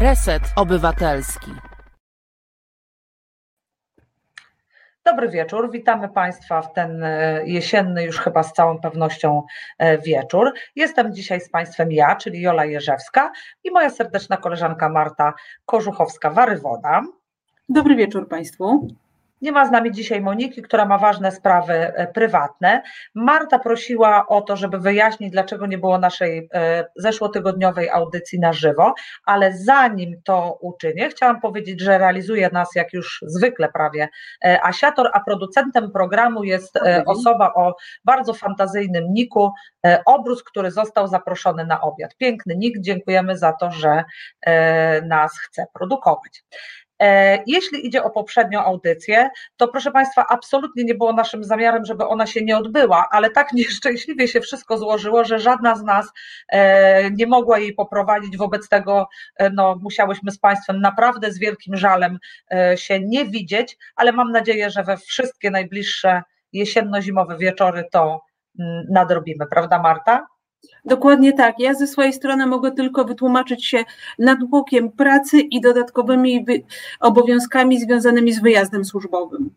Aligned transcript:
Reset 0.00 0.42
Obywatelski. 0.56 1.50
Dobry 5.04 5.28
wieczór, 5.28 5.70
witamy 5.70 6.08
Państwa 6.08 6.62
w 6.62 6.72
ten 6.72 7.02
e, 7.02 7.40
jesienny, 7.46 8.04
już 8.04 8.18
chyba 8.18 8.42
z 8.42 8.52
całą 8.52 8.78
pewnością 8.78 9.42
e, 9.78 9.98
wieczór. 9.98 10.52
Jestem 10.76 11.14
dzisiaj 11.14 11.40
z 11.40 11.50
Państwem 11.50 11.92
ja, 11.92 12.16
czyli 12.16 12.40
Jola 12.40 12.64
Jerzewska 12.64 13.32
i 13.64 13.70
moja 13.70 13.90
serdeczna 13.90 14.36
koleżanka 14.36 14.88
Marta 14.88 15.34
Korzuchowska-Warywoda. 15.66 17.02
Dobry 17.68 17.96
wieczór 17.96 18.28
Państwu. 18.28 18.88
Nie 19.42 19.52
ma 19.52 19.66
z 19.66 19.70
nami 19.70 19.92
dzisiaj 19.92 20.20
Moniki, 20.20 20.62
która 20.62 20.86
ma 20.86 20.98
ważne 20.98 21.32
sprawy 21.32 21.72
e, 21.72 22.06
prywatne. 22.06 22.82
Marta 23.14 23.58
prosiła 23.58 24.26
o 24.26 24.40
to, 24.40 24.56
żeby 24.56 24.78
wyjaśnić, 24.78 25.32
dlaczego 25.32 25.66
nie 25.66 25.78
było 25.78 25.98
naszej 25.98 26.48
e, 26.54 26.84
zeszłotygodniowej 26.96 27.90
audycji 27.90 28.40
na 28.40 28.52
żywo, 28.52 28.94
ale 29.24 29.56
zanim 29.56 30.22
to 30.24 30.58
uczynię, 30.60 31.08
chciałam 31.08 31.40
powiedzieć, 31.40 31.80
że 31.80 31.98
realizuje 31.98 32.50
nas 32.52 32.68
jak 32.74 32.92
już 32.92 33.24
zwykle 33.26 33.68
prawie 33.68 34.08
e, 34.44 34.62
Asiator, 34.62 35.10
a 35.12 35.20
producentem 35.20 35.90
programu 35.90 36.44
jest 36.44 36.78
osoba 37.06 37.54
o 37.54 37.74
bardzo 38.04 38.34
fantazyjnym 38.34 39.04
niku, 39.12 39.52
Obrus, 40.06 40.44
który 40.44 40.70
został 40.70 41.08
zaproszony 41.08 41.66
na 41.66 41.80
obiad. 41.80 42.16
Piękny 42.16 42.56
nik, 42.56 42.80
dziękujemy 42.80 43.38
za 43.38 43.52
to, 43.52 43.70
że 43.70 44.04
nas 45.02 45.38
chce 45.38 45.66
produkować. 45.74 46.44
E, 47.02 47.38
jeśli 47.46 47.86
idzie 47.86 48.02
o 48.02 48.10
poprzednią 48.10 48.60
audycję, 48.60 49.30
to 49.56 49.68
proszę 49.68 49.90
Państwa, 49.90 50.26
absolutnie 50.28 50.84
nie 50.84 50.94
było 50.94 51.12
naszym 51.12 51.44
zamiarem, 51.44 51.84
żeby 51.84 52.06
ona 52.06 52.26
się 52.26 52.44
nie 52.44 52.58
odbyła, 52.58 53.08
ale 53.10 53.30
tak 53.30 53.52
nieszczęśliwie 53.62 54.28
się 54.28 54.40
wszystko 54.40 54.78
złożyło, 54.78 55.24
że 55.24 55.38
żadna 55.38 55.76
z 55.76 55.82
nas 55.82 56.12
e, 56.48 57.10
nie 57.10 57.26
mogła 57.26 57.58
jej 57.58 57.74
poprowadzić. 57.74 58.36
Wobec 58.36 58.68
tego 58.68 59.08
e, 59.36 59.50
no, 59.50 59.78
musiałyśmy 59.82 60.30
z 60.30 60.38
Państwem 60.38 60.80
naprawdę 60.80 61.32
z 61.32 61.38
wielkim 61.38 61.76
żalem 61.76 62.18
się 62.76 63.00
nie 63.00 63.24
widzieć, 63.24 63.76
ale 63.96 64.12
mam 64.12 64.32
nadzieję, 64.32 64.70
że 64.70 64.82
we 64.82 64.96
wszystkie 64.96 65.50
najbliższe 65.50 66.22
jesienno-zimowe 66.52 67.38
wieczory 67.38 67.84
to 67.92 68.20
mm, 68.58 68.84
nadrobimy, 68.90 69.46
prawda 69.46 69.78
Marta? 69.78 70.26
Dokładnie 70.84 71.32
tak. 71.32 71.54
Ja 71.58 71.74
ze 71.74 71.86
swojej 71.86 72.12
strony 72.12 72.46
mogę 72.46 72.72
tylko 72.72 73.04
wytłumaczyć 73.04 73.66
się 73.66 73.84
natłokiem 74.18 74.92
pracy 74.92 75.40
i 75.40 75.60
dodatkowymi 75.60 76.44
obowiązkami 77.00 77.80
związanymi 77.80 78.32
z 78.32 78.42
wyjazdem 78.42 78.84
służbowym. 78.84 79.50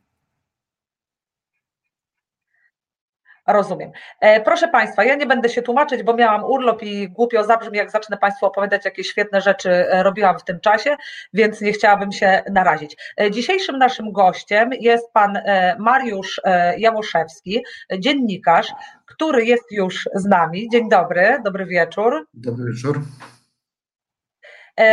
Rozumiem. 3.47 3.91
E, 4.19 4.41
proszę 4.41 4.67
Państwa, 4.67 5.03
ja 5.03 5.15
nie 5.15 5.25
będę 5.25 5.49
się 5.49 5.61
tłumaczyć, 5.61 6.03
bo 6.03 6.13
miałam 6.13 6.43
urlop 6.43 6.83
i 6.83 7.09
głupio 7.09 7.43
zabrzmi, 7.43 7.77
jak 7.77 7.91
zacznę 7.91 8.17
Państwu 8.17 8.45
opowiadać, 8.45 8.85
jakie 8.85 9.03
świetne 9.03 9.41
rzeczy 9.41 9.69
e, 9.69 10.03
robiłam 10.03 10.39
w 10.39 10.43
tym 10.43 10.59
czasie, 10.59 10.95
więc 11.33 11.61
nie 11.61 11.73
chciałabym 11.73 12.11
się 12.11 12.43
narazić. 12.51 12.97
E, 13.21 13.31
dzisiejszym 13.31 13.77
naszym 13.77 14.11
gościem 14.11 14.69
jest 14.79 15.13
pan 15.13 15.39
Mariusz 15.79 16.41
Jałoszewski, 16.77 17.63
dziennikarz, 17.99 18.67
który 19.05 19.45
jest 19.45 19.71
już 19.71 20.09
z 20.13 20.25
nami. 20.25 20.69
Dzień 20.69 20.89
dobry, 20.89 21.39
dobry 21.43 21.65
wieczór. 21.65 22.27
Dobry 22.33 22.73
wieczór. 22.73 23.01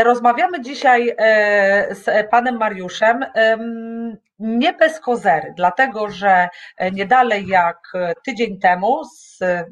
Rozmawiamy 0.05 0.61
dzisiaj 0.61 1.17
z 1.91 2.31
panem 2.31 2.57
Mariuszem 2.57 3.25
nie 4.39 4.73
bez 4.73 5.01
kozery, 5.01 5.55
dlatego 5.57 6.11
że 6.11 6.49
e, 6.77 6.91
nie 6.91 7.07
dalej 7.07 7.47
jak 7.47 7.79
e, 7.95 8.13
tydzień 8.25 8.59
temu, 8.59 9.03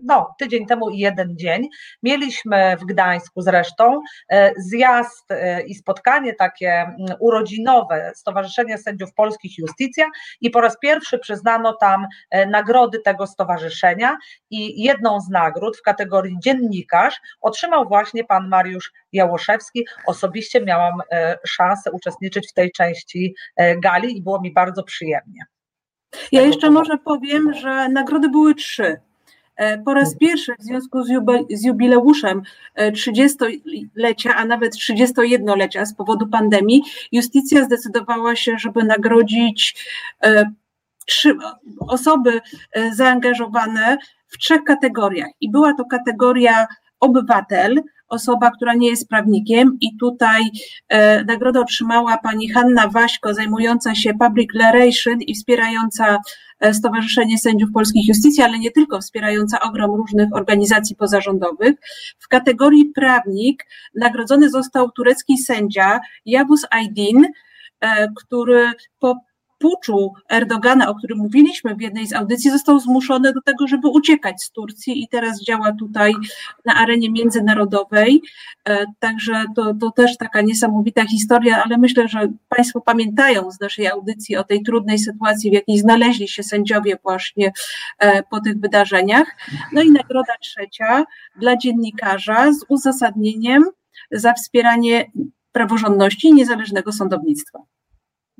no 0.02 0.34
tydzień 0.38 0.66
temu 0.66 0.90
i 0.90 0.98
jeden 0.98 1.36
dzień, 1.36 1.68
mieliśmy 2.02 2.76
w 2.76 2.84
Gdańsku 2.84 3.40
zresztą 3.40 4.00
e, 4.30 4.52
zjazd 4.56 5.28
i 5.66 5.74
spotkanie 5.74 6.34
takie 6.34 6.72
mm, 6.72 6.96
urodzinowe 7.20 8.12
Stowarzyszenia 8.14 8.78
Sędziów 8.78 9.14
Polskich 9.14 9.58
Justicja 9.58 10.06
i 10.40 10.50
po 10.50 10.60
raz 10.60 10.78
pierwszy 10.78 11.18
przyznano 11.18 11.72
tam 11.80 12.06
nagrody 12.48 12.98
tego 13.04 13.26
stowarzyszenia 13.26 14.16
i 14.50 14.82
jedną 14.82 15.20
z 15.20 15.28
nagród 15.28 15.76
w 15.76 15.82
kategorii 15.82 16.36
dziennikarz 16.42 17.20
otrzymał 17.40 17.88
właśnie 17.88 18.24
pan 18.24 18.48
Mariusz 18.48 18.92
Jałoszewski. 19.12 19.86
Osobiście 20.06 20.60
miałam 20.60 20.94
szansę 21.46 21.90
uczestniczyć 21.90 22.48
w 22.50 22.52
tej 22.52 22.72
części 22.72 23.34
gali 23.82 24.18
i 24.18 24.22
było 24.22 24.40
mi 24.40 24.52
bardzo 24.56 24.82
przyjemnie. 24.82 25.46
Ja 26.32 26.42
jeszcze 26.42 26.70
może 26.70 26.98
powiem, 26.98 27.54
że 27.54 27.88
nagrody 27.88 28.28
były 28.28 28.54
trzy. 28.54 28.96
E, 29.56 29.78
po 29.78 29.94
raz 29.94 30.16
pierwszy 30.16 30.52
w 30.58 30.62
związku 30.62 31.02
z 31.50 31.64
jubileuszem 31.64 32.42
30-lecia, 32.78 34.30
e, 34.30 34.34
a 34.34 34.44
nawet 34.44 34.74
31-lecia 34.74 35.86
z 35.86 35.94
powodu 35.94 36.26
pandemii, 36.26 36.82
justycja 37.12 37.64
zdecydowała 37.64 38.36
się, 38.36 38.58
żeby 38.58 38.84
nagrodzić 38.84 39.86
e, 40.22 40.50
trzy 41.06 41.36
osoby 41.88 42.40
zaangażowane 42.92 43.98
w 44.28 44.38
trzech 44.38 44.64
kategoriach. 44.64 45.30
I 45.40 45.50
była 45.50 45.74
to 45.74 45.84
kategoria 45.84 46.66
obywatel, 47.00 47.82
osoba, 48.08 48.50
która 48.50 48.74
nie 48.74 48.88
jest 48.88 49.08
prawnikiem 49.08 49.76
i 49.80 49.96
tutaj 49.96 50.42
e, 50.88 51.24
nagrodę 51.24 51.60
otrzymała 51.60 52.18
pani 52.18 52.48
Hanna 52.48 52.88
Waśko, 52.88 53.34
zajmująca 53.34 53.94
się 53.94 54.14
public 54.14 54.48
relation 54.54 55.20
i 55.20 55.34
wspierająca 55.34 56.18
e, 56.60 56.74
Stowarzyszenie 56.74 57.38
Sędziów 57.38 57.70
Polskich 57.74 58.08
Justycji, 58.08 58.42
ale 58.42 58.58
nie 58.58 58.70
tylko, 58.70 59.00
wspierająca 59.00 59.60
ogrom 59.60 59.90
różnych 59.90 60.28
organizacji 60.34 60.96
pozarządowych. 60.96 61.74
W 62.18 62.28
kategorii 62.28 62.84
prawnik 62.94 63.66
nagrodzony 63.94 64.50
został 64.50 64.90
turecki 64.90 65.38
sędzia 65.38 66.00
Yavuz 66.26 66.66
Aydin, 66.70 67.26
e, 67.80 68.08
który 68.16 68.72
po 68.98 69.14
puczu 69.58 70.12
Erdogana, 70.28 70.88
o 70.88 70.94
którym 70.94 71.18
mówiliśmy 71.18 71.74
w 71.74 71.80
jednej 71.80 72.06
z 72.06 72.12
audycji, 72.12 72.50
został 72.50 72.80
zmuszony 72.80 73.32
do 73.32 73.40
tego, 73.42 73.66
żeby 73.66 73.88
uciekać 73.88 74.42
z 74.42 74.50
Turcji 74.50 75.02
i 75.02 75.08
teraz 75.08 75.42
działa 75.42 75.72
tutaj 75.72 76.12
na 76.64 76.74
arenie 76.74 77.10
międzynarodowej. 77.10 78.22
E, 78.68 78.84
także 78.98 79.44
to, 79.56 79.74
to 79.80 79.90
też 79.90 80.16
taka 80.16 80.40
niesamowita 80.40 81.06
historia, 81.06 81.62
ale 81.64 81.78
myślę, 81.78 82.08
że 82.08 82.28
Państwo 82.48 82.80
pamiętają 82.80 83.50
z 83.50 83.60
naszej 83.60 83.86
audycji 83.86 84.36
o 84.36 84.44
tej 84.44 84.62
trudnej 84.62 84.98
sytuacji, 84.98 85.50
w 85.50 85.54
jakiej 85.54 85.78
znaleźli 85.78 86.28
się 86.28 86.42
sędziowie 86.42 86.98
właśnie 87.02 87.52
e, 87.98 88.22
po 88.22 88.40
tych 88.40 88.60
wydarzeniach. 88.60 89.36
No 89.72 89.82
i 89.82 89.90
nagroda 89.90 90.32
trzecia 90.40 91.04
dla 91.36 91.56
dziennikarza 91.56 92.52
z 92.52 92.64
uzasadnieniem 92.68 93.64
za 94.10 94.32
wspieranie 94.32 95.10
praworządności 95.52 96.28
i 96.28 96.34
niezależnego 96.34 96.92
sądownictwa. 96.92 97.58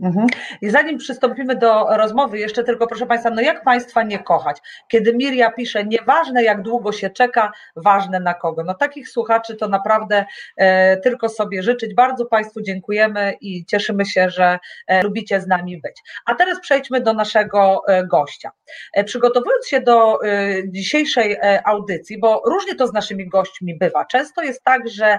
Mhm. 0.03 0.27
I 0.63 0.71
zanim 0.71 0.99
przystąpimy 0.99 1.57
do 1.57 1.87
rozmowy, 1.97 2.39
jeszcze 2.39 2.65
tylko 2.65 2.87
proszę 2.87 3.07
Państwa, 3.07 3.31
no 3.31 3.41
jak 3.41 3.65
Państwa 3.65 4.03
nie 4.03 4.19
kochać? 4.19 4.59
Kiedy 4.89 5.15
Miria 5.15 5.51
pisze, 5.51 5.85
nieważne 5.85 6.43
jak 6.43 6.63
długo 6.63 6.93
się 6.93 7.11
czeka, 7.11 7.53
ważne 7.77 8.21
na 8.21 8.35
kogo. 8.35 8.65
No 8.65 8.75
takich 8.75 9.09
słuchaczy 9.09 9.57
to 9.57 9.69
naprawdę 9.69 10.25
e, 10.57 10.97
tylko 10.97 11.29
sobie 11.29 11.63
życzyć. 11.63 11.95
Bardzo 11.95 12.27
Państwu 12.27 12.61
dziękujemy 12.63 13.35
i 13.41 13.65
cieszymy 13.65 14.07
się, 14.07 14.31
że 14.31 14.59
e, 14.87 15.03
lubicie 15.03 15.41
z 15.41 15.47
nami 15.47 15.81
być. 15.81 16.03
A 16.27 16.35
teraz 16.35 16.61
przejdźmy 16.61 17.01
do 17.01 17.13
naszego 17.13 17.83
e, 17.89 18.07
gościa. 18.07 18.51
E, 18.93 19.05
przygotowując 19.05 19.67
się 19.67 19.81
do 19.81 20.25
e, 20.25 20.29
dzisiejszej 20.69 21.33
e, 21.33 21.67
audycji, 21.67 22.19
bo 22.19 22.43
różnie 22.47 22.75
to 22.75 22.87
z 22.87 22.93
naszymi 22.93 23.29
gośćmi 23.29 23.79
bywa. 23.79 24.05
Często 24.05 24.43
jest 24.43 24.63
tak, 24.63 24.89
że 24.89 25.19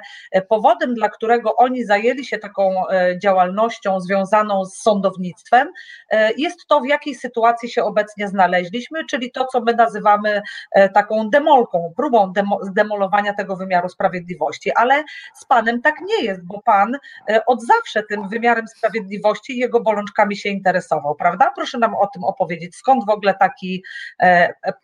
powodem, 0.50 0.94
dla 0.94 1.10
którego 1.10 1.56
oni 1.56 1.86
zajęli 1.86 2.26
się 2.26 2.38
taką 2.38 2.84
działalnością 3.24 4.00
związaną 4.00 4.66
z 4.68 4.82
sądownictwem, 4.82 5.72
e, 6.10 6.32
jest 6.38 6.68
to, 6.68 6.82
w 6.82 6.86
jakiej 6.86 7.16
sytuacji 7.16 7.70
się 7.70 7.84
obecnie 7.84 8.28
znaleźliśmy, 8.28 9.06
czyli 9.06 9.32
to, 9.32 9.46
co 9.46 9.62
my 9.62 9.74
nazywamy 9.74 10.42
e, 10.72 10.90
taką 10.90 11.30
demolką, 11.30 11.94
próbą 11.96 12.32
demo, 12.34 12.60
zdemolowania 12.64 13.34
tego 13.34 13.56
wymiaru 13.56 13.90
sprawiedliwości. 13.90 14.72
Ale 14.75 15.04
z 15.36 15.46
Panem 15.46 15.81
tak 15.81 15.96
nie 16.02 16.25
jest, 16.25 16.46
bo 16.46 16.62
Pan 16.62 16.98
e, 17.30 17.46
od 17.46 17.62
zawsze 17.66 18.04
tym 18.04 18.30
wymiarem 18.30 18.68
sprawiedliwości 18.68 19.54
i 19.54 19.58
jego 19.58 19.80
bolączkami 19.80 20.38
się 20.38 20.50
interesował, 20.50 21.16
prawda? 21.16 21.52
Proszę 21.56 21.78
nam 21.78 21.96
o 21.96 22.08
tym 22.08 22.24
opowiedzieć. 22.24 22.75
Skąd 22.75 23.06
w 23.06 23.10
ogóle 23.10 23.34
taki, 23.34 23.84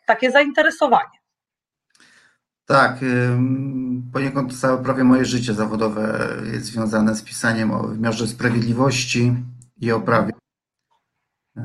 takie 0.05 0.31
zainteresowanie? 0.31 1.23
Tak, 2.65 2.99
poniekąd 4.13 4.59
całe 4.59 4.83
prawie 4.83 5.03
moje 5.03 5.25
życie 5.25 5.53
zawodowe 5.53 6.29
jest 6.53 6.65
związane 6.65 7.15
z 7.15 7.23
pisaniem 7.23 7.71
o 7.71 7.83
wymiarze 7.83 8.27
sprawiedliwości 8.27 9.35
i 9.83 9.91
oprawie. 9.91 10.33
E, 11.57 11.61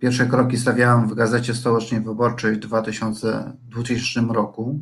pierwsze 0.00 0.26
kroki 0.26 0.56
stawiałem 0.56 1.08
w 1.08 1.14
Gazecie 1.14 1.54
Stołecznej 1.54 2.00
Wyborczej 2.00 2.54
w 2.54 2.58
2000, 2.58 3.52
2000 3.62 4.20
roku, 4.32 4.78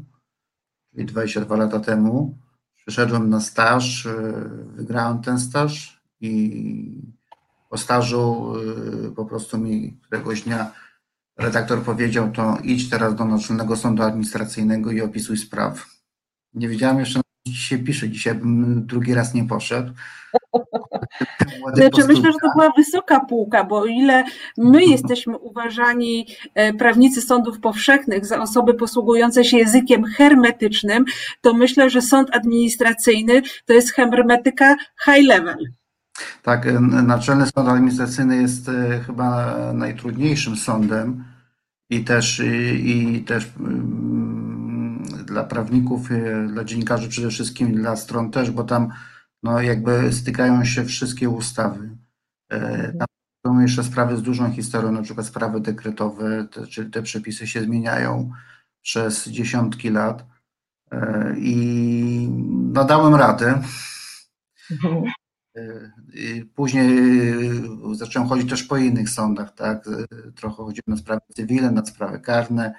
czyli 0.90 1.04
22 1.04 1.56
lata 1.56 1.80
temu. 1.80 2.38
Przyszedłem 2.76 3.30
na 3.30 3.40
staż, 3.40 4.06
e, 4.06 4.12
wygrałem 4.66 5.22
ten 5.22 5.38
staż 5.38 6.02
i 6.20 7.02
po 7.70 7.76
stażu 7.76 8.52
e, 9.06 9.10
po 9.10 9.24
prostu 9.24 9.58
mi 9.58 10.00
któregoś 10.02 10.42
dnia 10.42 10.72
redaktor 11.38 11.82
powiedział, 11.82 12.32
to 12.32 12.58
idź 12.62 12.90
teraz 12.90 13.14
do 13.14 13.24
Naczelnego 13.24 13.76
Sądu 13.76 14.02
Administracyjnego 14.02 14.90
i 14.90 15.00
opisuj 15.00 15.36
spraw. 15.36 15.86
Nie 16.54 16.68
wiedziałem 16.68 16.98
jeszcze 16.98 17.20
dzisiaj 17.46 17.84
pisze, 17.84 18.08
dzisiaj 18.08 18.34
bym 18.34 18.86
drugi 18.86 19.14
raz 19.14 19.34
nie 19.34 19.44
poszedł. 19.44 19.92
Znaczy, 21.74 22.06
myślę, 22.08 22.32
że 22.32 22.38
to 22.42 22.48
była 22.56 22.72
wysoka 22.76 23.20
półka, 23.20 23.64
bo 23.64 23.78
o 23.78 23.86
ile 23.86 24.24
my 24.58 24.84
jesteśmy 24.84 25.38
uważani, 25.38 26.26
e, 26.54 26.74
prawnicy 26.74 27.22
sądów 27.22 27.60
powszechnych, 27.60 28.26
za 28.26 28.42
osoby 28.42 28.74
posługujące 28.74 29.44
się 29.44 29.58
językiem 29.58 30.04
hermetycznym, 30.04 31.04
to 31.40 31.54
myślę, 31.54 31.90
że 31.90 32.02
sąd 32.02 32.36
administracyjny 32.36 33.42
to 33.66 33.72
jest 33.72 33.92
hermetyka 33.92 34.76
high 35.04 35.26
level. 35.26 35.56
Tak, 36.42 36.68
Naczelny 36.80 37.46
Sąd 37.46 37.68
Administracyjny 37.68 38.36
jest 38.36 38.68
e, 38.68 39.00
chyba 39.06 39.56
najtrudniejszym 39.72 40.56
sądem 40.56 41.24
i 41.90 42.04
też, 42.04 42.42
i, 42.74 43.24
też 43.26 43.48
dla 45.26 45.44
prawników, 45.44 46.10
e, 46.10 46.46
dla 46.48 46.64
dziennikarzy 46.64 47.08
przede 47.08 47.30
wszystkim, 47.30 47.74
dla 47.74 47.96
stron 47.96 48.30
też, 48.30 48.50
bo 48.50 48.64
tam 48.64 48.88
no 49.42 49.60
jakby 49.60 50.12
stykają 50.12 50.64
się 50.64 50.84
wszystkie 50.84 51.28
ustawy. 51.28 51.96
E, 52.52 52.56
mhm. 52.56 52.98
Tam 52.98 53.06
są 53.46 53.60
jeszcze 53.60 53.84
sprawy 53.84 54.16
z 54.16 54.22
dużą 54.22 54.52
historią, 54.52 54.92
na 54.92 55.02
przykład 55.02 55.26
sprawy 55.26 55.60
dekretowe, 55.60 56.48
te, 56.52 56.66
czyli 56.66 56.90
te 56.90 57.02
przepisy 57.02 57.46
się 57.46 57.62
zmieniają 57.62 58.30
przez 58.82 59.28
dziesiątki 59.28 59.90
lat 59.90 60.26
e, 60.90 61.34
i 61.38 62.28
no 62.72 62.84
dałem 62.84 63.14
radę. 63.14 63.62
Mhm. 64.70 65.04
E, 65.56 65.90
później 66.54 66.88
zacząłem 67.92 68.28
chodzić 68.28 68.50
też 68.50 68.62
po 68.62 68.76
innych 68.76 69.10
sądach, 69.10 69.54
tak? 69.54 69.88
Trochę 70.34 70.56
chodziłem 70.56 70.84
na 70.86 70.96
sprawy 70.96 71.20
cywilne, 71.34 71.70
na 71.70 71.86
sprawy 71.86 72.20
karne. 72.20 72.74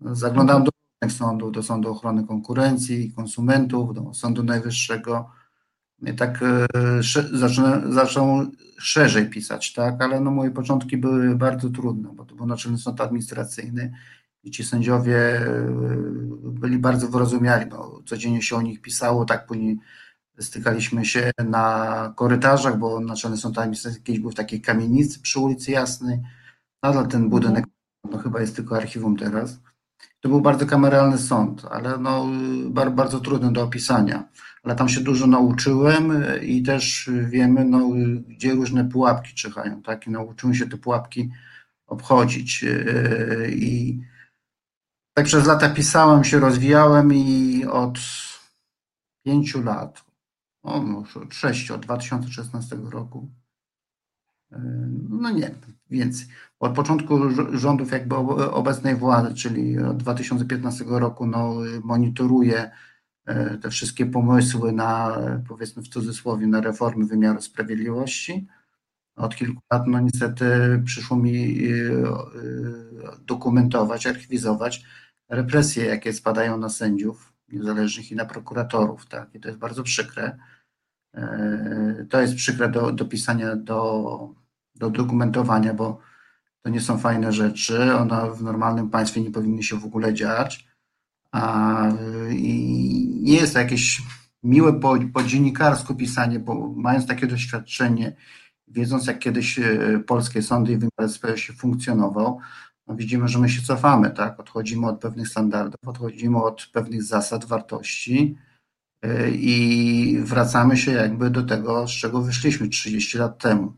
Zaglądałem 0.00 0.64
do 0.64 0.70
różnych 1.02 1.18
sądów, 1.18 1.52
do 1.52 1.62
Sądu 1.62 1.90
Ochrony 1.90 2.26
Konkurencji 2.26 3.06
i 3.06 3.12
Konsumentów, 3.12 3.94
do 3.94 4.14
Sądu 4.14 4.44
Najwyższego 4.44 5.30
tak 6.16 6.42
e, 6.42 6.66
zacząłem, 7.32 7.92
zaczął 7.92 8.46
szerzej 8.78 9.30
pisać, 9.30 9.72
tak, 9.72 10.02
ale 10.02 10.20
no 10.20 10.30
moje 10.30 10.50
początki 10.50 10.96
były 10.96 11.36
bardzo 11.36 11.70
trudne, 11.70 12.10
bo 12.14 12.24
to 12.24 12.34
był 12.34 12.46
Naczelny 12.46 12.78
Sąd 12.78 13.00
Administracyjny 13.00 13.92
i 14.44 14.50
ci 14.50 14.64
sędziowie 14.64 15.16
e, 15.16 15.72
byli 16.42 16.78
bardzo 16.78 17.08
wyrozumiali, 17.08 17.66
bo 17.66 18.02
codziennie 18.06 18.42
się 18.42 18.56
o 18.56 18.62
nich 18.62 18.80
pisało, 18.80 19.24
tak 19.24 19.46
później 19.46 19.78
stykaliśmy 20.38 21.04
się 21.04 21.30
na 21.44 22.12
korytarzach, 22.16 22.78
bo 22.78 23.00
Naczelny 23.00 23.36
Sąd 23.36 23.58
Administracyjny 23.58 24.04
kiedyś 24.04 24.20
był 24.20 24.30
w 24.30 24.34
takiej 24.34 24.60
kamienicy 24.60 25.20
przy 25.20 25.40
ulicy 25.40 25.70
Jasnej, 25.70 26.20
nadal 26.82 27.08
ten 27.08 27.28
budynek 27.28 27.64
no 28.10 28.18
chyba 28.18 28.40
jest 28.40 28.56
tylko 28.56 28.76
archiwum 28.76 29.16
teraz. 29.16 29.60
To 30.20 30.28
był 30.28 30.40
bardzo 30.40 30.66
kameralny 30.66 31.18
sąd, 31.18 31.64
ale 31.70 31.98
no, 31.98 32.26
bardzo 32.90 33.20
trudny 33.20 33.52
do 33.52 33.62
opisania 33.62 34.28
ale 34.62 34.76
tam 34.76 34.88
się 34.88 35.00
dużo 35.00 35.26
nauczyłem 35.26 36.10
e, 36.10 36.38
i 36.38 36.62
też 36.62 37.10
wiemy, 37.28 37.64
no, 37.64 37.90
gdzie 38.28 38.52
różne 38.52 38.84
pułapki 38.84 39.34
czyhają, 39.34 39.82
tak? 39.82 40.06
I 40.06 40.10
nauczyłem 40.10 40.54
się 40.54 40.68
te 40.68 40.76
pułapki 40.76 41.30
obchodzić. 41.86 42.64
E, 42.64 43.50
I 43.50 44.00
tak 45.14 45.26
przez 45.26 45.46
lata 45.46 45.68
pisałem 45.70 46.24
się, 46.24 46.38
rozwijałem 46.40 47.14
i 47.14 47.64
od 47.64 47.98
pięciu 49.24 49.62
lat, 49.62 50.04
o, 50.62 50.82
może 50.82 51.20
od 51.20 51.34
sześciu, 51.34 51.74
od 51.74 51.80
2016 51.80 52.76
roku, 52.90 53.28
e, 54.52 54.58
no 55.08 55.30
nie, 55.30 55.50
więcej. 55.90 56.26
Od 56.60 56.74
początku 56.74 57.18
rządów 57.52 57.92
jakby 57.92 58.16
obecnej 58.50 58.96
władzy, 58.96 59.34
czyli 59.34 59.78
od 59.78 59.96
2015 59.96 60.84
roku, 60.88 61.26
no, 61.26 61.54
monitoruję 61.84 62.70
te 63.62 63.70
wszystkie 63.70 64.06
pomysły 64.06 64.72
na, 64.72 65.18
powiedzmy 65.48 65.82
w 65.82 65.88
cudzysłowie, 65.88 66.46
na 66.46 66.60
reformy 66.60 67.06
wymiaru 67.06 67.40
sprawiedliwości. 67.40 68.46
Od 69.16 69.36
kilku 69.36 69.62
lat, 69.72 69.82
no 69.86 70.00
niestety, 70.00 70.46
przyszło 70.84 71.16
mi 71.16 71.64
e, 71.64 71.72
e, 71.72 72.18
dokumentować, 73.26 74.06
archiwizować 74.06 74.84
represje, 75.28 75.84
jakie 75.84 76.12
spadają 76.12 76.58
na 76.58 76.68
sędziów 76.68 77.32
niezależnych 77.48 78.12
i 78.12 78.16
na 78.16 78.24
prokuratorów. 78.24 79.06
Tak? 79.06 79.34
I 79.34 79.40
to 79.40 79.48
jest 79.48 79.60
bardzo 79.60 79.82
przykre. 79.82 80.38
To 82.10 82.20
jest 82.20 82.34
przykre 82.34 82.68
do, 82.68 82.92
do 82.92 83.04
pisania, 83.04 83.56
do, 83.56 84.34
do 84.74 84.90
dokumentowania, 84.90 85.74
bo 85.74 86.00
to 86.62 86.70
nie 86.70 86.80
są 86.80 86.98
fajne 86.98 87.32
rzeczy. 87.32 87.94
One 87.94 88.30
w 88.30 88.42
normalnym 88.42 88.90
państwie 88.90 89.20
nie 89.20 89.30
powinny 89.30 89.62
się 89.62 89.76
w 89.76 89.84
ogóle 89.84 90.14
dziać. 90.14 90.67
A, 91.32 91.88
I 92.30 93.20
nie 93.22 93.36
jest 93.36 93.52
to 93.52 93.58
jakieś 93.58 94.02
miłe 94.42 94.80
po, 94.80 94.96
po 95.14 95.22
dziennikarsku 95.22 95.94
pisanie, 95.94 96.38
bo 96.38 96.72
mając 96.76 97.06
takie 97.06 97.26
doświadczenie, 97.26 98.16
wiedząc 98.68 99.06
jak 99.06 99.18
kiedyś 99.18 99.58
e, 99.58 100.02
polskie 100.06 100.42
sądy 100.42 100.72
i 100.72 100.76
wymiar 100.76 101.10
sprawiedliwości 101.12 101.52
funkcjonował, 101.52 102.38
no 102.86 102.96
widzimy, 102.96 103.28
że 103.28 103.38
my 103.38 103.48
się 103.48 103.62
cofamy, 103.62 104.10
tak? 104.10 104.40
Odchodzimy 104.40 104.86
od 104.86 105.00
pewnych 105.00 105.28
standardów, 105.28 105.80
odchodzimy 105.86 106.42
od 106.42 106.66
pewnych 106.72 107.02
zasad, 107.02 107.44
wartości 107.44 108.36
e, 109.02 109.30
i 109.30 110.18
wracamy 110.22 110.76
się 110.76 110.92
jakby 110.92 111.30
do 111.30 111.42
tego, 111.42 111.88
z 111.88 111.90
czego 111.90 112.22
wyszliśmy 112.22 112.68
30 112.68 113.18
lat 113.18 113.38
temu. 113.38 113.72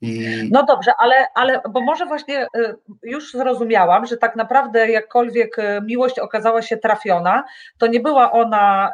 I... 0.00 0.48
No 0.52 0.62
dobrze, 0.62 0.92
ale, 0.98 1.26
ale 1.34 1.60
bo 1.70 1.80
może 1.80 2.06
właśnie 2.06 2.46
y, 2.56 2.74
już 3.02 3.32
zrozumiałam, 3.32 4.06
że 4.06 4.16
tak 4.16 4.36
naprawdę 4.36 4.90
jakkolwiek 4.90 5.58
y, 5.58 5.80
miłość 5.84 6.18
okazała 6.18 6.62
się 6.62 6.76
trafiona, 6.76 7.44
to 7.78 7.86
nie 7.86 8.00
była 8.00 8.32
ona 8.32 8.92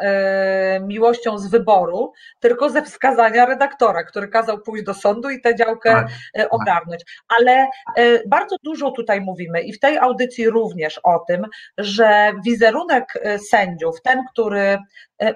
y, 0.76 0.80
miłością 0.80 1.38
z 1.38 1.50
wyboru, 1.50 2.12
tylko 2.40 2.70
ze 2.70 2.82
wskazania 2.82 3.46
redaktora, 3.46 4.04
który 4.04 4.28
kazał 4.28 4.58
pójść 4.58 4.84
do 4.84 4.94
sądu 4.94 5.30
i 5.30 5.40
tę 5.40 5.54
działkę 5.54 5.90
tak, 5.90 6.08
tak. 6.34 6.48
ogarnąć. 6.50 7.04
Ale 7.38 7.66
bardzo 8.26 8.56
dużo 8.62 8.90
tutaj 8.90 9.20
mówimy 9.20 9.62
i 9.62 9.72
w 9.72 9.80
tej 9.80 9.98
audycji 9.98 10.50
również 10.50 11.00
o 11.02 11.18
tym, 11.28 11.46
że 11.78 12.32
wizerunek 12.44 13.14
sędziów, 13.50 14.02
ten, 14.02 14.24
który 14.32 14.78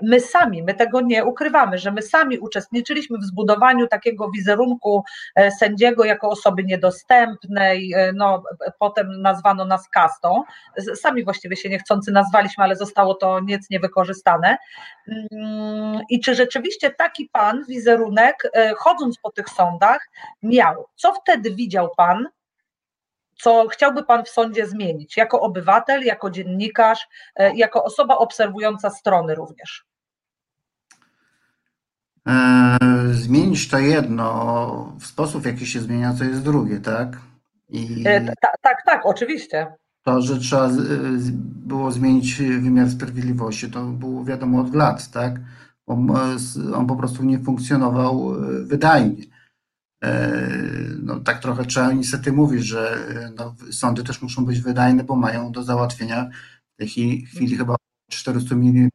my 0.02 0.20
sami, 0.20 0.62
my 0.62 0.74
tego 0.74 1.00
nie 1.00 1.24
ukrywamy, 1.24 1.78
że 1.78 1.92
my 1.92 2.02
sami 2.02 2.38
uczestniczyliśmy 2.38 3.18
w 3.18 3.24
zbudowaniu 3.24 3.86
takiego 3.86 4.30
wizerunku 4.30 5.04
e, 5.34 5.50
sędziego 5.64 6.04
jako 6.04 6.28
osoby 6.28 6.64
niedostępnej, 6.64 7.92
e, 7.92 8.12
no, 8.12 8.42
potem 8.78 9.22
nazwano 9.22 9.64
nas 9.64 9.88
kastą, 9.88 10.42
sami 10.94 11.24
właściwie 11.24 11.56
się 11.56 11.68
niechcący 11.68 12.12
nazwaliśmy, 12.12 12.64
ale 12.64 12.76
zostało 12.76 13.14
to 13.14 13.40
nic 13.40 13.70
niewykorzystane. 13.70 14.56
Mm, 15.08 16.00
I 16.10 16.20
czy 16.20 16.34
rzeczywiście 16.34 16.90
taki 16.90 17.28
pan 17.32 17.64
wizerunek, 17.68 18.52
chodząc 18.76 19.18
po 19.18 19.30
tych 19.30 19.48
sądach, 19.48 20.10
miał? 20.42 20.86
Co 20.94 21.14
wtedy 21.14 21.50
widział 21.54 21.90
pan, 21.96 22.28
co 23.38 23.68
chciałby 23.68 24.04
Pan 24.04 24.24
w 24.24 24.28
sądzie 24.28 24.66
zmienić, 24.66 25.16
jako 25.16 25.40
obywatel, 25.40 26.02
jako 26.02 26.30
dziennikarz, 26.30 27.08
e, 27.36 27.54
jako 27.56 27.84
osoba 27.84 28.16
obserwująca 28.16 28.90
strony 28.90 29.34
również? 29.34 29.84
E, 32.28 32.78
zmienić 33.12 33.68
to 33.68 33.78
jedno, 33.78 34.96
w 35.00 35.06
sposób 35.06 35.42
w 35.42 35.46
jaki 35.46 35.66
się 35.66 35.80
zmienia, 35.80 36.14
to 36.18 36.24
jest 36.24 36.42
drugie, 36.42 36.80
tak? 36.80 37.18
I 37.68 38.02
e, 38.06 38.20
tak, 38.20 38.56
tak, 38.62 38.76
tak, 38.86 39.06
oczywiście. 39.06 39.66
To, 40.02 40.22
że 40.22 40.38
trzeba 40.38 40.68
było 41.66 41.92
zmienić 41.92 42.42
wymiar 42.42 42.90
sprawiedliwości, 42.90 43.70
to 43.70 43.84
było 43.84 44.24
wiadomo 44.24 44.60
od 44.60 44.74
lat, 44.74 45.10
tak? 45.10 45.40
On, 45.86 46.10
on 46.74 46.86
po 46.86 46.96
prostu 46.96 47.24
nie 47.24 47.38
funkcjonował 47.38 48.34
wydajnie. 48.64 49.22
E, 50.04 50.40
no, 51.02 51.20
tak 51.20 51.38
trochę 51.38 51.64
trzeba 51.64 51.92
niestety 51.92 52.32
mówić, 52.32 52.64
że 52.64 52.98
no, 53.38 53.54
sądy 53.70 54.04
też 54.04 54.22
muszą 54.22 54.44
być 54.44 54.60
wydajne, 54.60 55.04
bo 55.04 55.16
mają 55.16 55.52
do 55.52 55.62
załatwienia 55.62 56.30
w 56.74 56.76
tej 56.76 56.88
chwili 57.26 57.56
chyba 57.56 57.76
400 58.10 58.54
milionów, 58.54 58.90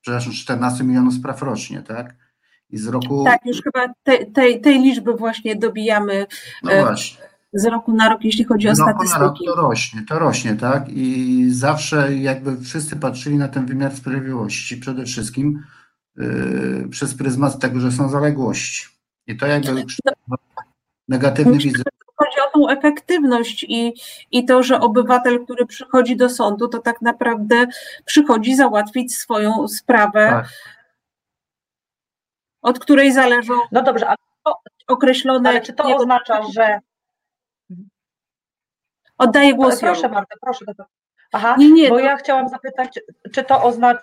przepraszam, 0.00 0.32
14 0.32 0.84
milionów 0.84 1.14
spraw 1.14 1.42
rocznie, 1.42 1.82
tak? 1.82 2.23
I 2.70 2.78
z 2.78 2.88
roku. 2.88 3.24
Tak, 3.24 3.46
już 3.46 3.62
chyba 3.62 3.94
te, 4.02 4.26
tej, 4.26 4.60
tej 4.60 4.78
liczby 4.82 5.14
właśnie 5.14 5.56
dobijamy. 5.56 6.26
No 6.62 6.72
e, 6.72 6.82
właśnie. 6.82 7.24
Z 7.52 7.64
roku 7.64 7.92
na 7.92 8.08
rok, 8.08 8.24
jeśli 8.24 8.44
chodzi 8.44 8.68
o 8.68 8.74
z 8.74 8.78
statystyki. 8.78 9.20
Roku 9.20 9.44
na 9.44 9.50
rok 9.50 9.56
to 9.56 9.62
rośnie, 9.62 10.02
to 10.08 10.18
rośnie, 10.18 10.54
tak? 10.54 10.88
I 10.88 11.46
zawsze 11.50 12.16
jakby 12.16 12.60
wszyscy 12.60 12.96
patrzyli 12.96 13.36
na 13.36 13.48
ten 13.48 13.66
wymiar 13.66 13.96
sprawiedliwości 13.96 14.76
przede 14.76 15.04
wszystkim 15.04 15.62
yy, 16.16 16.88
przez 16.90 17.14
pryzmat 17.14 17.58
tego, 17.58 17.80
że 17.80 17.92
są 17.92 18.08
zaległości. 18.08 18.86
I 19.26 19.36
to 19.36 19.46
jakby 19.46 19.84
no, 20.28 20.36
negatywny 21.08 21.58
wizerunek. 21.58 21.94
Chodzi 22.16 22.36
o 22.48 22.58
tą 22.58 22.68
efektywność 22.78 23.66
i, 23.68 23.94
i 24.30 24.44
to, 24.44 24.62
że 24.62 24.80
obywatel, 24.80 25.44
który 25.44 25.66
przychodzi 25.66 26.16
do 26.16 26.28
sądu, 26.28 26.68
to 26.68 26.78
tak 26.78 27.02
naprawdę 27.02 27.66
przychodzi 28.04 28.56
załatwić 28.56 29.16
swoją 29.16 29.68
sprawę, 29.68 30.28
tak. 30.28 30.48
Od 32.64 32.78
której 32.78 33.12
zależą 33.12 33.54
no 33.72 33.82
dobrze, 33.82 34.06
ale 34.06 34.16
to, 34.44 34.58
określone. 34.88 35.50
Ale 35.50 35.60
czy 35.60 35.72
to 35.72 35.96
oznacza, 35.96 36.42
że. 36.54 36.78
Oddaję 39.18 39.54
głos. 39.54 39.80
Proszę, 39.80 40.08
Marta, 40.08 40.36
proszę. 40.40 40.64
Aha, 41.32 41.56
nie, 41.58 41.72
nie, 41.72 41.88
bo 41.88 41.98
to... 41.98 42.04
ja 42.04 42.16
chciałam 42.16 42.48
zapytać, 42.48 43.00
czy 43.32 43.44
to 43.44 43.62
oznacza 43.62 44.02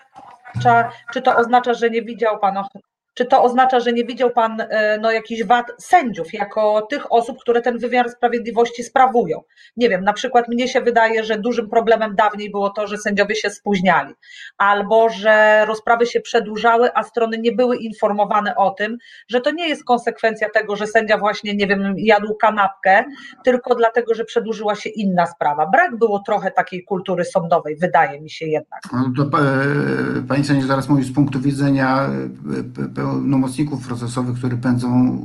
oznacza, 0.55 0.91
czy 1.13 1.21
to 1.21 1.35
oznacza, 1.35 1.73
że 1.73 1.89
nie 1.89 2.01
widział 2.01 2.39
pan 2.39 2.57
czy 3.13 3.25
to 3.25 3.43
oznacza, 3.43 3.79
że 3.79 3.93
nie 3.93 4.05
widział 4.05 4.29
Pan 4.29 4.61
e, 4.61 4.97
no, 5.01 5.11
jakichś 5.11 5.43
wad 5.43 5.65
sędziów 5.77 6.33
jako 6.33 6.87
tych 6.89 7.13
osób, 7.13 7.37
które 7.41 7.61
ten 7.61 7.77
wymiar 7.77 8.09
sprawiedliwości 8.09 8.83
sprawują? 8.83 9.41
Nie 9.77 9.89
wiem, 9.89 10.03
na 10.03 10.13
przykład 10.13 10.47
mnie 10.47 10.67
się 10.67 10.81
wydaje, 10.81 11.23
że 11.23 11.37
dużym 11.37 11.69
problemem 11.69 12.15
dawniej 12.15 12.51
było 12.51 12.69
to, 12.69 12.87
że 12.87 12.97
sędziowie 12.97 13.35
się 13.35 13.49
spóźniali, 13.49 14.13
albo 14.57 15.09
że 15.09 15.65
rozprawy 15.65 16.05
się 16.05 16.21
przedłużały, 16.21 16.89
a 16.93 17.03
strony 17.03 17.37
nie 17.37 17.51
były 17.51 17.77
informowane 17.77 18.55
o 18.55 18.71
tym, 18.71 18.97
że 19.27 19.41
to 19.41 19.51
nie 19.51 19.69
jest 19.69 19.83
konsekwencja 19.83 20.49
tego, 20.49 20.75
że 20.75 20.87
sędzia 20.87 21.17
właśnie, 21.17 21.55
nie 21.55 21.67
wiem, 21.67 21.93
jadł 21.97 22.35
kanapkę, 22.35 23.03
tylko 23.43 23.75
dlatego, 23.75 24.13
że 24.13 24.25
przedłużyła 24.25 24.75
się 24.75 24.89
inna 24.89 25.25
sprawa. 25.25 25.67
Brak 25.67 25.97
było 25.97 26.23
trochę 26.25 26.51
takiej 26.51 26.83
kultury 26.83 27.25
sądowej, 27.25 27.75
wydaje 27.75 28.21
mi 28.21 28.29
się 28.29 28.45
jednak. 28.45 28.79
No 28.93 29.11
to, 29.17 29.39
e, 29.39 29.43
pani 30.27 30.43
sędzia 30.43 30.67
zaraz 30.67 30.89
mówi 30.89 31.03
z 31.03 31.13
punktu 31.13 31.39
widzenia 31.39 32.09
e, 32.87 33.00
pełnomocników 33.01 33.87
procesowych, 33.87 34.37
którzy 34.37 34.57
pędzą 34.57 35.19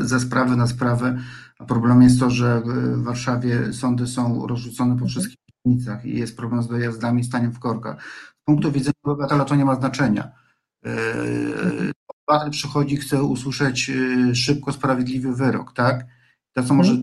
ze 0.00 0.20
sprawy 0.20 0.56
na 0.56 0.66
sprawę, 0.66 1.18
a 1.58 1.64
problem 1.64 2.02
jest 2.02 2.20
to, 2.20 2.30
że 2.30 2.62
w 2.64 3.02
Warszawie 3.02 3.72
sądy 3.72 4.06
są 4.06 4.46
rozrzucone 4.46 4.96
po 4.98 5.06
wszystkich 5.06 5.36
dzielnicach 5.66 6.04
i 6.04 6.18
jest 6.18 6.36
problem 6.36 6.62
z 6.62 6.68
dojazdami 6.68 7.20
i 7.20 7.24
staniem 7.24 7.52
w 7.52 7.58
korkach. 7.58 8.04
Z 8.42 8.44
punktu 8.44 8.72
widzenia 8.72 8.94
obywatela 9.02 9.44
to 9.44 9.56
nie 9.56 9.64
ma 9.64 9.74
znaczenia. 9.74 10.30
Yy, 10.84 10.90
obywatel 12.08 12.50
przychodzi, 12.50 12.96
chce 12.96 13.22
usłyszeć 13.22 13.88
yy, 13.88 14.34
szybko 14.34 14.72
sprawiedliwy 14.72 15.34
wyrok, 15.34 15.72
tak? 15.72 16.06
To, 16.52 16.62
co 16.62 16.74
może 16.74 16.94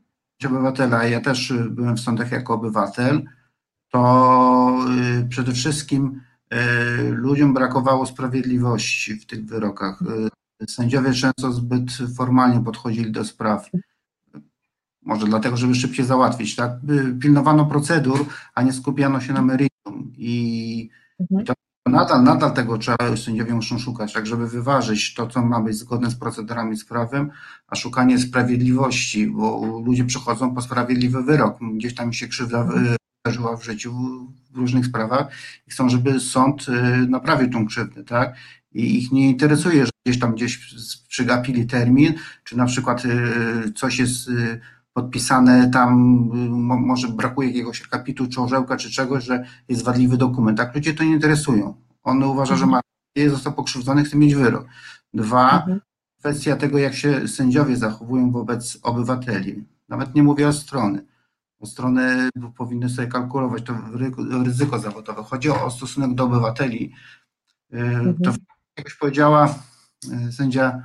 obywatela, 0.46 1.04
ja 1.04 1.22
też 1.22 1.54
byłem 1.70 1.98
w 1.98 2.00
sądach 2.00 2.32
jako 2.32 2.54
obywatel, 2.54 3.24
to 3.92 4.86
przede 5.30 5.52
wszystkim 5.52 6.22
E, 6.22 6.27
ludziom 7.12 7.54
brakowało 7.54 8.06
sprawiedliwości 8.06 9.14
w 9.14 9.26
tych 9.26 9.46
wyrokach. 9.46 10.02
E, 10.62 10.68
sędziowie 10.68 11.14
często 11.14 11.52
zbyt 11.52 11.92
formalnie 12.18 12.64
podchodzili 12.64 13.12
do 13.12 13.26
spraw. 13.26 13.70
Może 15.02 15.26
dlatego, 15.26 15.58
żeby 15.58 15.76
szybciej 15.76 16.06
załatwić, 16.06 16.56
tak? 16.56 16.72
Pilnowano 17.22 17.66
procedur, 17.66 18.26
a 18.56 18.62
nie 18.62 18.74
skupiano 18.74 19.22
się 19.22 19.34
na 19.34 19.42
meritum. 19.42 20.14
I, 20.18 20.90
mhm. 21.20 21.46
to 21.46 21.54
nadal, 21.86 22.24
nadal 22.24 22.54
tego 22.54 22.78
trzeba, 22.78 23.18
sędziowie 23.18 23.54
muszą 23.54 23.80
szukać, 23.80 24.14
tak 24.14 24.28
żeby 24.28 24.48
wyważyć 24.48 25.14
to, 25.14 25.28
co 25.28 25.46
ma 25.46 25.62
być 25.62 25.76
zgodne 25.78 26.12
z 26.12 26.16
procedurami 26.16 26.78
z 26.78 26.86
prawem, 26.86 27.32
a 27.68 27.76
szukanie 27.76 28.18
sprawiedliwości, 28.18 29.28
bo 29.28 29.82
ludzie 29.86 30.06
przychodzą 30.06 30.56
po 30.56 30.62
sprawiedliwy 30.62 31.24
wyrok. 31.24 31.58
Gdzieś 31.74 31.96
tam 31.96 32.14
się 32.14 32.28
krzywda 32.28 32.68
zdarzyła 33.28 33.58
w 33.58 33.64
życiu 33.64 33.94
w 34.52 34.58
różnych 34.58 34.86
sprawach 34.86 35.28
i 35.68 35.72
chcą, 35.72 35.90
żeby 35.90 36.20
sąd 36.20 36.66
y, 36.70 37.08
naprawił 37.08 37.50
tą 37.50 37.68
krzywdę, 37.68 38.04
tak? 38.04 38.36
I 38.72 38.98
ich 38.98 39.12
nie 39.12 39.30
interesuje, 39.30 39.86
że 39.86 39.92
gdzieś 40.06 40.20
tam 40.20 40.36
gdzieś 40.36 40.76
przygapili 41.08 41.66
termin, 41.66 42.14
czy 42.44 42.58
na 42.58 42.66
przykład 42.66 43.06
y, 43.06 43.74
coś 43.76 44.00
jest 44.00 44.30
y, 44.30 44.60
podpisane 44.94 45.70
tam, 45.70 45.94
może 46.86 47.08
brakuje 47.08 47.48
jakiegoś 47.48 47.82
akapitu, 47.82 48.28
czy 48.28 48.42
orzełka, 48.42 48.78
czy 48.78 48.92
czegoś, 48.92 49.24
że 49.24 49.46
jest 49.70 49.84
wadliwy 49.84 50.18
dokument. 50.18 50.58
Tak, 50.58 50.76
ludzie 50.76 50.94
to 50.94 51.04
nie 51.04 51.12
interesują. 51.12 51.74
On 52.04 52.24
uważa, 52.24 52.56
że 52.56 52.66
ma 52.66 52.80
został 53.30 53.54
pokrzywdzony, 53.54 54.04
chce 54.04 54.18
mieć 54.18 54.36
wyrok. 54.36 54.66
Dwa, 55.14 55.60
mhm. 55.60 55.82
kwestia 56.20 56.56
tego, 56.56 56.78
jak 56.78 56.96
się 56.96 57.28
sędziowie 57.28 57.78
zachowują 57.78 58.32
wobec 58.32 58.78
obywateli. 58.84 59.66
Nawet 59.90 60.16
nie 60.16 60.24
mówię 60.24 60.48
o 60.48 60.54
strony 60.54 61.06
strony 61.66 62.30
powinny 62.58 62.90
sobie 62.90 63.08
kalkulować 63.08 63.64
to 63.64 63.74
ryzyko 64.46 64.80
zawodowe. 64.80 65.24
Chodzi 65.24 65.50
o 65.50 65.70
stosunek 65.70 66.14
do 66.14 66.24
obywateli. 66.24 66.94
Y, 67.74 67.78
mhm. 67.78 68.18
To 68.24 68.32
jakoś 68.78 68.96
powiedziała 68.96 69.56
y, 70.28 70.32
sędzia 70.32 70.84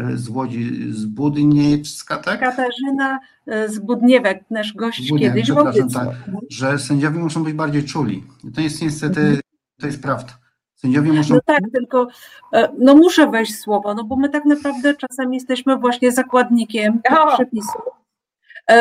y, 0.00 0.18
z 0.18 0.28
Łodzi, 0.28 0.92
Zbudniewska, 0.92 2.16
tak? 2.16 2.40
Katarzyna 2.40 3.18
Zbudniewek, 3.66 4.44
nasz 4.50 4.72
gość 4.72 5.06
Zbudniewek, 5.06 5.46
kiedyś 5.46 5.50
w 5.90 5.92
tak, 5.94 6.08
że 6.50 6.78
sędziowie 6.78 7.18
muszą 7.18 7.44
być 7.44 7.54
bardziej 7.54 7.84
czuli. 7.84 8.24
To 8.54 8.60
jest 8.60 8.82
niestety, 8.82 9.20
mhm. 9.20 9.40
to 9.80 9.86
jest 9.86 10.02
prawda. 10.02 10.38
Sędziowie 10.74 11.12
muszą... 11.12 11.34
No 11.34 11.40
tak, 11.46 11.60
tylko 11.74 12.08
e, 12.52 12.68
no 12.78 12.94
muszę 12.94 13.30
wejść 13.30 13.58
słowo, 13.58 13.94
no 13.94 14.04
bo 14.04 14.16
my 14.16 14.28
tak 14.28 14.44
naprawdę 14.44 14.94
czasami 14.94 15.36
jesteśmy 15.36 15.76
właśnie 15.76 16.12
zakładnikiem 16.12 17.00
przepisów 17.34 17.82
E, 17.82 17.97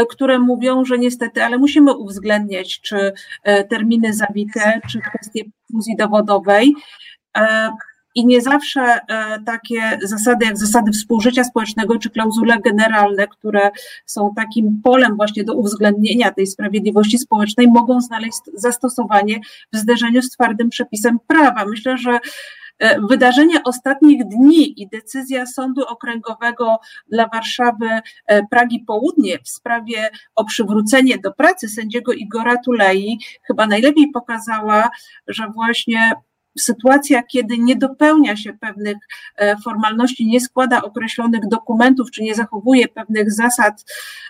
które 0.09 0.39
mówią, 0.39 0.85
że 0.85 0.97
niestety, 0.97 1.43
ale 1.43 1.57
musimy 1.57 1.97
uwzględniać, 1.97 2.81
czy 2.81 3.13
e, 3.43 3.63
terminy 3.63 4.13
zawite, 4.13 4.81
czy 4.89 4.99
kwestie 4.99 5.43
fuzji 5.71 5.95
dowodowej. 5.95 6.75
E, 7.37 7.69
I 8.15 8.25
nie 8.25 8.41
zawsze 8.41 8.99
takie 9.45 9.99
zasady 10.03 10.45
jak 10.45 10.57
zasady 10.57 10.91
współżycia 10.91 11.43
społecznego 11.43 11.99
czy 11.99 12.09
klauzule 12.09 12.59
generalne, 12.59 13.27
które 13.27 13.71
są 14.05 14.33
takim 14.35 14.81
polem 14.83 15.15
właśnie 15.15 15.43
do 15.43 15.53
uwzględnienia 15.53 16.31
tej 16.31 16.47
sprawiedliwości 16.47 17.17
społecznej, 17.17 17.67
mogą 17.67 18.01
znaleźć 18.01 18.37
zastosowanie 18.53 19.39
w 19.73 19.77
zderzeniu 19.77 20.21
z 20.21 20.29
twardym 20.29 20.69
przepisem 20.69 21.19
prawa. 21.27 21.65
Myślę, 21.65 21.97
że 21.97 22.11
E, 22.11 22.19
wydarzenia 23.09 23.59
ostatnich 23.65 24.25
dni 24.25 24.81
i 24.81 24.87
decyzja 24.87 25.45
Sądu 25.45 25.85
Okręgowego 25.85 26.79
dla 27.11 27.27
Warszawy 27.27 27.89
e, 28.25 28.47
Pragi 28.47 28.79
Południe 28.79 29.39
w 29.43 29.49
sprawie 29.49 30.09
o 30.35 30.45
przywrócenie 30.45 31.17
do 31.17 31.33
pracy 31.33 31.69
sędziego 31.69 32.13
Igora 32.13 32.57
Tulei 32.65 33.19
chyba 33.47 33.67
najlepiej 33.67 34.11
pokazała, 34.13 34.89
że 35.27 35.47
właśnie 35.47 36.11
sytuacja, 36.59 37.23
kiedy 37.23 37.57
nie 37.57 37.75
dopełnia 37.75 38.37
się 38.37 38.53
pewnych 38.53 38.97
e, 39.35 39.57
formalności, 39.57 40.25
nie 40.25 40.41
składa 40.41 40.81
określonych 40.81 41.47
dokumentów, 41.47 42.11
czy 42.11 42.23
nie 42.23 42.35
zachowuje 42.35 42.87
pewnych 42.87 43.31
zasad 43.31 43.85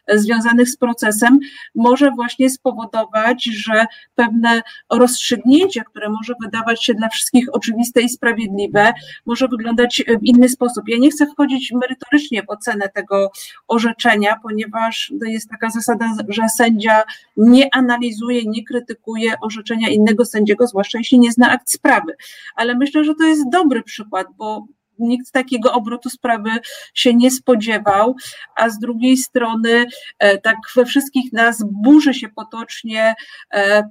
e, 0.07 0.19
związanych 0.19 0.69
z 0.69 0.77
procesem, 0.77 1.39
może 1.75 2.11
właśnie 2.11 2.49
spowodować, 2.49 3.43
że 3.43 3.85
pewne 4.15 4.61
rozstrzygnięcie, 4.91 5.83
które 5.83 6.09
może 6.09 6.33
wydawać 6.41 6.85
się 6.85 6.93
dla 6.93 7.09
wszystkich 7.09 7.45
oczywiste 7.51 8.01
i 8.01 8.09
sprawiedliwe, 8.09 8.93
może 9.25 9.47
wyglądać 9.47 10.03
w 10.21 10.23
inny 10.23 10.49
sposób. 10.49 10.83
Ja 10.87 10.97
nie 10.97 11.11
chcę 11.11 11.25
wchodzić 11.27 11.71
merytorycznie 11.71 12.43
w 12.43 12.49
ocenę 12.49 12.89
tego 12.89 13.31
orzeczenia, 13.67 14.39
ponieważ 14.43 15.13
to 15.19 15.25
jest 15.25 15.49
taka 15.49 15.69
zasada, 15.69 16.09
że 16.27 16.49
sędzia 16.57 17.03
nie 17.37 17.75
analizuje, 17.75 18.41
nie 18.45 18.63
krytykuje 18.63 19.33
orzeczenia 19.41 19.89
innego 19.89 20.25
sędziego, 20.25 20.67
zwłaszcza 20.67 20.97
jeśli 20.97 21.19
nie 21.19 21.31
zna 21.31 21.51
akt 21.51 21.71
sprawy 21.71 22.16
ale 22.55 22.75
myślę, 22.75 23.03
że 23.03 23.15
to 23.15 23.23
jest 23.23 23.49
dobry 23.51 23.83
przykład, 23.83 24.27
bo 24.37 24.67
nikt 24.99 25.31
takiego 25.31 25.73
obrotu 25.73 26.09
sprawy 26.09 26.49
się 26.93 27.13
nie 27.13 27.31
spodziewał, 27.31 28.15
a 28.55 28.69
z 28.69 28.79
drugiej 28.79 29.17
strony 29.17 29.85
e, 30.19 30.37
tak 30.37 30.55
we 30.75 30.85
wszystkich 30.85 31.33
nas 31.33 31.63
burzy 31.71 32.13
się 32.13 32.29
potocznie 32.29 33.15
e, 33.53 33.57
e, 33.57 33.89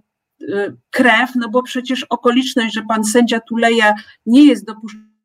krew, 0.90 1.30
no 1.35 1.49
bo 1.49 1.62
przecież 1.62 2.04
okoliczność, 2.04 2.75
że 2.75 2.83
pan 2.83 3.04
sędzia 3.04 3.40
Tuleja 3.40 3.95
nie 4.26 4.45
jest 4.45 4.66
dopuszczony 4.66 5.15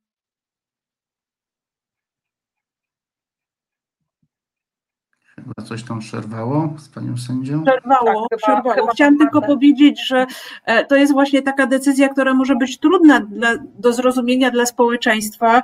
Chyba 5.43 5.67
coś 5.67 5.83
tam 5.83 5.99
przerwało 5.99 6.73
z 6.77 6.89
panią 6.89 7.17
sędzią? 7.17 7.63
Przerwało, 7.63 8.27
tak, 8.29 8.39
przerwało. 8.39 8.75
Chyba, 8.75 8.91
Chciałam 8.91 9.17
tylko 9.17 9.41
powiedzieć, 9.41 10.07
że 10.07 10.25
e, 10.65 10.85
to 10.85 10.95
jest 10.95 11.13
właśnie 11.13 11.41
taka 11.41 11.67
decyzja, 11.67 12.09
która 12.09 12.33
może 12.33 12.55
być 12.55 12.79
trudna 12.79 13.19
dla, 13.19 13.53
do 13.79 13.93
zrozumienia 13.93 14.51
dla 14.51 14.65
społeczeństwa, 14.65 15.61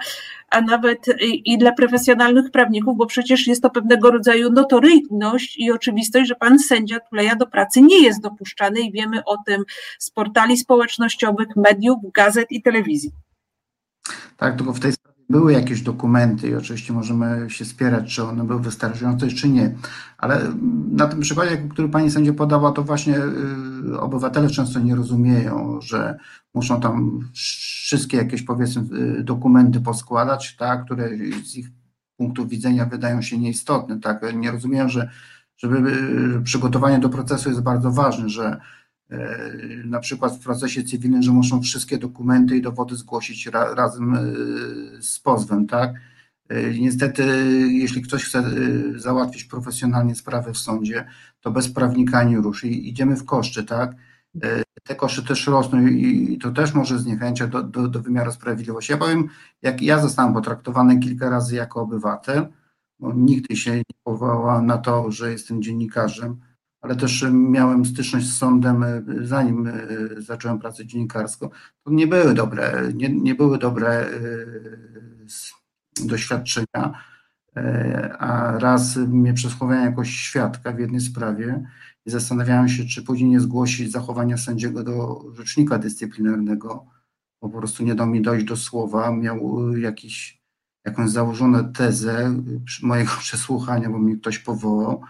a 0.50 0.62
nawet 0.62 1.08
i, 1.22 1.54
i 1.54 1.58
dla 1.58 1.72
profesjonalnych 1.72 2.52
prawników, 2.52 2.98
bo 2.98 3.06
przecież 3.06 3.48
jest 3.48 3.62
to 3.62 3.70
pewnego 3.70 4.12
rodzaju 4.12 4.52
notoryjność 4.52 5.58
i 5.58 5.72
oczywistość, 5.72 6.28
że 6.28 6.36
pan 6.36 6.60
sędzia 6.60 7.00
Tuleja 7.00 7.36
do 7.36 7.48
pracy 7.48 7.82
nie 7.82 8.04
jest 8.04 8.22
dopuszczany 8.22 8.80
i 8.80 8.92
wiemy 8.92 9.24
o 9.26 9.38
tym 9.46 9.64
z 10.00 10.10
portali 10.10 10.58
społecznościowych, 10.58 11.48
mediów, 11.56 11.98
gazet 12.14 12.52
i 12.52 12.62
telewizji. 12.62 13.12
Tak, 14.38 14.58
tylko 14.58 14.74
w 14.74 14.80
tej 14.80 14.92
były 15.30 15.54
jakieś 15.54 15.82
dokumenty 15.82 16.50
i 16.50 16.56
oczywiście 16.56 16.94
możemy 16.94 17.50
się 17.50 17.66
spierać, 17.66 18.16
czy 18.16 18.24
one 18.24 18.44
były 18.44 18.60
wystarczające, 18.62 19.28
czy 19.28 19.50
nie. 19.50 19.76
Ale 20.18 20.42
na 20.92 21.08
tym 21.08 21.20
przykładzie, 21.20 21.58
który 21.58 21.90
pani 21.90 22.12
sędzia 22.12 22.34
podała, 22.34 22.72
to 22.72 22.84
właśnie 22.84 23.18
y, 23.18 24.00
obywatele 24.00 24.50
często 24.50 24.80
nie 24.80 24.96
rozumieją, 24.96 25.82
że 25.82 26.18
muszą 26.54 26.82
tam 26.82 27.20
wszystkie 27.86 28.18
jakieś 28.18 28.42
powiedzmy 28.42 28.84
y, 29.20 29.24
dokumenty 29.24 29.82
poskładać, 29.82 30.56
tak, 30.56 30.86
które 30.86 31.10
z 31.46 31.56
ich 31.56 31.68
punktu 32.18 32.48
widzenia 32.48 32.86
wydają 32.86 33.22
się 33.22 33.38
nieistotne. 33.38 34.00
Tak? 34.00 34.36
Nie 34.36 34.52
rozumieją, 34.52 34.90
że 34.90 35.10
żeby 35.58 35.78
y, 36.38 36.42
przygotowanie 36.44 37.00
do 37.00 37.10
procesu 37.10 37.50
jest 37.50 37.62
bardzo 37.62 37.92
ważne, 37.92 38.30
że 38.30 38.58
na 39.86 40.00
przykład 40.00 40.36
w 40.36 40.44
procesie 40.44 40.84
cywilnym, 40.84 41.22
że 41.22 41.32
muszą 41.32 41.62
wszystkie 41.62 41.98
dokumenty 41.98 42.58
i 42.58 42.62
dowody 42.62 42.96
zgłosić 42.96 43.46
ra, 43.46 43.76
razem 43.76 44.14
e, 44.14 44.22
z 45.02 45.20
pozwem, 45.20 45.68
tak? 45.68 45.94
E, 46.50 46.74
niestety, 46.74 47.24
jeśli 47.72 48.02
ktoś 48.02 48.24
chce 48.24 48.44
załatwić 48.96 49.44
profesjonalnie 49.44 50.16
sprawę 50.16 50.54
w 50.54 50.58
sądzie, 50.58 51.08
to 51.42 51.52
bez 51.52 51.70
prawnika 51.70 52.24
nie 52.24 52.38
ruszy. 52.38 52.68
Idziemy 52.68 53.16
w 53.16 53.26
koszty, 53.26 53.64
tak? 53.64 53.96
te 54.84 54.96
koszty 54.96 55.24
też 55.24 55.48
rosną 55.48 55.88
i 55.88 56.38
to 56.42 56.52
też 56.52 56.74
może 56.74 57.00
zniechęciać 57.00 57.50
do, 57.50 57.64
do, 57.64 57.88
do 57.88 58.02
wymiaru 58.02 58.32
sprawiedliwości. 58.32 58.92
Ja 58.92 58.98
powiem, 58.98 59.30
jak 59.62 59.82
ja 59.82 60.00
zostałem 60.00 60.34
potraktowany 60.34 61.00
kilka 61.00 61.30
razy 61.30 61.56
jako 61.56 61.82
obywatel, 61.82 62.48
nigdy 63.00 63.56
się 63.56 63.76
nie 63.76 63.84
powołałem 64.04 64.66
na 64.66 64.78
to, 64.78 65.12
że 65.12 65.32
jestem 65.32 65.62
dziennikarzem, 65.62 66.40
ale 66.88 66.96
też 66.96 67.26
miałem 67.32 67.86
styczność 67.86 68.28
z 68.28 68.38
sądem, 68.38 68.86
zanim 69.22 69.72
zacząłem 70.18 70.60
pracę 70.60 70.86
dziennikarską. 70.86 71.50
To 71.84 71.92
nie 71.92 72.08
były 72.08 72.34
dobre, 72.34 72.92
nie, 72.94 73.10
nie 73.10 73.36
były 73.36 73.58
dobre 73.58 74.06
doświadczenia 76.06 76.94
E, 77.58 78.18
a 78.20 78.60
raz 78.60 78.98
mnie 78.98 79.34
przesłuchowałem 79.34 79.86
jako 79.86 80.06
świadka 80.06 80.72
w 80.72 80.80
jednej 80.80 81.02
sprawie 81.02 81.64
i 82.06 82.10
zastanawiałem 82.12 82.70
się, 82.70 82.86
czy 82.86 83.04
później 83.04 83.30
nie 83.30 83.40
zgłosić 83.40 83.92
zachowania 83.92 84.38
sędziego 84.38 84.84
do 84.84 85.26
rzecznika 85.34 85.78
dyscyplinarnego, 85.78 86.86
bo 87.42 87.50
po 87.50 87.58
prostu 87.58 87.84
nie 87.84 87.96
dał 87.96 88.08
mi 88.08 88.22
dojść 88.22 88.46
do 88.46 88.58
słowa, 88.58 89.12
miał 89.12 89.72
jakiś, 89.78 90.42
jakąś 90.86 91.10
założoną 91.10 91.74
tezę 91.74 92.44
mojego 92.82 93.12
przesłuchania, 93.20 93.90
bo 93.90 94.00
mi 94.00 94.20
ktoś 94.20 94.40
powołał 94.40 95.02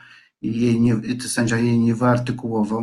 jej 0.42 0.82
nie, 0.82 0.96
sędzia 1.20 1.58
jej 1.58 1.80
nie 1.80 1.96
wyartykułował. 1.96 2.82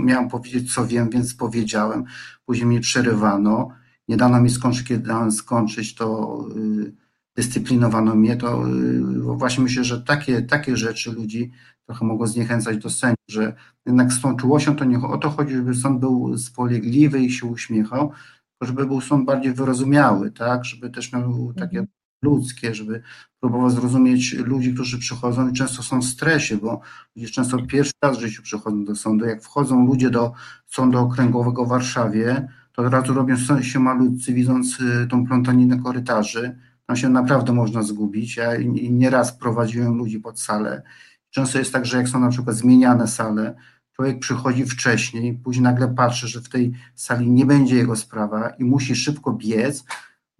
Miałem 0.00 0.28
powiedzieć, 0.28 0.74
co 0.74 0.86
wiem, 0.86 1.10
więc 1.10 1.34
powiedziałem. 1.34 2.04
Później 2.46 2.66
mnie 2.66 2.80
przerywano. 2.80 3.68
Nie 4.08 4.16
dano 4.16 4.40
mi 4.40 4.50
skończyć, 4.50 4.88
kiedy 4.88 5.06
dałem 5.06 5.32
skończyć, 5.32 5.94
to 5.94 6.38
yy, 6.56 6.92
dyscyplinowano 7.36 8.14
mnie, 8.14 8.36
to 8.36 8.68
y, 8.68 9.00
właśnie 9.22 9.64
myślę, 9.64 9.84
że 9.84 10.02
takie, 10.02 10.42
takie 10.42 10.76
rzeczy 10.76 11.12
ludzi 11.12 11.52
trochę 11.86 12.04
mogą 12.04 12.26
zniechęcać 12.26 12.78
do 12.78 12.90
sędziów, 12.90 13.24
że 13.28 13.54
jednak 13.86 14.12
z 14.12 14.20
tą 14.20 14.36
czułością 14.36 14.76
to 14.76 14.84
nie 14.84 14.98
o 14.98 15.18
to 15.18 15.30
chodzi, 15.30 15.54
żeby 15.54 15.74
sąd 15.74 16.00
był 16.00 16.38
spolegliwy 16.38 17.20
i 17.20 17.30
się 17.30 17.46
uśmiechał, 17.46 18.12
żeby 18.60 18.86
był 18.86 19.00
sąd 19.00 19.24
bardziej 19.24 19.52
wyrozumiały, 19.52 20.30
tak, 20.30 20.64
żeby 20.64 20.90
też 20.90 21.12
miał 21.12 21.52
takie 21.52 21.78
mhm. 21.78 21.86
Ludzkie, 22.24 22.74
żeby 22.74 23.02
próbował 23.40 23.70
zrozumieć 23.70 24.32
ludzi, 24.32 24.74
którzy 24.74 24.98
przychodzą 24.98 25.48
i 25.48 25.52
często 25.52 25.82
są 25.82 26.00
w 26.00 26.04
stresie, 26.04 26.56
bo 26.56 26.80
ludzie 27.16 27.28
często 27.28 27.58
pierwszy 27.66 27.92
raz 28.02 28.18
w 28.18 28.20
życiu 28.20 28.42
przychodzą 28.42 28.84
do 28.84 28.96
sądu. 28.96 29.24
Jak 29.24 29.42
wchodzą 29.42 29.86
ludzie 29.86 30.10
do 30.10 30.32
sądu 30.66 30.98
okręgowego 30.98 31.64
w 31.64 31.68
Warszawie, 31.68 32.48
to 32.72 32.82
od 32.82 32.92
razu 32.92 33.14
robią 33.14 33.36
się 33.62 33.78
malutcy, 33.80 34.34
widząc 34.34 34.80
y, 34.80 35.06
tą 35.10 35.26
plątaninę 35.26 35.78
korytarzy, 35.78 36.58
tam 36.86 36.96
się 36.96 37.08
naprawdę 37.08 37.52
można 37.52 37.82
zgubić. 37.82 38.36
Ja 38.36 38.50
nieraz 38.90 39.38
prowadziłem 39.38 39.94
ludzi 39.94 40.20
pod 40.20 40.40
salę. 40.40 40.82
Często 41.30 41.58
jest 41.58 41.72
tak, 41.72 41.86
że 41.86 41.96
jak 41.96 42.08
są 42.08 42.20
na 42.20 42.28
przykład 42.28 42.56
zmieniane 42.56 43.08
sale, 43.08 43.54
człowiek 43.92 44.18
przychodzi 44.18 44.64
wcześniej, 44.64 45.34
później 45.34 45.62
nagle 45.62 45.88
patrzy, 45.88 46.28
że 46.28 46.40
w 46.40 46.48
tej 46.48 46.72
sali 46.94 47.30
nie 47.30 47.46
będzie 47.46 47.76
jego 47.76 47.96
sprawa 47.96 48.48
i 48.48 48.64
musi 48.64 48.96
szybko 48.96 49.32
biec, 49.32 49.84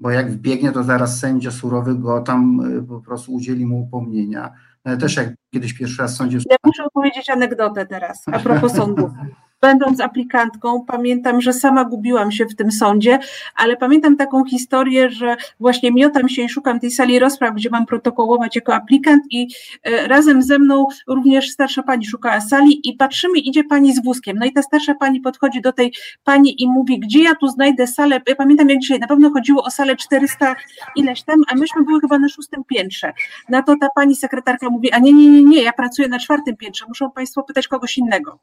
bo 0.04 0.10
jak 0.10 0.30
wbiegnie, 0.30 0.72
to 0.72 0.82
zaraz 0.82 1.20
sędzia 1.20 1.50
surowy 1.50 1.94
go 1.94 2.20
tam 2.20 2.60
y, 2.78 2.82
po 2.82 3.00
prostu 3.00 3.32
udzieli 3.32 3.66
mu 3.66 3.80
upomnienia. 3.80 4.52
Ale 4.84 4.96
też 4.96 5.16
jak 5.16 5.28
kiedyś 5.54 5.72
pierwszy 5.72 6.02
raz 6.02 6.14
w 6.14 6.16
sądzie... 6.16 6.38
Ja 6.50 6.56
muszę 6.64 6.84
opowiedzieć 6.84 7.30
anegdotę 7.30 7.86
teraz, 7.86 8.22
a 8.32 8.38
propos 8.38 8.72
sądu 8.72 9.10
będąc 9.64 10.00
aplikantką, 10.00 10.84
pamiętam, 10.86 11.40
że 11.40 11.52
sama 11.52 11.84
gubiłam 11.84 12.32
się 12.32 12.46
w 12.46 12.54
tym 12.54 12.72
sądzie, 12.72 13.18
ale 13.56 13.76
pamiętam 13.76 14.16
taką 14.16 14.44
historię, 14.44 15.10
że 15.10 15.36
właśnie 15.60 15.92
miotam 15.92 16.28
się 16.28 16.42
i 16.42 16.48
szukam 16.48 16.80
tej 16.80 16.90
sali 16.90 17.18
rozpraw, 17.18 17.54
gdzie 17.54 17.70
mam 17.70 17.86
protokołować 17.86 18.56
jako 18.56 18.74
aplikant 18.74 19.22
i 19.30 19.48
e, 19.82 20.08
razem 20.08 20.42
ze 20.42 20.58
mną 20.58 20.86
również 21.06 21.50
starsza 21.50 21.82
pani 21.82 22.06
szukała 22.06 22.40
sali 22.40 22.88
i 22.88 22.92
patrzymy, 22.96 23.38
idzie 23.38 23.64
pani 23.64 23.94
z 23.94 24.04
wózkiem. 24.04 24.36
No 24.38 24.46
i 24.46 24.52
ta 24.52 24.62
starsza 24.62 24.94
pani 24.94 25.20
podchodzi 25.20 25.60
do 25.60 25.72
tej 25.72 25.94
pani 26.24 26.62
i 26.62 26.68
mówi, 26.68 27.00
gdzie 27.00 27.22
ja 27.22 27.34
tu 27.34 27.48
znajdę 27.48 27.86
salę, 27.86 28.20
ja 28.26 28.36
pamiętam 28.36 28.68
jak 28.68 28.78
dzisiaj, 28.78 28.98
na 28.98 29.06
pewno 29.06 29.30
chodziło 29.30 29.62
o 29.62 29.70
salę 29.70 29.96
400 29.96 30.56
ileś 30.96 31.22
tam, 31.22 31.42
a 31.48 31.54
myśmy 31.54 31.84
były 31.84 32.00
chyba 32.00 32.18
na 32.18 32.28
szóstym 32.28 32.64
piętrze. 32.64 33.12
Na 33.48 33.62
to 33.62 33.74
ta 33.80 33.88
pani 33.94 34.16
sekretarka 34.16 34.70
mówi, 34.70 34.92
a 34.92 34.98
nie, 34.98 35.12
nie, 35.12 35.28
nie, 35.30 35.42
nie, 35.42 35.62
ja 35.62 35.72
pracuję 35.72 36.08
na 36.08 36.18
czwartym 36.18 36.56
piętrze, 36.56 36.84
muszą 36.88 37.10
państwo 37.10 37.42
pytać 37.42 37.68
kogoś 37.68 37.98
innego. 37.98 38.38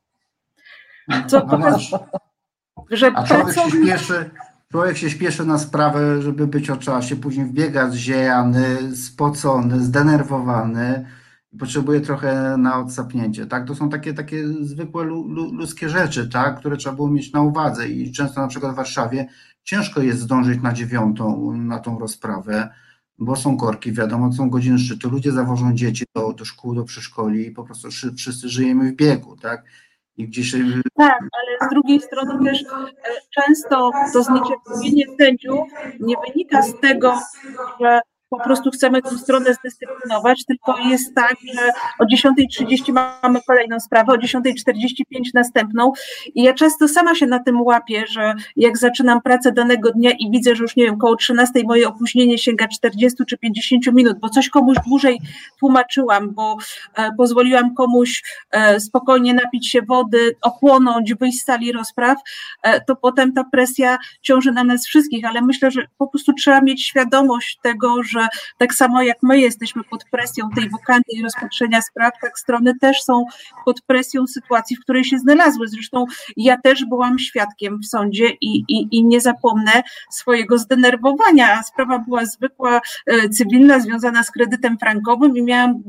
Co 1.28 1.42
pokazuje, 1.42 2.00
że 2.92 3.12
A 3.16 3.24
człowiek 3.24 3.56
się, 3.56 3.70
śpieszy, 3.72 4.30
człowiek 4.72 4.98
się 4.98 5.10
śpieszy 5.10 5.46
na 5.46 5.58
sprawę, 5.58 6.22
żeby 6.22 6.48
być 6.48 6.70
o 6.70 6.78
czasie, 6.78 7.16
później 7.16 7.46
wbiega 7.46 7.90
zziejany, 7.90 8.96
spocony, 8.96 9.80
zdenerwowany 9.80 11.06
i 11.52 11.58
potrzebuje 11.58 12.02
trochę 12.02 12.58
na 12.58 12.80
odsapnięcie. 12.80 13.46
Tak? 13.46 13.68
To 13.68 13.76
są 13.76 13.90
takie, 13.90 14.14
takie 14.14 14.48
zwykłe 14.48 15.04
ludzkie 15.52 15.90
rzeczy, 15.90 16.30
tak? 16.30 16.60
które 16.60 16.78
trzeba 16.78 16.96
było 16.96 17.10
mieć 17.10 17.34
na 17.34 17.42
uwadze 17.42 17.90
i 17.90 18.12
często 18.12 18.42
na 18.42 18.48
przykład 18.48 18.74
w 18.74 18.76
Warszawie 18.76 19.28
ciężko 19.64 20.02
jest 20.02 20.20
zdążyć 20.20 20.62
na 20.62 20.74
dziewiątą 20.74 21.54
na 21.54 21.80
tą 21.80 22.00
rozprawę, 22.00 22.70
bo 23.20 23.36
są 23.36 23.58
korki, 23.58 23.92
wiadomo, 23.92 24.34
są 24.34 24.50
godziny 24.50 24.80
szczytu, 24.80 25.10
ludzie 25.10 25.32
zawożą 25.32 25.74
dzieci 25.74 26.06
do, 26.16 26.34
do 26.34 26.46
szkół, 26.46 26.76
do 26.76 26.84
przedszkoli 26.84 27.48
i 27.48 27.52
po 27.52 27.64
prostu 27.64 27.90
wszyscy 28.18 28.50
żyjemy 28.50 28.92
w 28.92 28.96
biegu, 28.96 29.38
tak? 29.38 29.64
I 30.18 30.28
gdzieś... 30.28 30.56
Tak, 30.96 31.20
ale 31.20 31.70
z 31.70 31.74
drugiej 31.74 32.02
strony 32.02 32.46
też 32.46 32.62
e, 32.62 32.66
często 33.36 33.92
to 34.14 34.24
zniecierpliwienie 34.24 35.06
sędziów 35.20 35.68
nie 36.00 36.16
wynika 36.28 36.62
z 36.62 36.80
tego, 36.80 37.20
że 37.82 38.00
po 38.32 38.44
prostu 38.44 38.72
chcemy 38.72 39.02
tę 39.02 39.18
stronę 39.18 39.54
zdyscyplinować, 39.54 40.46
tylko 40.46 40.78
jest 40.80 41.16
tak, 41.16 41.36
że 41.54 41.70
o 42.00 42.04
10.30 42.04 42.94
mamy 43.24 43.40
kolejną 43.48 43.80
sprawę, 43.80 44.14
o 44.14 44.16
10.45 44.16 45.04
następną. 45.34 45.92
I 46.36 46.44
ja 46.44 46.54
często 46.54 46.88
sama 46.88 47.16
się 47.16 47.26
na 47.26 47.40
tym 47.40 47.62
łapię, 47.62 48.04
że 48.08 48.34
jak 48.56 48.78
zaczynam 48.78 49.22
pracę 49.22 49.52
danego 49.52 49.92
dnia 49.92 50.12
i 50.20 50.32
widzę, 50.32 50.56
że 50.56 50.64
już 50.64 50.76
nie 50.76 50.86
wiem, 50.86 50.98
koło 50.98 51.16
13 51.16 51.64
moje 51.64 51.88
opóźnienie 51.88 52.38
sięga 52.38 52.68
40 52.68 53.26
czy 53.30 53.38
50 53.38 53.88
minut, 53.94 54.20
bo 54.20 54.30
coś 54.30 54.50
komuś 54.50 54.78
dłużej 54.88 55.22
tłumaczyłam, 55.60 56.34
bo 56.34 56.58
e, 56.96 57.12
pozwoliłam 57.18 57.76
komuś 57.76 58.24
e, 58.52 58.80
spokojnie 58.80 59.34
napić 59.34 59.70
się 59.70 59.82
wody, 59.82 60.36
ochłonąć, 60.42 61.14
wyjść 61.14 61.42
z 61.42 61.46
sali 61.46 61.72
rozpraw, 61.72 62.18
e, 62.64 62.82
to 62.82 62.96
potem 62.96 63.34
ta 63.34 63.44
presja 63.44 63.98
ciąży 64.22 64.52
na 64.52 64.64
nas 64.64 64.86
wszystkich, 64.86 65.26
ale 65.26 65.42
myślę, 65.42 65.72
że 65.72 65.88
po 65.98 66.08
prostu 66.08 66.34
trzeba 66.34 66.62
mieć 66.62 66.86
świadomość 66.86 67.60
tego, 67.64 68.04
że 68.04 68.21
że 68.22 68.28
tak 68.58 68.74
samo 68.74 69.02
jak 69.02 69.18
my 69.24 69.40
jesteśmy 69.40 69.84
pod 69.84 70.04
presją 70.12 70.50
tej 70.56 70.70
wokandy 70.70 71.12
i 71.14 71.24
rozpatrzenia 71.24 71.82
spraw, 71.82 72.14
tak 72.22 72.40
strony 72.40 72.74
też 72.82 73.04
są 73.04 73.26
pod 73.66 73.82
presją 73.82 74.28
sytuacji, 74.28 74.76
w 74.76 74.80
której 74.80 75.04
się 75.04 75.20
znalazły. 75.20 75.68
Zresztą 75.68 76.06
ja 76.38 76.58
też 76.62 76.86
byłam 76.86 77.20
świadkiem 77.20 77.80
w 77.80 77.86
sądzie 77.86 78.30
i, 78.42 78.64
i, 78.68 78.88
i 78.92 79.06
nie 79.06 79.22
zapomnę 79.22 79.84
swojego 80.12 80.58
zdenerwowania. 80.58 81.60
A 81.60 81.64
sprawa 81.64 82.00
była 82.00 82.26
zwykła, 82.26 82.82
e, 83.08 83.30
cywilna, 83.30 83.80
związana 83.80 84.24
z 84.24 84.32
kredytem 84.32 84.78
frankowym 84.78 85.38
i 85.38 85.44
miałam 85.44 85.84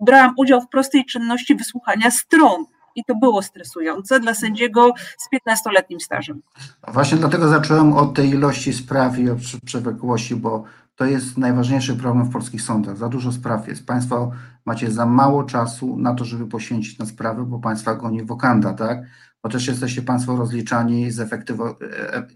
brałam 0.00 0.34
udział 0.36 0.60
w 0.60 0.68
prostej 0.68 1.04
czynności 1.04 1.54
wysłuchania 1.54 2.10
stron 2.10 2.64
i 2.96 3.04
to 3.04 3.14
było 3.14 3.42
stresujące 3.42 4.20
dla 4.20 4.34
sędziego 4.34 4.92
z 5.18 5.36
15-letnim 5.36 6.00
stażem. 6.00 6.42
Właśnie 6.88 7.18
dlatego 7.18 7.48
zacząłem 7.48 7.92
od 7.92 8.14
tej 8.14 8.30
ilości 8.30 8.72
spraw 8.72 9.18
i 9.18 9.30
od 9.30 9.38
przewlekłości, 9.64 10.36
bo 10.36 10.64
to 10.96 11.04
jest 11.04 11.38
najważniejszy 11.38 11.96
problem 11.96 12.26
w 12.26 12.32
polskich 12.32 12.62
sądach. 12.62 12.96
Za 12.96 13.08
dużo 13.08 13.32
spraw 13.32 13.68
jest. 13.68 13.86
Państwo 13.86 14.30
macie 14.64 14.90
za 14.90 15.06
mało 15.06 15.44
czasu 15.44 15.96
na 15.96 16.14
to, 16.14 16.24
żeby 16.24 16.46
poświęcić 16.46 16.98
na 16.98 17.06
sprawę, 17.06 17.44
bo 17.44 17.58
państwa 17.58 17.94
goni 17.94 18.24
wokanda, 18.24 18.74
tak? 18.74 18.98
Bo 19.42 19.50
też 19.50 19.66
jesteście 19.66 20.02
Państwo 20.02 20.36
rozliczani 20.36 21.10
z, 21.10 21.20
efektywo, 21.20 21.78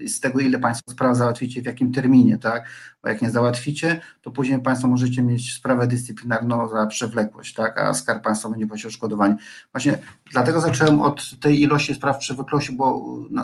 e, 0.03 0.09
z 0.09 0.21
tego, 0.21 0.41
ile 0.41 0.59
Państwo 0.59 0.91
spraw 0.91 1.17
załatwicie, 1.17 1.63
w 1.63 1.67
jakim 1.67 1.93
terminie, 1.93 2.39
tak? 2.39 2.69
Bo 3.03 3.09
jak 3.09 3.23
nie 3.23 3.31
załatwicie, 3.31 4.01
to 4.23 4.31
później 4.31 4.63
Państwo 4.63 4.89
możecie 4.89 5.23
mieć 5.23 5.55
sprawę 5.55 5.87
dyscyplinarną 5.87 6.69
za 6.69 6.87
przewlekłość, 6.87 7.55
tak? 7.55 7.79
A 7.79 7.95
Skarb 7.95 8.25
Państwa 8.25 8.49
będzie 8.49 8.67
płacił 8.67 8.89
odszkodowanie. 8.89 9.37
Właśnie 9.73 9.99
dlatego 10.33 10.61
zacząłem 10.61 11.01
od 11.01 11.41
tej 11.41 11.63
ilości 11.63 11.95
spraw 11.95 12.19
przewlekłości, 12.19 12.73
bo 12.73 13.03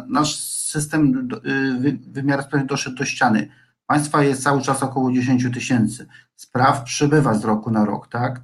nasz 0.08 0.36
system 0.36 1.28
y, 1.46 1.98
wymiaru 2.06 2.42
sprawiedliwości 2.42 2.68
doszedł 2.68 2.96
do 2.96 3.04
ściany 3.04 3.48
Państwa 3.86 4.22
jest 4.22 4.42
cały 4.42 4.62
czas 4.62 4.82
około 4.82 5.12
10 5.12 5.46
tysięcy. 5.54 6.06
Spraw 6.36 6.82
przybywa 6.82 7.34
z 7.34 7.44
roku 7.44 7.70
na 7.70 7.84
rok, 7.84 8.08
tak? 8.08 8.42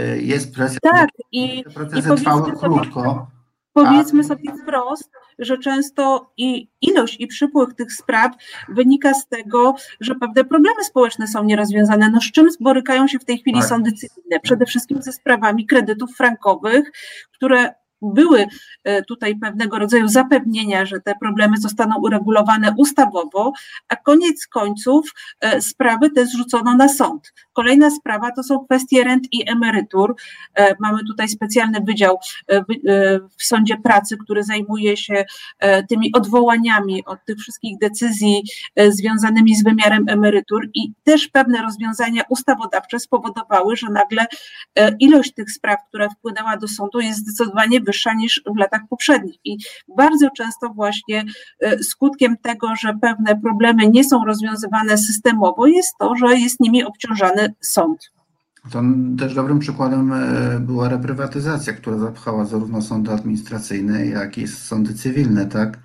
Y, 0.00 0.22
jest 0.22 0.54
presja. 0.54 0.78
Tak, 0.82 1.08
i, 1.32 1.64
te 1.64 1.70
procesy 1.70 2.14
i 2.14 2.16
trwały 2.16 2.52
krótko. 2.52 3.26
Powiedzmy 3.72 4.24
sobie 4.24 4.52
wprost, 4.62 5.10
że 5.38 5.58
często 5.58 6.32
i 6.36 6.68
ilość 6.80 7.16
i 7.20 7.26
przypływ 7.26 7.74
tych 7.74 7.92
spraw 7.92 8.32
wynika 8.68 9.14
z 9.14 9.28
tego, 9.28 9.74
że 10.00 10.14
pewne 10.14 10.44
problemy 10.44 10.84
społeczne 10.84 11.28
są 11.28 11.44
nierozwiązane. 11.44 12.10
No 12.10 12.20
z 12.20 12.30
czym 12.32 12.48
borykają 12.60 13.08
się 13.08 13.18
w 13.18 13.24
tej 13.24 13.38
chwili 13.38 13.60
tak. 13.60 13.68
sądy 13.68 13.92
cywilne? 13.92 14.40
Przede 14.40 14.66
wszystkim 14.66 15.02
ze 15.02 15.12
sprawami 15.12 15.66
kredytów 15.66 16.10
frankowych, 16.16 16.90
które 17.32 17.74
były 18.02 18.46
e, 18.84 19.02
tutaj 19.02 19.36
pewnego 19.36 19.78
rodzaju 19.78 20.08
zapewnienia, 20.08 20.86
że 20.86 21.00
te 21.00 21.14
problemy 21.20 21.56
zostaną 21.56 22.00
uregulowane 22.02 22.74
ustawowo, 22.76 23.52
a 23.88 23.96
koniec 23.96 24.46
końców 24.46 25.14
e, 25.40 25.62
sprawy 25.62 26.10
te 26.10 26.26
zrzucono 26.26 26.76
na 26.76 26.88
sąd. 26.88 27.32
Kolejna 27.52 27.90
sprawa 27.90 28.30
to 28.32 28.42
są 28.42 28.64
kwestie 28.64 29.04
rent 29.04 29.24
i 29.32 29.50
emerytur. 29.50 30.14
Mamy 30.80 30.98
tutaj 31.06 31.28
specjalny 31.28 31.80
wydział 31.80 32.18
w 33.38 33.44
Sądzie 33.44 33.76
Pracy, 33.76 34.16
który 34.16 34.44
zajmuje 34.44 34.96
się 34.96 35.24
tymi 35.88 36.12
odwołaniami 36.12 37.04
od 37.04 37.24
tych 37.24 37.38
wszystkich 37.38 37.78
decyzji 37.78 38.42
związanymi 38.88 39.56
z 39.56 39.64
wymiarem 39.64 40.04
emerytur 40.08 40.68
i 40.74 40.92
też 41.04 41.28
pewne 41.28 41.62
rozwiązania 41.62 42.22
ustawodawcze 42.28 43.00
spowodowały, 43.00 43.76
że 43.76 43.86
nagle 43.90 44.26
ilość 45.00 45.34
tych 45.34 45.50
spraw, 45.52 45.80
która 45.88 46.08
wpłynęła 46.08 46.56
do 46.56 46.68
sądu 46.68 47.00
jest 47.00 47.18
zdecydowanie 47.18 47.80
wyższa 47.80 47.89
niż 48.16 48.42
w 48.56 48.58
latach 48.58 48.80
poprzednich. 48.90 49.36
I 49.44 49.58
bardzo 49.96 50.28
często 50.36 50.68
właśnie 50.68 51.24
skutkiem 51.82 52.36
tego, 52.42 52.68
że 52.80 52.94
pewne 53.02 53.40
problemy 53.40 53.88
nie 53.88 54.04
są 54.04 54.24
rozwiązywane 54.24 54.98
systemowo, 54.98 55.66
jest 55.66 55.94
to, 55.98 56.16
że 56.16 56.38
jest 56.38 56.60
nimi 56.60 56.84
obciążany 56.84 57.54
sąd. 57.60 58.10
To 58.72 58.82
też 59.18 59.34
dobrym 59.34 59.58
przykładem 59.58 60.12
e, 60.12 60.60
była 60.60 60.88
reprywatyzacja, 60.88 61.72
która 61.72 61.98
zapchała 61.98 62.44
zarówno 62.44 62.82
sądy 62.82 63.10
administracyjne, 63.10 64.06
jak 64.06 64.38
i 64.38 64.48
sądy 64.48 64.94
cywilne, 64.94 65.46
tak? 65.46 65.78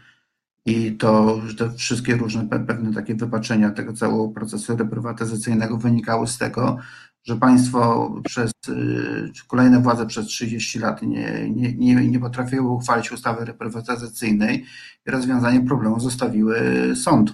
I 0.66 0.92
to, 0.92 1.42
te 1.58 1.72
wszystkie 1.72 2.16
różne 2.16 2.48
pewne 2.50 2.94
takie 2.94 3.16
wypaczenia 3.16 3.72
tego 3.72 3.94
całego 3.94 4.28
procesu 4.28 4.78
reprywatyzacyjnego 4.78 5.78
wynikały 5.78 6.28
z 6.28 6.38
tego, 6.38 6.78
że 7.26 7.36
państwo 7.36 8.12
przez 8.24 8.52
y, 8.70 9.32
kolejne 9.48 9.80
władze 9.80 10.06
przez 10.06 10.26
30 10.26 10.80
lat 10.80 11.02
nie, 11.02 11.50
nie, 11.50 11.74
nie, 11.74 11.96
nie 11.96 12.20
potrafiły 12.20 12.70
uchwalić 12.70 13.12
ustawy 13.12 13.46
reprywatyzacyjnej 13.46 14.66
i 15.08 15.12
rozwiązanie 15.12 15.62
problemu 15.62 16.00
zostawiły 16.00 16.56
sąd. 16.96 17.34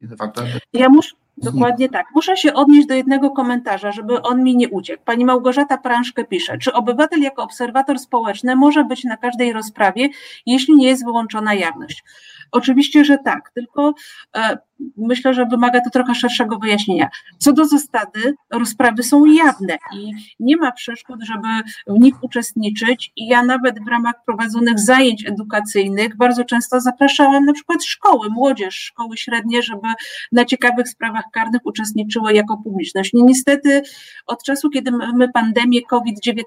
De 0.00 0.16
facto 0.16 0.42
ja 0.72 0.88
muszę, 0.88 1.14
Dokładnie 1.42 1.88
tak. 1.88 2.06
Muszę 2.14 2.36
się 2.36 2.54
odnieść 2.54 2.88
do 2.88 2.94
jednego 2.94 3.30
komentarza, 3.30 3.92
żeby 3.92 4.22
on 4.22 4.42
mi 4.42 4.56
nie 4.56 4.68
uciekł. 4.68 5.02
Pani 5.04 5.24
Małgorzata 5.24 5.78
Prążkę 5.78 6.24
pisze, 6.24 6.58
czy 6.58 6.72
obywatel 6.72 7.20
jako 7.20 7.42
obserwator 7.42 7.98
społeczny 7.98 8.56
może 8.56 8.84
być 8.84 9.04
na 9.04 9.16
każdej 9.16 9.52
rozprawie, 9.52 10.08
jeśli 10.46 10.74
nie 10.74 10.88
jest 10.88 11.04
wyłączona 11.04 11.54
jawność? 11.54 12.04
Oczywiście, 12.52 13.04
że 13.04 13.18
tak, 13.18 13.50
tylko 13.54 13.94
e, 14.36 14.58
myślę, 14.96 15.34
że 15.34 15.46
wymaga 15.46 15.80
to 15.80 15.90
trochę 15.90 16.14
szerszego 16.14 16.58
wyjaśnienia. 16.58 17.08
Co 17.38 17.52
do 17.52 17.64
zasady, 17.64 18.34
rozprawy 18.50 19.02
są 19.02 19.24
jawne 19.24 19.78
i 19.94 20.12
nie 20.40 20.56
ma 20.56 20.72
przeszkód, 20.72 21.20
żeby 21.22 21.48
w 21.86 22.00
nich 22.00 22.14
uczestniczyć. 22.22 23.12
I 23.16 23.26
ja 23.28 23.42
nawet 23.42 23.84
w 23.84 23.88
ramach 23.88 24.14
prowadzonych 24.26 24.78
zajęć 24.78 25.26
edukacyjnych 25.26 26.16
bardzo 26.16 26.44
często 26.44 26.80
zapraszałam 26.80 27.44
na 27.44 27.52
przykład 27.52 27.84
szkoły, 27.84 28.28
młodzież, 28.30 28.74
szkoły 28.74 29.16
średnie, 29.16 29.62
żeby 29.62 29.88
na 30.32 30.44
ciekawych 30.44 30.88
sprawach 30.88 31.24
karnych 31.32 31.60
uczestniczyły 31.64 32.32
jako 32.32 32.56
publiczność. 32.56 33.14
I 33.14 33.22
niestety 33.22 33.82
od 34.26 34.42
czasu, 34.42 34.70
kiedy 34.70 34.90
mamy 34.90 35.28
pandemię 35.32 35.82
COVID-19, 35.82 36.44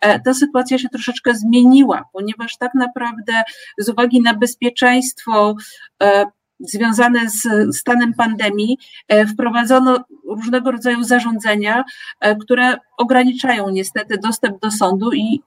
e, 0.00 0.20
ta 0.20 0.34
sytuacja 0.34 0.78
się 0.78 0.88
troszeczkę 0.88 1.34
zmieniła, 1.34 2.04
ponieważ 2.12 2.56
tak 2.58 2.74
naprawdę 2.74 3.42
z 3.78 3.88
uwagi 3.88 4.20
na 4.20 4.34
bezpieczeństwo, 4.34 5.54
e, 6.02 6.26
związane 6.60 7.30
z 7.30 7.46
stanem 7.76 8.14
pandemii 8.14 8.78
e, 9.08 9.26
wprowadzono 9.26 10.04
różnego 10.28 10.70
rodzaju 10.70 11.02
zarządzenia, 11.02 11.84
e, 12.20 12.36
które 12.36 12.76
ograniczają 12.96 13.68
niestety 13.68 14.18
dostęp 14.18 14.60
do 14.60 14.70
sądu 14.70 15.12
i 15.12 15.40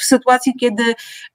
w 0.00 0.04
sytuacji, 0.04 0.54
kiedy 0.60 0.82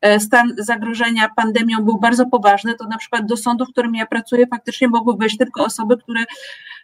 e, 0.01 0.19
stan 0.19 0.53
zagrożenia 0.57 1.29
pandemią 1.35 1.85
był 1.85 1.99
bardzo 1.99 2.25
poważny, 2.25 2.75
to 2.75 2.87
na 2.87 2.97
przykład 2.97 3.25
do 3.25 3.37
sądu, 3.37 3.65
w 3.65 3.69
którym 3.69 3.95
ja 3.95 4.05
pracuję, 4.05 4.47
faktycznie 4.47 4.87
mogły 4.87 5.17
wejść 5.17 5.37
tylko 5.37 5.65
osoby, 5.65 5.97
które 5.97 6.23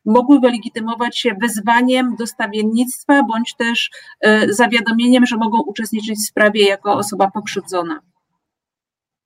mogły 0.06 0.39
wylegitymować 0.39 1.20
się 1.20 1.36
wezwaniem 1.42 2.15
do 2.15 2.28
stawiennictwa 2.28 3.24
bądź 3.24 3.56
też 3.56 3.89
zawiadomieniem, 4.50 5.26
że 5.26 5.38
mogą 5.38 5.62
uczestniczyć 5.62 6.20
w 6.20 6.28
sprawie 6.28 6.65
jako 6.65 6.94
osoba 6.94 7.32
pokrzywdzona. 7.32 8.00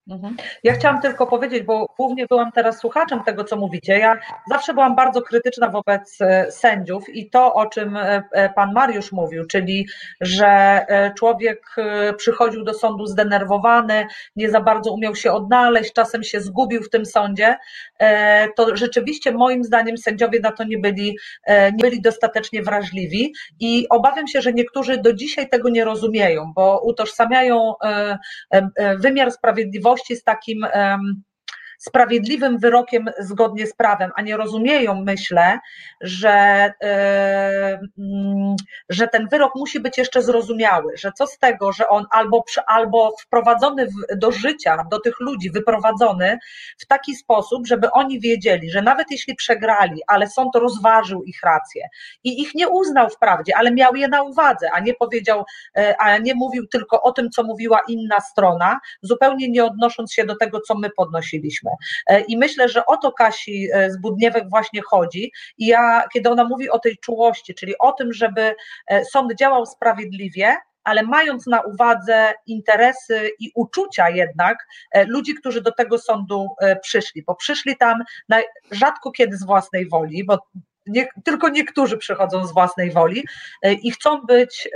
Mhm. 0.09 0.35
Ja 0.63 0.73
chciałam 0.73 1.01
tylko 1.01 1.27
powiedzieć, 1.27 1.63
bo 1.63 1.87
głównie 1.97 2.27
byłam 2.27 2.51
teraz 2.51 2.79
słuchaczem 2.79 3.23
tego, 3.23 3.43
co 3.43 3.55
mówicie. 3.55 3.99
Ja 3.99 4.19
zawsze 4.49 4.73
byłam 4.73 4.95
bardzo 4.95 5.21
krytyczna 5.21 5.69
wobec 5.69 6.17
e, 6.21 6.51
sędziów 6.51 7.09
i 7.09 7.29
to, 7.29 7.53
o 7.53 7.65
czym 7.65 7.97
e, 7.97 8.23
e, 8.31 8.49
pan 8.49 8.73
Mariusz 8.73 9.11
mówił, 9.11 9.45
czyli 9.45 9.87
że 10.21 10.53
człowiek 11.17 11.75
przychodził 12.17 12.63
do 12.63 12.73
sądu 12.73 13.05
zdenerwowany, 13.05 14.07
nie 14.35 14.49
za 14.49 14.61
bardzo 14.61 14.91
umiał 14.91 15.15
się 15.15 15.31
odnaleźć, 15.31 15.93
czasem 15.93 16.23
się 16.23 16.41
zgubił 16.41 16.83
w 16.83 16.89
tym 16.89 17.05
sądzie, 17.05 17.55
to 18.55 18.75
rzeczywiście 18.75 19.31
moim 19.31 19.63
zdaniem 19.63 19.97
sędziowie 19.97 20.39
na 20.39 20.51
to 20.51 20.63
nie 20.63 20.77
byli, 20.77 21.17
nie 21.49 21.81
byli 21.81 22.01
dostatecznie 22.01 22.63
wrażliwi 22.63 23.33
i 23.59 23.85
obawiam 23.89 24.27
się, 24.27 24.41
że 24.41 24.53
niektórzy 24.53 24.97
do 24.97 25.13
dzisiaj 25.13 25.49
tego 25.49 25.69
nie 25.69 25.85
rozumieją, 25.85 26.53
bo 26.55 26.81
utożsamiają 26.83 27.73
wymiar 28.99 29.31
sprawiedliwości 29.31 29.92
z 30.15 30.23
takim 30.23 30.65
sprawiedliwym 31.87 32.57
wyrokiem 32.57 33.05
zgodnie 33.19 33.67
z 33.67 33.73
prawem, 33.73 34.11
a 34.15 34.21
nie 34.21 34.37
rozumieją, 34.37 35.03
myślę, 35.03 35.59
że, 36.01 36.71
yy, 36.81 38.55
że 38.89 39.07
ten 39.07 39.27
wyrok 39.27 39.55
musi 39.55 39.79
być 39.79 39.97
jeszcze 39.97 40.21
zrozumiały, 40.21 40.97
że 40.97 41.11
co 41.11 41.27
z 41.27 41.37
tego, 41.37 41.71
że 41.71 41.87
on 41.87 42.05
albo, 42.11 42.43
albo 42.67 43.15
wprowadzony 43.21 43.87
w, 43.87 44.17
do 44.17 44.31
życia, 44.31 44.85
do 44.91 44.99
tych 44.99 45.19
ludzi, 45.19 45.51
wyprowadzony 45.51 46.37
w 46.79 46.85
taki 46.87 47.15
sposób, 47.15 47.67
żeby 47.67 47.91
oni 47.91 48.19
wiedzieli, 48.19 48.69
że 48.69 48.81
nawet 48.81 49.11
jeśli 49.11 49.35
przegrali, 49.35 50.01
ale 50.07 50.27
sąd 50.27 50.55
rozważył 50.55 51.23
ich 51.23 51.39
rację 51.43 51.87
i 52.23 52.41
ich 52.41 52.55
nie 52.55 52.69
uznał 52.69 53.09
wprawdzie, 53.09 53.57
ale 53.57 53.71
miał 53.71 53.95
je 53.95 54.07
na 54.07 54.23
uwadze, 54.23 54.71
a 54.71 54.79
nie 54.79 54.93
powiedział, 54.93 55.43
yy, 55.75 55.97
a 55.97 56.17
nie 56.17 56.35
mówił 56.35 56.67
tylko 56.67 57.01
o 57.01 57.11
tym, 57.11 57.29
co 57.29 57.43
mówiła 57.43 57.79
inna 57.87 58.19
strona, 58.19 58.79
zupełnie 59.01 59.49
nie 59.49 59.65
odnosząc 59.65 60.13
się 60.13 60.25
do 60.25 60.35
tego, 60.35 60.59
co 60.59 60.75
my 60.75 60.89
podnosiliśmy. 60.97 61.72
E, 62.07 62.21
I 62.21 62.37
myślę, 62.37 62.69
że 62.69 62.85
o 62.85 62.97
to 62.97 63.11
Kasi 63.11 63.69
e, 63.73 63.91
Zbudniewek 63.91 64.49
właśnie 64.49 64.81
chodzi. 64.81 65.31
I 65.57 65.65
ja, 65.65 66.03
kiedy 66.13 66.29
ona 66.29 66.43
mówi 66.43 66.69
o 66.69 66.79
tej 66.79 66.97
czułości, 66.97 67.55
czyli 67.55 67.73
o 67.79 67.91
tym, 67.91 68.13
żeby 68.13 68.55
e, 68.87 69.05
sąd 69.05 69.35
działał 69.35 69.65
sprawiedliwie, 69.65 70.55
ale 70.83 71.03
mając 71.03 71.47
na 71.47 71.61
uwadze 71.61 72.33
interesy 72.47 73.31
i 73.39 73.51
uczucia 73.55 74.09
jednak 74.09 74.57
ludzi, 75.07 75.35
którzy 75.35 75.61
do 75.61 75.71
tego 75.71 75.97
sądu 75.97 76.47
przyszli, 76.81 77.23
bo 77.27 77.35
przyszli 77.35 77.77
tam 77.77 78.03
na, 78.29 78.41
rzadko 78.71 79.11
kiedy 79.11 79.37
z 79.37 79.45
własnej 79.45 79.89
woli, 79.89 80.23
bo 80.23 80.39
nie, 80.87 81.07
tylko 81.23 81.49
niektórzy 81.49 81.97
przychodzą 81.97 82.47
z 82.47 82.53
własnej 82.53 82.91
woli 82.91 83.23
i 83.63 83.91
chcą 83.91 84.21
być 84.21 84.69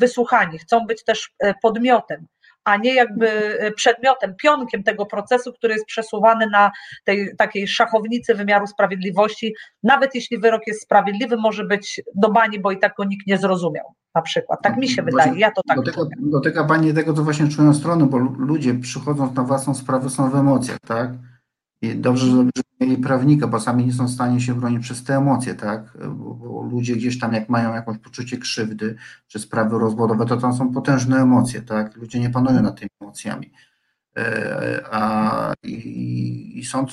wysłuchani, 0.00 0.58
chcą 0.58 0.86
być 0.86 1.04
też 1.04 1.30
podmiotem 1.62 2.26
a 2.68 2.76
nie 2.76 2.94
jakby 2.94 3.28
e, 3.60 3.72
przedmiotem, 3.72 4.34
pionkiem 4.42 4.82
tego 4.82 5.06
procesu, 5.06 5.52
który 5.52 5.74
jest 5.74 5.86
przesuwany 5.86 6.46
na 6.52 6.70
tej 7.04 7.36
takiej 7.36 7.68
szachownicy 7.68 8.34
wymiaru 8.34 8.66
sprawiedliwości. 8.66 9.54
Nawet 9.82 10.14
jeśli 10.14 10.38
wyrok 10.38 10.66
jest 10.66 10.82
sprawiedliwy, 10.82 11.36
może 11.36 11.64
być 11.64 12.02
do 12.14 12.30
bani, 12.30 12.60
bo 12.60 12.70
i 12.70 12.78
tak 12.78 12.94
go 12.96 13.04
nikt 13.04 13.26
nie 13.26 13.38
zrozumiał. 13.38 13.94
Na 14.14 14.22
przykład. 14.22 14.62
Tak 14.62 14.76
mi 14.76 14.88
się 14.88 15.02
wydaje, 15.02 15.38
ja 15.38 15.50
to 15.50 15.62
tak 15.68 15.76
dotyka, 15.76 16.00
dotyka 16.20 16.64
Pani 16.64 16.94
tego, 16.94 17.14
co 17.14 17.22
właśnie 17.22 17.48
czują 17.48 17.74
strony, 17.74 18.06
bo 18.06 18.18
ludzie 18.18 18.74
przychodząc 18.74 19.34
na 19.34 19.42
własną 19.42 19.74
sprawę 19.74 20.10
są 20.10 20.30
w 20.30 20.34
emocjach, 20.34 20.78
tak? 20.86 21.10
I 21.82 21.96
dobrze, 21.96 22.26
że 22.26 22.44
mieli 22.80 22.96
prawnika, 22.96 23.46
bo 23.46 23.60
sami 23.60 23.86
nie 23.86 23.92
są 23.92 24.06
w 24.06 24.10
stanie 24.10 24.40
się 24.40 24.54
bronić 24.54 24.82
przez 24.82 25.04
te 25.04 25.16
emocje, 25.16 25.54
tak? 25.54 25.98
Bo, 26.08 26.34
bo, 26.34 26.62
ludzie 26.62 26.96
gdzieś 26.96 27.18
tam, 27.18 27.32
jak 27.32 27.48
mają 27.48 27.74
jakieś 27.74 27.98
poczucie 27.98 28.38
krzywdy 28.38 28.96
czy 29.26 29.38
sprawy 29.38 29.78
rozwodowe, 29.78 30.26
to 30.26 30.36
tam 30.36 30.54
są 30.54 30.72
potężne 30.72 31.16
emocje, 31.16 31.62
tak? 31.62 31.96
Ludzie 31.96 32.20
nie 32.20 32.30
panują 32.30 32.62
nad 32.62 32.78
tymi 32.78 32.90
emocjami. 33.00 33.52
E, 34.16 34.84
a 34.90 35.54
i, 35.62 36.58
i 36.58 36.64
sąd 36.64 36.90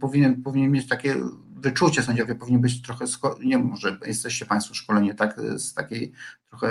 powinien, 0.00 0.42
powinien 0.42 0.70
mieć 0.70 0.88
takie 0.88 1.16
wyczucie, 1.56 2.02
sędziowie 2.02 2.34
powinni 2.34 2.58
być 2.58 2.82
trochę, 2.82 3.04
nie 3.44 3.58
może 3.58 3.98
jesteście 4.06 4.46
Państwo 4.46 4.74
szkoleni, 4.74 5.14
tak, 5.14 5.40
z 5.56 5.74
takiej 5.74 6.12
trochę, 6.48 6.68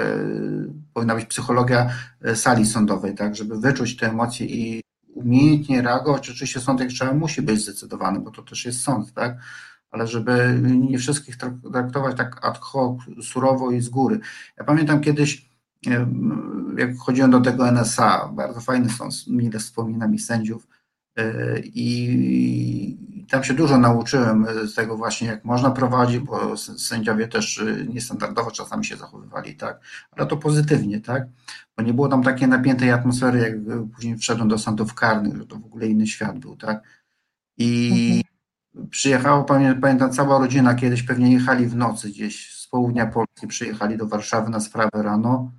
powinna 0.93 1.15
być 1.15 1.25
psychologia 1.25 1.89
sali 2.35 2.65
sądowej, 2.65 3.15
tak, 3.15 3.35
żeby 3.35 3.59
wyczuć 3.59 3.97
te 3.97 4.09
emocje 4.09 4.45
i 4.45 4.83
umiejętnie 5.13 5.81
reagować. 5.81 6.29
Oczywiście 6.29 6.59
sąd 6.59 6.79
jak 6.79 6.89
trzeba 6.89 7.13
musi 7.13 7.41
być 7.41 7.61
zdecydowany, 7.61 8.19
bo 8.19 8.31
to 8.31 8.41
też 8.41 8.65
jest 8.65 8.81
sąd, 8.81 9.13
tak? 9.13 9.37
Ale 9.91 10.07
żeby 10.07 10.61
nie 10.63 10.97
wszystkich 10.97 11.37
traktować 11.71 12.17
tak 12.17 12.45
ad 12.45 12.57
hoc, 12.57 12.97
surowo 13.21 13.71
i 13.71 13.81
z 13.81 13.89
góry. 13.89 14.19
Ja 14.57 14.63
pamiętam 14.63 15.01
kiedyś, 15.01 15.49
jak 16.77 16.97
chodziłem 16.97 17.31
do 17.31 17.41
tego 17.41 17.67
NSA, 17.71 18.27
bardzo 18.27 18.61
fajny 18.61 18.89
sąd, 18.89 19.27
mile 19.27 19.59
wspomina 19.59 20.07
mi 20.07 20.19
sędziów, 20.19 20.67
i 21.63 22.97
tam 23.29 23.43
się 23.43 23.53
dużo 23.53 23.77
nauczyłem 23.77 24.45
z 24.65 24.75
tego 24.75 24.97
właśnie, 24.97 25.27
jak 25.27 25.45
można 25.45 25.71
prowadzić, 25.71 26.19
bo 26.19 26.57
sędziowie 26.57 27.27
też 27.27 27.59
e, 27.59 27.85
niestandardowo 27.85 28.51
czasami 28.51 28.85
się 28.85 28.97
zachowywali, 28.97 29.55
tak, 29.55 29.79
ale 30.11 30.27
to 30.27 30.37
pozytywnie, 30.37 31.01
tak 31.01 31.27
bo 31.77 31.83
nie 31.83 31.93
było 31.93 32.07
tam 32.07 32.23
takiej 32.23 32.47
napiętej 32.47 32.91
atmosfery, 32.91 33.39
jak 33.39 33.53
później 33.95 34.17
wszedłem 34.17 34.47
do 34.47 34.57
sądów 34.57 34.93
karnych, 34.93 35.37
że 35.37 35.45
to 35.45 35.55
w 35.55 35.65
ogóle 35.65 35.87
inny 35.87 36.07
świat 36.07 36.39
był, 36.39 36.55
tak? 36.55 37.03
I 37.57 38.23
mhm. 38.75 38.89
przyjechało, 38.89 39.43
pamiętam, 39.81 40.11
cała 40.11 40.39
rodzina, 40.39 40.75
kiedyś 40.75 41.03
pewnie 41.03 41.33
jechali 41.33 41.67
w 41.67 41.75
nocy 41.75 42.09
gdzieś 42.09 42.55
z 42.55 42.67
południa 42.67 43.05
Polski 43.05 43.47
przyjechali 43.47 43.97
do 43.97 44.07
Warszawy 44.07 44.49
na 44.49 44.59
sprawę 44.59 45.03
rano. 45.03 45.51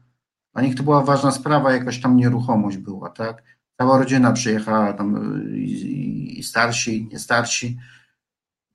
Dla 0.53 0.63
nich 0.63 0.75
to 0.75 0.83
była 0.83 1.03
ważna 1.03 1.31
sprawa, 1.31 1.73
jakaś 1.73 2.01
tam 2.01 2.17
nieruchomość 2.17 2.77
była, 2.77 3.11
tak? 3.11 3.43
Cała 3.79 3.99
rodzina 3.99 4.33
przyjechała, 4.33 4.93
tam 4.93 5.41
i, 5.55 6.39
i 6.39 6.43
starsi, 6.43 6.99
i 6.99 7.07
nie 7.07 7.19
starsi. 7.19 7.79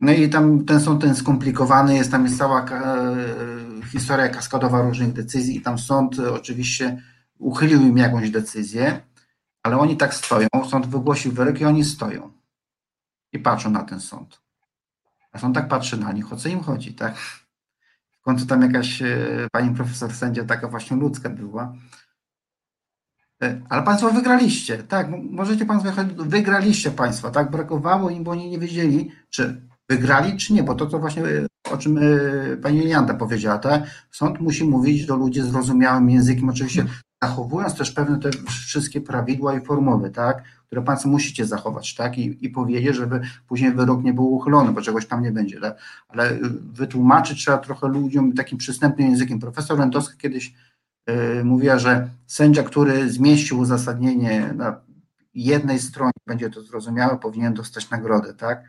No 0.01 0.11
i 0.11 0.29
tam 0.29 0.65
ten 0.65 0.81
sąd 0.81 1.01
ten 1.01 1.15
skomplikowany 1.15 1.95
jest, 1.95 2.11
tam 2.11 2.23
jest 2.23 2.37
cała 2.37 2.65
e, 2.65 3.15
historia 3.91 4.29
kaskadowa 4.29 4.81
różnych 4.81 5.13
decyzji 5.13 5.57
i 5.57 5.61
tam 5.61 5.79
sąd 5.79 6.19
oczywiście 6.19 7.01
uchylił 7.37 7.81
im 7.81 7.97
jakąś 7.97 8.29
decyzję, 8.29 9.01
ale 9.63 9.77
oni 9.77 9.97
tak 9.97 10.13
stoją, 10.13 10.47
sąd 10.69 10.87
wygłosił 10.87 11.31
wyrok 11.31 11.61
i 11.61 11.65
oni 11.65 11.85
stoją 11.85 12.31
i 13.33 13.39
patrzą 13.39 13.69
na 13.69 13.83
ten 13.83 13.99
sąd. 13.99 14.41
A 15.31 15.39
sąd 15.39 15.55
tak 15.55 15.67
patrzy 15.67 15.97
na 15.97 16.11
nich, 16.11 16.33
o 16.33 16.35
co 16.35 16.49
im 16.49 16.63
chodzi, 16.63 16.93
tak? 16.93 17.17
W 18.19 18.21
końcu 18.21 18.45
tam 18.45 18.61
jakaś 18.61 19.01
e, 19.01 19.47
pani 19.51 19.75
profesor 19.75 20.13
sędzia 20.13 20.45
taka 20.45 20.67
właśnie 20.67 20.97
ludzka 20.97 21.29
była. 21.29 21.73
E, 23.43 23.61
ale 23.69 23.83
państwo 23.83 24.11
wygraliście, 24.11 24.77
tak, 24.77 25.07
możecie 25.31 25.65
państwo 25.65 25.91
wygraliście 26.17 26.91
państwo, 26.91 27.31
tak, 27.31 27.51
brakowało 27.51 28.09
im, 28.09 28.23
bo 28.23 28.31
oni 28.31 28.49
nie 28.49 28.59
wiedzieli, 28.59 29.11
czy 29.29 29.61
wygrali, 29.89 30.37
czy 30.37 30.53
nie, 30.53 30.63
bo 30.63 30.75
to, 30.75 30.87
co 30.87 30.99
właśnie 30.99 31.23
o 31.71 31.77
czym 31.77 31.97
e, 31.97 32.01
pani 32.57 32.89
Janda 32.89 33.13
powiedziała, 33.13 33.57
tak, 33.57 33.83
sąd 34.11 34.39
musi 34.39 34.63
mówić 34.63 35.05
do 35.05 35.15
ludzi 35.15 35.41
zrozumiałym 35.41 36.09
językiem, 36.09 36.49
oczywiście 36.49 36.85
zachowując 37.23 37.75
też 37.75 37.91
pewne 37.91 38.19
te 38.19 38.29
wszystkie 38.47 39.01
prawidła 39.01 39.57
i 39.57 39.65
formuły, 39.65 40.09
tak, 40.09 40.43
które 40.65 40.81
Państwo 40.81 41.09
musicie 41.09 41.45
zachować, 41.45 41.95
tak, 41.95 42.17
i, 42.17 42.45
i 42.45 42.49
powiedzieć, 42.49 42.95
żeby 42.95 43.21
później 43.47 43.73
wyrok 43.73 44.03
nie 44.03 44.13
był 44.13 44.33
uchylony, 44.33 44.71
bo 44.71 44.81
czegoś 44.81 45.05
tam 45.05 45.23
nie 45.23 45.31
będzie, 45.31 45.59
tak? 45.59 45.77
ale 46.07 46.37
wytłumaczyć 46.73 47.39
trzeba 47.39 47.57
trochę 47.57 47.87
ludziom 47.87 48.33
takim 48.33 48.57
przystępnym 48.57 49.09
językiem. 49.09 49.39
Profesor 49.39 49.79
Lętowska 49.79 50.15
kiedyś 50.17 50.53
mówiła, 51.43 51.79
że 51.79 52.09
sędzia, 52.27 52.63
który 52.63 53.09
zmieścił 53.09 53.59
uzasadnienie 53.59 54.53
na 54.55 54.81
jednej 55.33 55.79
stronie, 55.79 56.11
będzie 56.27 56.49
to 56.49 56.61
zrozumiałe, 56.61 57.17
powinien 57.17 57.53
dostać 57.53 57.89
nagrodę, 57.89 58.33
tak, 58.33 58.63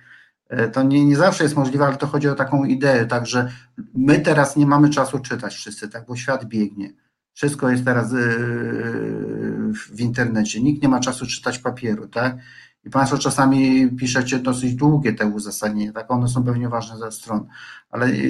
y, 0.53 0.69
to 0.69 0.83
nie, 0.83 1.05
nie 1.05 1.17
zawsze 1.17 1.45
jest 1.45 1.57
możliwe, 1.57 1.87
ale 1.87 1.97
to 1.97 2.07
chodzi 2.07 2.29
o 2.29 2.35
taką 2.35 2.65
ideę, 2.65 3.07
tak, 3.07 3.27
że 3.27 3.51
my 3.95 4.21
teraz 4.21 4.57
nie 4.57 4.67
mamy 4.67 4.91
czasu 4.91 5.19
czytać 5.19 5.55
wszyscy, 5.55 5.89
tak, 5.89 6.07
bo 6.07 6.17
świat 6.17 6.45
biegnie. 6.45 6.93
Wszystko 7.33 7.71
jest 7.71 7.85
teraz 7.85 8.13
y, 8.13 8.17
w 9.73 10.01
internecie. 10.01 10.63
Nikt 10.63 10.83
nie 10.83 10.89
ma 10.89 11.01
czasu 11.01 11.27
czytać 11.27 11.59
papieru, 11.59 12.09
tak? 12.09 12.37
I 12.85 12.91
Państwo 12.91 13.19
czasami 13.19 13.89
piszecie 13.89 14.39
dosyć 14.39 14.75
długie 14.75 15.13
te 15.13 15.27
uzasadnienia, 15.27 15.93
tak? 15.93 16.11
One 16.11 16.29
są 16.29 16.45
pewnie 16.45 16.69
ważne 16.69 16.99
ze 16.99 17.13
stron, 17.13 17.47
ale 17.91 18.07
y, 18.07 18.29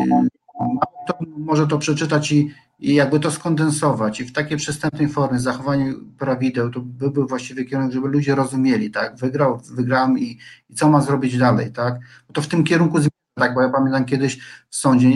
to 1.06 1.14
może 1.38 1.66
to 1.66 1.78
przeczytać 1.78 2.32
i, 2.32 2.54
i 2.80 2.94
jakby 2.94 3.20
to 3.20 3.30
skondensować 3.30 4.20
i 4.20 4.24
w 4.24 4.32
takiej 4.32 4.56
przystępnej 4.56 5.08
formie, 5.08 5.38
zachowanie 5.38 5.94
prawideł, 6.18 6.70
to 6.70 6.80
by 6.80 7.10
był 7.10 7.26
właściwy 7.26 7.64
kierunek, 7.64 7.92
żeby 7.92 8.08
ludzie 8.08 8.34
rozumieli, 8.34 8.90
tak? 8.90 9.16
Wygrał, 9.16 9.60
wygrałem 9.70 10.18
i, 10.18 10.38
i 10.70 10.74
co 10.74 10.88
ma 10.88 11.00
zrobić 11.00 11.38
dalej, 11.38 11.72
tak? 11.72 11.94
Bo 12.28 12.34
to 12.34 12.42
w 12.42 12.48
tym 12.48 12.64
kierunku 12.64 12.98
zmierza, 12.98 13.10
tak? 13.38 13.54
Bo 13.54 13.62
ja 13.62 13.68
pamiętam 13.68 14.04
kiedyś 14.04 14.38
w 14.68 14.76
sądzie 14.76 15.08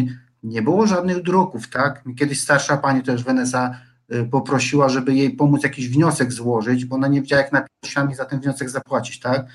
nie 0.42 0.62
było 0.62 0.86
żadnych 0.86 1.22
druków, 1.22 1.68
tak? 1.68 2.04
Kiedyś 2.18 2.40
starsza 2.40 2.76
pani 2.76 3.02
też 3.02 3.24
Wenesa 3.24 3.80
y, 4.12 4.24
poprosiła, 4.24 4.88
żeby 4.88 5.14
jej 5.14 5.30
pomóc 5.30 5.62
jakiś 5.62 5.88
wniosek 5.88 6.32
złożyć, 6.32 6.84
bo 6.84 6.96
ona 6.96 7.08
nie 7.08 7.20
wiedziała, 7.20 7.42
jak 7.42 7.52
napisami 7.52 8.14
za 8.14 8.24
ten 8.24 8.40
wniosek 8.40 8.70
zapłacić, 8.70 9.20
tak? 9.20 9.46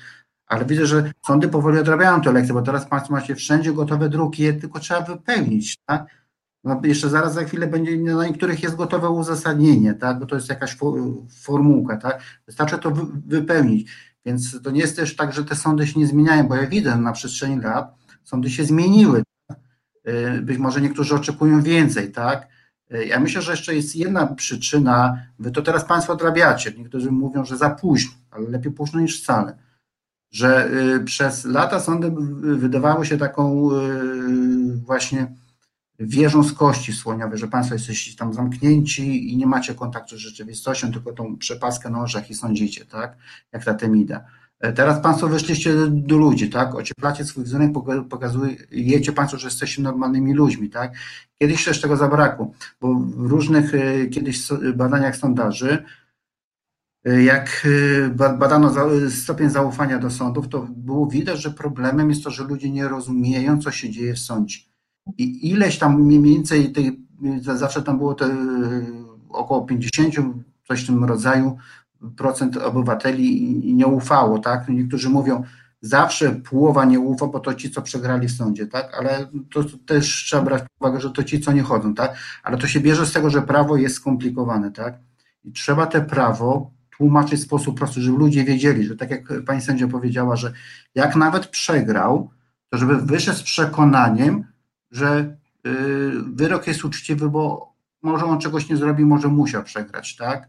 Ale 0.46 0.64
widzę, 0.64 0.86
że 0.86 1.12
sądy 1.26 1.48
powoli 1.48 1.78
odrabiają 1.78 2.20
te 2.20 2.32
lekcje, 2.32 2.54
bo 2.54 2.62
teraz 2.62 2.86
Państwo 2.86 3.12
macie 3.12 3.34
wszędzie 3.34 3.72
gotowe 3.72 4.08
druki, 4.08 4.42
je 4.42 4.52
tylko 4.52 4.80
trzeba 4.80 5.00
wypełnić, 5.00 5.76
tak? 5.86 6.19
No 6.64 6.80
jeszcze 6.84 7.08
zaraz 7.08 7.34
za 7.34 7.44
chwilę 7.44 7.66
będzie, 7.66 7.96
na 7.96 8.26
niektórych 8.26 8.62
jest 8.62 8.76
gotowe 8.76 9.10
uzasadnienie, 9.10 9.94
tak? 9.94 10.18
Bo 10.18 10.26
to 10.26 10.34
jest 10.34 10.48
jakaś 10.48 10.76
formułka, 11.42 11.96
tak? 11.96 12.22
Wystarczy 12.46 12.78
to 12.78 12.92
wypełnić. 13.26 13.90
Więc 14.26 14.62
to 14.62 14.70
nie 14.70 14.80
jest 14.80 14.96
też 14.96 15.16
tak, 15.16 15.32
że 15.32 15.44
te 15.44 15.56
sądy 15.56 15.86
się 15.86 16.00
nie 16.00 16.06
zmieniają, 16.06 16.48
bo 16.48 16.56
ja 16.56 16.66
widzę 16.66 16.96
na 16.96 17.12
przestrzeni 17.12 17.60
lat, 17.60 17.94
sądy 18.24 18.50
się 18.50 18.64
zmieniły. 18.64 19.22
Y, 20.08 20.42
być 20.42 20.58
może 20.58 20.80
niektórzy 20.80 21.14
oczekują 21.14 21.62
więcej, 21.62 22.12
tak? 22.12 22.48
Y, 22.94 23.04
ja 23.04 23.20
myślę, 23.20 23.42
że 23.42 23.50
jeszcze 23.50 23.74
jest 23.74 23.96
jedna 23.96 24.26
przyczyna, 24.26 25.22
wy 25.38 25.50
to 25.50 25.62
teraz 25.62 25.84
Państwo 25.84 26.12
odrabiacie. 26.12 26.72
Niektórzy 26.78 27.10
mówią, 27.10 27.44
że 27.44 27.56
za 27.56 27.70
późno, 27.70 28.12
ale 28.30 28.48
lepiej 28.48 28.72
późno 28.72 29.00
niż 29.00 29.22
wcale. 29.22 29.58
Że 30.30 30.70
y, 30.72 31.04
przez 31.04 31.44
lata 31.44 31.80
sądy 31.80 32.12
wydawały 32.56 33.06
się 33.06 33.18
taką 33.18 33.70
właśnie 34.84 35.39
wieżą 36.00 36.42
z 36.42 36.52
kości 36.52 36.92
słoniowej, 36.92 37.38
że 37.38 37.48
Państwo 37.48 37.74
jesteście 37.74 38.16
tam 38.16 38.34
zamknięci 38.34 39.32
i 39.32 39.36
nie 39.36 39.46
macie 39.46 39.74
kontaktu 39.74 40.16
z 40.16 40.18
rzeczywistością, 40.18 40.92
tylko 40.92 41.12
tą 41.12 41.36
przepaskę 41.36 41.90
na 41.90 42.00
orzech 42.00 42.30
i 42.30 42.34
sądzicie, 42.34 42.84
tak? 42.84 43.16
Jak 43.52 43.64
ta 43.64 43.74
temida. 43.74 44.24
Teraz 44.74 45.02
Państwo 45.02 45.28
wyszliście 45.28 45.74
do 45.88 46.16
ludzi, 46.16 46.50
tak? 46.50 46.74
Ocieplacie 46.74 47.24
swój 47.24 47.44
wizerunek, 47.44 47.72
pokazujecie 48.10 49.12
Państwo, 49.12 49.38
że 49.38 49.46
jesteście 49.46 49.82
normalnymi 49.82 50.34
ludźmi, 50.34 50.70
tak? 50.70 50.92
Kiedyś 51.38 51.64
też 51.64 51.80
tego 51.80 51.96
zabrakło, 51.96 52.52
bo 52.80 52.94
w 52.94 53.26
różnych 53.26 53.74
e, 53.74 54.06
kiedyś 54.06 54.48
badaniach 54.74 55.16
sondaży, 55.16 55.84
e, 57.04 57.22
jak 57.22 57.66
e, 58.06 58.30
badano 58.30 58.72
stopień 59.10 59.50
zaufania 59.50 59.98
do 59.98 60.10
sądów, 60.10 60.48
to 60.48 60.66
było 60.70 61.06
widać, 61.06 61.42
że 61.42 61.50
problemem 61.50 62.10
jest 62.10 62.24
to, 62.24 62.30
że 62.30 62.44
ludzie 62.44 62.70
nie 62.70 62.88
rozumieją, 62.88 63.60
co 63.60 63.70
się 63.70 63.90
dzieje 63.90 64.14
w 64.14 64.18
sądzie. 64.18 64.69
I 65.18 65.50
ileś 65.50 65.78
tam 65.78 66.02
mniej 66.02 66.22
więcej, 66.22 66.72
zawsze 67.40 67.82
tam 67.82 67.98
było 67.98 68.14
te 68.14 68.36
około 69.28 69.62
50, 69.64 70.14
coś 70.68 70.84
w 70.84 70.86
tym 70.86 71.04
rodzaju, 71.04 71.56
procent 72.16 72.56
obywateli 72.56 73.74
nie 73.74 73.86
ufało, 73.86 74.38
tak? 74.38 74.68
Niektórzy 74.68 75.08
mówią, 75.08 75.42
zawsze 75.80 76.30
połowa 76.30 76.84
nie 76.84 77.00
ufa, 77.00 77.26
bo 77.26 77.40
to 77.40 77.54
ci, 77.54 77.70
co 77.70 77.82
przegrali 77.82 78.28
w 78.28 78.32
sądzie, 78.32 78.66
tak? 78.66 78.94
Ale 78.98 79.26
to 79.52 79.64
też 79.86 80.06
trzeba 80.06 80.42
brać 80.42 80.62
pod 80.62 80.70
uwagę, 80.80 81.00
że 81.00 81.10
to 81.10 81.24
ci, 81.24 81.40
co 81.40 81.52
nie 81.52 81.62
chodzą, 81.62 81.94
tak? 81.94 82.16
Ale 82.42 82.58
to 82.58 82.66
się 82.66 82.80
bierze 82.80 83.06
z 83.06 83.12
tego, 83.12 83.30
że 83.30 83.42
prawo 83.42 83.76
jest 83.76 83.94
skomplikowane, 83.94 84.70
tak? 84.72 84.98
I 85.44 85.52
trzeba 85.52 85.86
te 85.86 86.00
prawo 86.00 86.70
tłumaczyć 86.90 87.40
w 87.40 87.44
sposób 87.44 87.78
prosty, 87.78 88.00
żeby 88.00 88.18
ludzie 88.18 88.44
wiedzieli, 88.44 88.84
że 88.84 88.96
tak 88.96 89.10
jak 89.10 89.44
pani 89.46 89.60
sędzia 89.60 89.88
powiedziała, 89.88 90.36
że 90.36 90.52
jak 90.94 91.16
nawet 91.16 91.46
przegrał, 91.46 92.30
to 92.70 92.78
żeby 92.78 92.96
wyszedł 92.96 93.38
z 93.38 93.42
przekonaniem, 93.42 94.44
że 94.90 95.36
y, 95.66 96.12
wyrok 96.32 96.66
jest 96.66 96.84
uczciwy, 96.84 97.30
bo 97.30 97.72
może 98.02 98.24
on 98.24 98.40
czegoś 98.40 98.68
nie 98.68 98.76
zrobi, 98.76 99.04
może 99.04 99.28
musiał 99.28 99.62
przegrać, 99.62 100.16
tak? 100.16 100.48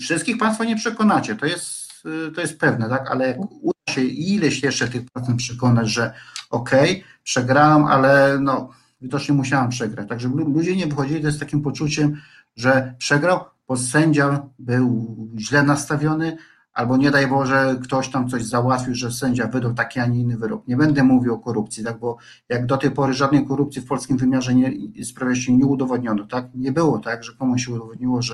Wszystkich 0.00 0.38
Państwo 0.38 0.64
nie 0.64 0.76
przekonacie, 0.76 1.36
to 1.36 1.46
jest, 1.46 1.92
to 2.34 2.40
jest 2.40 2.58
pewne, 2.58 2.88
tak? 2.88 3.10
Ale 3.10 3.28
jak 3.28 3.36
uda 3.40 3.78
się 3.90 4.02
ileś 4.02 4.62
jeszcze 4.62 4.88
tych 4.88 5.10
procent 5.10 5.38
przekonać, 5.38 5.88
że 5.88 6.12
okej, 6.50 6.90
okay, 6.90 7.04
przegrałam, 7.22 7.84
ale 7.84 8.38
no, 8.40 8.70
widocznie 9.00 9.34
musiałam 9.34 9.68
przegrać. 9.68 10.08
Także 10.08 10.28
ludzie 10.28 10.76
nie 10.76 10.86
wychodzili 10.86 11.32
z 11.32 11.38
takim 11.38 11.62
poczuciem, 11.62 12.20
że 12.56 12.94
przegrał, 12.98 13.44
bo 13.68 13.76
sędzia 13.76 14.48
był 14.58 15.16
źle 15.38 15.62
nastawiony, 15.62 16.36
albo 16.74 16.96
nie 16.96 17.10
daj 17.10 17.26
Boże, 17.26 17.76
ktoś 17.82 18.08
tam 18.08 18.28
coś 18.28 18.44
załatwił, 18.44 18.94
że 18.94 19.12
sędzia 19.12 19.46
wydał 19.46 19.74
taki, 19.74 20.00
a 20.00 20.06
nie 20.06 20.20
inny 20.20 20.36
wyrok. 20.36 20.68
Nie 20.68 20.76
będę 20.76 21.02
mówił 21.02 21.34
o 21.34 21.38
korupcji, 21.38 21.84
tak, 21.84 21.98
bo 21.98 22.16
jak 22.48 22.66
do 22.66 22.76
tej 22.76 22.90
pory 22.90 23.12
żadnej 23.12 23.46
korupcji 23.46 23.82
w 23.82 23.86
polskim 23.86 24.16
wymiarze 24.16 24.54
nie, 24.54 24.72
sprawiedliwości 25.04 25.56
nie 25.56 25.66
udowodniono, 25.66 26.26
tak, 26.26 26.46
nie 26.54 26.72
było 26.72 26.98
tak, 26.98 27.24
że 27.24 27.32
komuś 27.32 27.64
się 27.64 27.72
udowodniło, 27.72 28.22
że 28.22 28.32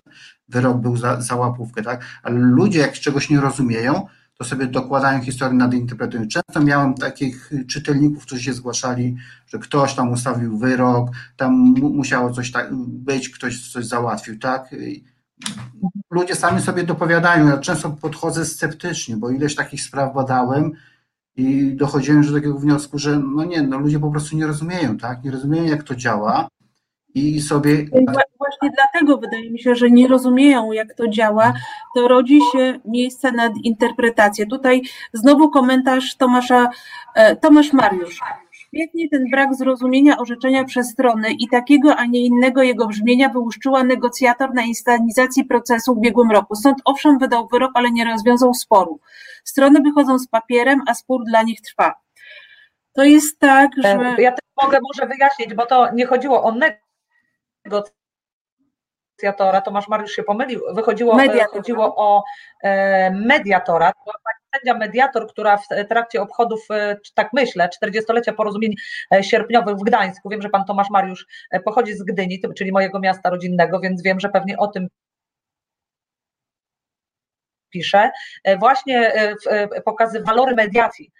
wyrok 0.49 0.77
był 0.77 0.97
za, 0.97 1.21
za 1.21 1.37
łapówkę, 1.37 1.83
tak, 1.83 2.05
ale 2.23 2.39
ludzie 2.39 2.79
jak 2.79 2.93
czegoś 2.93 3.31
nie 3.31 3.41
rozumieją, 3.41 4.07
to 4.39 4.45
sobie 4.45 4.67
dokładają 4.67 5.21
historię, 5.21 5.59
nadinterpretują. 5.59 6.29
Często 6.29 6.61
miałem 6.61 6.95
takich 6.95 7.51
czytelników, 7.69 8.27
którzy 8.27 8.43
się 8.43 8.53
zgłaszali, 8.53 9.17
że 9.47 9.59
ktoś 9.59 9.95
tam 9.95 10.13
ustawił 10.13 10.59
wyrok, 10.59 11.11
tam 11.37 11.75
musiało 11.81 12.31
coś 12.31 12.53
tak 12.53 12.75
być, 12.87 13.29
ktoś 13.29 13.73
coś 13.73 13.87
załatwił, 13.87 14.39
tak, 14.39 14.75
ludzie 16.11 16.35
sami 16.35 16.61
sobie 16.61 16.83
dopowiadają. 16.83 17.49
Ja 17.49 17.59
często 17.59 17.91
podchodzę 17.91 18.45
sceptycznie, 18.45 19.17
bo 19.17 19.31
ileś 19.31 19.55
takich 19.55 19.83
spraw 19.83 20.15
badałem 20.15 20.73
i 21.37 21.77
dochodziłem 21.77 22.23
do 22.23 22.33
takiego 22.33 22.59
wniosku, 22.59 22.99
że 22.99 23.19
no 23.19 23.45
nie, 23.45 23.63
no 23.63 23.79
ludzie 23.79 23.99
po 23.99 24.11
prostu 24.11 24.37
nie 24.37 24.47
rozumieją, 24.47 24.97
tak? 24.97 25.25
Nie 25.25 25.31
rozumieją, 25.31 25.65
jak 25.65 25.83
to 25.83 25.95
działa 25.95 26.49
i 27.15 27.41
sobie. 27.41 27.87
Właśnie 28.39 28.71
dlatego 28.75 29.19
wydaje 29.19 29.51
mi 29.51 29.59
się, 29.59 29.75
że 29.75 29.91
nie 29.91 30.09
rozumieją, 30.09 30.73
jak 30.73 30.95
to 30.95 31.09
działa, 31.09 31.53
to 31.95 32.09
rodzi 32.09 32.39
się 32.53 32.81
miejsce 32.85 33.33
nad 33.33 33.53
interpretację. 33.65 34.47
Tutaj 34.47 34.83
znowu 35.13 35.51
komentarz 35.51 36.17
Tomasza, 36.17 36.69
e, 37.15 37.37
Tomasz 37.37 37.73
Mariusz. 37.73 38.21
Świetnie 38.75 39.09
ten 39.09 39.25
brak 39.31 39.55
zrozumienia 39.55 40.19
orzeczenia 40.19 40.65
przez 40.65 40.91
strony 40.91 41.33
i 41.39 41.49
takiego, 41.49 41.97
a 41.97 42.07
nie 42.07 42.21
innego 42.21 42.63
jego 42.63 42.87
brzmienia 42.87 43.29
wyłuszczyła 43.29 43.85
negocjator 43.85 44.55
na 44.55 44.63
instanizacji 44.63 45.45
procesu 45.45 45.95
w 45.95 45.99
ubiegłym 45.99 46.31
roku. 46.31 46.55
Sąd 46.55 46.79
owszem 46.85 47.19
wydał 47.19 47.49
wyrok, 47.49 47.71
ale 47.75 47.91
nie 47.91 48.05
rozwiązał 48.05 48.55
sporu. 48.55 49.01
Strony 49.45 49.81
wychodzą 49.81 50.19
z 50.19 50.29
papierem, 50.29 50.83
a 50.87 50.95
spór 50.95 51.25
dla 51.25 51.43
nich 51.43 51.61
trwa. 51.61 51.95
To 52.93 53.05
jest 53.05 53.39
tak, 53.39 53.71
że. 53.83 54.17
Ja 54.19 54.33
też 54.33 54.45
mogę 54.63 54.79
może 54.83 55.07
wyjaśnić, 55.07 55.55
bo 55.55 55.67
to 55.67 55.93
nie 55.95 56.07
chodziło 56.07 56.43
o 56.43 56.53
negocjację 57.65 58.00
negocjatora, 59.23 59.61
Tomasz 59.61 59.89
Mariusz 59.89 60.13
się 60.13 60.23
pomylił, 60.23 60.61
wychodziło, 60.75 61.17
Mediatora. 61.17 61.49
chodziło 61.49 61.97
o 61.97 62.25
e, 62.63 63.11
mediatora, 63.11 63.93
to 63.93 64.01
była 64.05 64.15
pani 64.25 64.37
sędzia 64.55 64.79
mediator, 64.79 65.27
która 65.29 65.57
w 65.57 65.67
trakcie 65.89 66.23
obchodów, 66.23 66.67
e, 66.71 66.97
tak 67.15 67.33
myślę, 67.33 67.69
40-lecia 67.85 68.33
porozumień 68.33 68.75
e, 69.15 69.25
sierpniowych 69.25 69.77
w 69.77 69.83
Gdańsku, 69.83 70.29
wiem, 70.29 70.43
że 70.43 70.49
pan 70.49 70.65
Tomasz 70.65 70.91
Mariusz 70.91 71.27
e, 71.51 71.61
pochodzi 71.61 71.95
z 71.95 72.03
Gdyni, 72.03 72.41
czyli 72.57 72.73
mojego 72.73 73.01
miasta 73.01 73.31
rodzinnego, 73.31 73.81
więc 73.81 74.03
wiem, 74.03 74.21
że 74.21 74.29
pewnie 74.29 74.59
o 74.59 74.67
tym 74.67 74.89
pisze, 77.71 78.11
e, 78.45 78.59
właśnie 78.59 79.15
e, 79.15 79.35
e, 79.51 79.83
pokazy 79.83 80.23
walory 80.23 80.55
mediacji. 80.55 81.13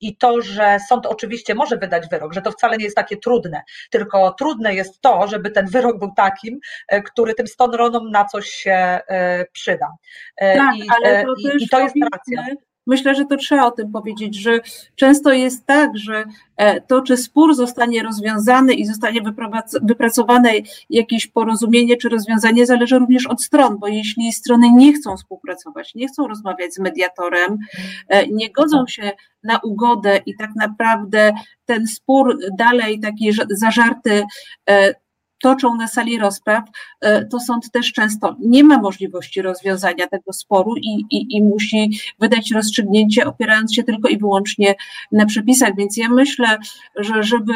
I 0.00 0.16
to, 0.16 0.42
że 0.42 0.78
sąd 0.88 1.06
oczywiście 1.06 1.54
może 1.54 1.76
wydać 1.76 2.08
wyrok, 2.08 2.32
że 2.32 2.42
to 2.42 2.50
wcale 2.52 2.76
nie 2.76 2.84
jest 2.84 2.96
takie 2.96 3.16
trudne, 3.16 3.62
tylko 3.90 4.32
trudne 4.32 4.74
jest 4.74 5.00
to, 5.00 5.28
żeby 5.28 5.50
ten 5.50 5.66
wyrok 5.66 5.98
był 5.98 6.12
takim, 6.16 6.60
e, 6.88 7.02
który 7.02 7.34
tym 7.34 7.46
stronom 7.46 8.10
na 8.10 8.24
coś 8.24 8.48
się 8.48 8.72
e, 8.72 9.44
przyda. 9.52 9.88
E, 10.36 10.56
Tak, 10.56 10.76
I, 10.76 10.88
ale 10.96 11.24
to 11.24 11.34
i, 11.38 11.42
też 11.42 11.62
i 11.62 11.68
to 11.68 11.80
jest 11.80 11.94
racja. 12.12 12.54
Myślę, 12.86 13.14
że 13.14 13.24
to 13.24 13.36
trzeba 13.36 13.66
o 13.66 13.70
tym 13.70 13.92
powiedzieć, 13.92 14.34
że 14.34 14.60
często 14.94 15.32
jest 15.32 15.66
tak, 15.66 15.98
że 15.98 16.24
e, 16.56 16.80
to, 16.80 17.02
czy 17.02 17.16
spór 17.16 17.54
zostanie 17.54 18.02
rozwiązany 18.02 18.74
i 18.74 18.86
zostanie 18.86 19.22
wyprac- 19.22 19.78
wypracowane 19.82 20.52
jakieś 20.90 21.26
porozumienie 21.26 21.96
czy 21.96 22.08
rozwiązanie, 22.08 22.66
zależy 22.66 22.98
również 22.98 23.26
od 23.26 23.42
stron, 23.42 23.78
bo 23.78 23.88
jeśli 23.88 24.32
strony 24.32 24.70
nie 24.72 24.92
chcą 24.92 25.16
współpracować, 25.16 25.94
nie 25.94 26.08
chcą 26.08 26.28
rozmawiać 26.28 26.74
z 26.74 26.78
mediatorem, 26.78 27.58
e, 28.08 28.26
nie 28.26 28.50
godzą 28.50 28.86
się 28.86 29.12
na 29.42 29.58
ugodę 29.58 30.20
i 30.26 30.36
tak 30.36 30.50
naprawdę 30.56 31.32
ten 31.64 31.86
spór 31.86 32.38
dalej 32.58 33.00
taki 33.00 33.32
ża- 33.32 33.46
zażarty 33.50 34.22
e, 34.70 34.94
toczą 35.44 35.76
na 35.76 35.88
sali 35.88 36.18
rozpraw, 36.18 36.64
e, 37.00 37.24
to 37.24 37.40
sąd 37.40 37.70
też 37.70 37.92
często 37.92 38.36
nie 38.38 38.64
ma 38.64 38.78
możliwości 38.78 39.42
rozwiązania 39.42 40.06
tego 40.06 40.32
sporu 40.32 40.76
i, 40.76 41.04
i, 41.10 41.36
i 41.36 41.42
musi 41.42 41.90
wydać 42.20 42.50
rozstrzygnięcie 42.50 43.26
opierając 43.26 43.74
się 43.74 43.82
tylko 43.82 44.08
i 44.08 44.18
wyłącznie 44.18 44.74
na 45.12 45.26
przepisach. 45.26 45.76
Więc 45.76 45.96
ja 45.96 46.08
myślę, 46.08 46.58
że 46.96 47.22
żeby 47.22 47.52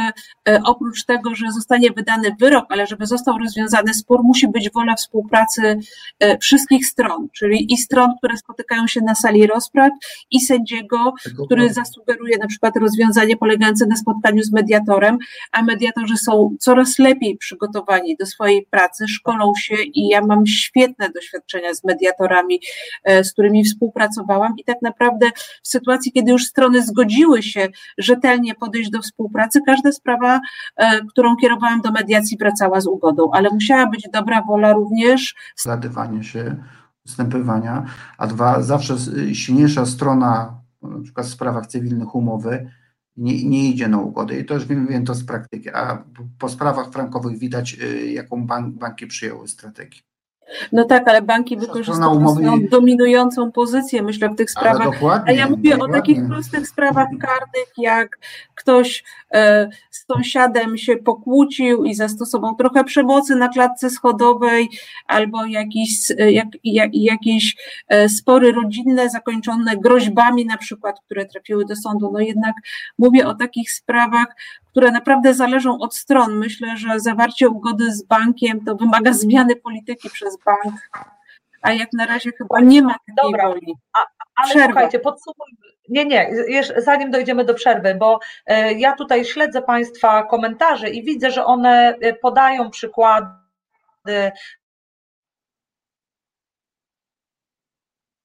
e, 0.48 0.60
oprócz 0.64 1.04
tego, 1.04 1.34
że 1.34 1.52
zostanie 1.52 1.90
wydany 1.90 2.36
wyrok, 2.40 2.64
ale 2.68 2.86
żeby 2.86 3.06
został 3.06 3.38
rozwiązany 3.38 3.94
spór, 3.94 4.20
musi 4.22 4.48
być 4.48 4.70
wola 4.70 4.94
współpracy 4.94 5.78
e, 6.20 6.38
wszystkich 6.38 6.86
stron, 6.86 7.28
czyli 7.32 7.72
i 7.72 7.76
stron, 7.76 8.10
które 8.18 8.36
spotykają 8.36 8.86
się 8.86 9.00
na 9.00 9.14
sali 9.14 9.46
rozpraw, 9.46 9.90
i 10.30 10.40
sędziego, 10.40 11.14
który 11.44 11.72
zasugeruje 11.72 12.38
na 12.38 12.46
przykład 12.46 12.76
rozwiązanie 12.76 13.36
polegające 13.36 13.86
na 13.86 13.96
spotkaniu 13.96 14.42
z 14.42 14.52
mediatorem, 14.52 15.18
a 15.52 15.62
mediatorzy 15.62 16.16
są 16.16 16.56
coraz 16.60 16.98
lepiej 16.98 17.36
przygotowani 17.36 17.77
do 18.18 18.26
swojej 18.26 18.66
pracy, 18.70 19.08
szkolą 19.08 19.52
się 19.58 19.74
i 19.82 20.08
ja 20.08 20.20
mam 20.20 20.46
świetne 20.46 21.10
doświadczenia 21.10 21.74
z 21.74 21.84
mediatorami, 21.84 22.60
e, 23.04 23.24
z 23.24 23.32
którymi 23.32 23.64
współpracowałam 23.64 24.54
i 24.58 24.64
tak 24.64 24.82
naprawdę 24.82 25.30
w 25.62 25.68
sytuacji, 25.68 26.12
kiedy 26.12 26.32
już 26.32 26.44
strony 26.44 26.82
zgodziły 26.82 27.42
się 27.42 27.68
rzetelnie 27.98 28.54
podejść 28.54 28.90
do 28.90 29.02
współpracy, 29.02 29.60
każda 29.66 29.92
sprawa, 29.92 30.40
e, 30.76 31.00
którą 31.04 31.36
kierowałam 31.36 31.80
do 31.80 31.90
mediacji 31.90 32.36
wracała 32.36 32.80
z 32.80 32.86
ugodą, 32.86 33.30
ale 33.32 33.50
musiała 33.50 33.86
być 33.86 34.08
dobra 34.12 34.42
wola 34.42 34.72
również 34.72 35.34
zgadywanie 35.56 36.24
się, 36.24 36.56
ustępywania, 37.06 37.84
a 38.18 38.26
dwa, 38.26 38.62
zawsze 38.62 38.94
silniejsza 39.32 39.86
strona, 39.86 40.60
na 40.82 41.02
przykład 41.02 41.26
w 41.26 41.30
sprawach 41.30 41.66
cywilnych 41.66 42.14
umowy, 42.14 42.70
nie, 43.18 43.44
nie 43.44 43.70
idzie 43.70 43.88
na 43.88 43.98
ugodę 43.98 44.38
i 44.38 44.44
to 44.44 44.54
już 44.54 44.66
wiem, 44.66 44.86
wiem 44.86 45.04
to 45.04 45.14
z 45.14 45.24
praktyki, 45.24 45.70
a 45.70 46.04
po 46.38 46.48
sprawach 46.48 46.92
frankowych 46.92 47.38
widać, 47.38 47.76
y, 47.82 48.12
jaką 48.12 48.46
bank, 48.46 48.74
banki 48.74 49.06
przyjęły 49.06 49.48
strategię. 49.48 50.07
No 50.72 50.84
tak, 50.84 51.08
ale 51.08 51.22
banki 51.22 51.56
wykorzystują 51.56 52.28
swoją 52.28 52.66
dominującą 52.70 53.52
pozycję, 53.52 54.02
myślę, 54.02 54.28
w 54.28 54.36
tych 54.36 54.50
sprawach. 54.50 55.00
A 55.26 55.32
ja 55.32 55.48
mówię 55.48 55.74
o 55.74 55.78
dokładnie. 55.78 56.00
takich 56.00 56.26
prostych 56.26 56.68
sprawach 56.68 57.08
karnych, 57.20 57.72
jak 57.78 58.18
ktoś 58.54 59.04
e, 59.34 59.68
z 59.90 60.06
sąsiadem 60.06 60.78
się 60.78 60.96
pokłócił 60.96 61.84
i 61.84 61.94
zastosował 61.94 62.54
trochę 62.54 62.84
przemocy 62.84 63.36
na 63.36 63.48
klatce 63.48 63.90
schodowej, 63.90 64.68
albo 65.06 65.44
jakiś, 65.46 66.10
e, 66.18 66.32
jak, 66.32 66.48
jak, 66.64 66.90
jakieś 66.94 67.56
e, 67.88 68.08
spory 68.08 68.52
rodzinne 68.52 69.10
zakończone 69.10 69.76
groźbami, 69.76 70.46
na 70.46 70.56
przykład, 70.56 71.00
które 71.00 71.26
trafiły 71.26 71.64
do 71.64 71.76
sądu. 71.76 72.10
No 72.12 72.20
jednak 72.20 72.54
mówię 72.98 73.26
o 73.26 73.34
takich 73.34 73.72
sprawach, 73.72 74.34
które 74.70 74.90
naprawdę 74.90 75.34
zależą 75.34 75.78
od 75.78 75.94
stron. 75.94 76.38
Myślę, 76.38 76.76
że 76.76 77.00
zawarcie 77.00 77.48
ugody 77.48 77.92
z 77.92 78.02
bankiem 78.02 78.64
to 78.64 78.74
wymaga 78.74 79.12
zmiany 79.12 79.56
polityki 79.56 80.10
przez 80.10 80.38
bank, 80.44 80.74
a 81.62 81.72
jak 81.72 81.92
na 81.92 82.06
razie 82.06 82.32
chyba 82.32 82.60
nie 82.60 82.82
ma 82.82 82.92
takiej 82.92 83.14
Dobra. 83.22 83.48
woli. 83.48 83.74
Ale 84.36 84.50
Przerwa. 84.50 84.66
słuchajcie, 84.66 84.98
podsumujmy. 84.98 85.58
Nie, 85.88 86.04
nie, 86.04 86.30
jeszcze 86.48 86.82
zanim 86.82 87.10
dojdziemy 87.10 87.44
do 87.44 87.54
przerwy, 87.54 87.94
bo 87.94 88.18
e, 88.46 88.72
ja 88.72 88.92
tutaj 88.92 89.24
śledzę 89.24 89.62
Państwa 89.62 90.22
komentarze 90.22 90.90
i 90.90 91.04
widzę, 91.04 91.30
że 91.30 91.44
one 91.44 91.96
e, 92.00 92.14
podają 92.14 92.70
przykłady 92.70 93.30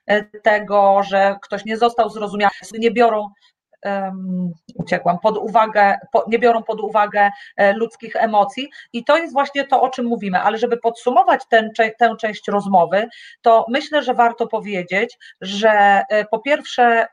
e, 0.07 0.23
tego, 0.23 1.01
że 1.03 1.35
ktoś 1.41 1.65
nie 1.65 1.77
został 1.77 2.09
zrozumiany, 2.09 2.53
nie 2.73 2.91
biorą 2.91 3.29
em, 3.83 4.51
uciekłam, 4.75 5.19
pod 5.19 5.37
uwagę, 5.37 5.97
po, 6.11 6.25
nie 6.27 6.39
biorą 6.39 6.63
pod 6.63 6.81
uwagę 6.81 7.29
e, 7.57 7.73
ludzkich 7.73 8.15
emocji. 8.15 8.69
I 8.93 9.03
to 9.03 9.17
jest 9.17 9.33
właśnie 9.33 9.67
to, 9.67 9.81
o 9.81 9.89
czym 9.89 10.05
mówimy, 10.05 10.39
ale 10.39 10.57
żeby 10.57 10.77
podsumować 10.77 11.41
ten, 11.49 11.69
tę 11.99 12.15
część 12.19 12.47
rozmowy, 12.47 13.07
to 13.41 13.65
myślę, 13.69 14.03
że 14.03 14.13
warto 14.13 14.47
powiedzieć, 14.47 15.17
że 15.41 16.03
e, 16.09 16.25
po 16.25 16.39
pierwsze 16.39 17.07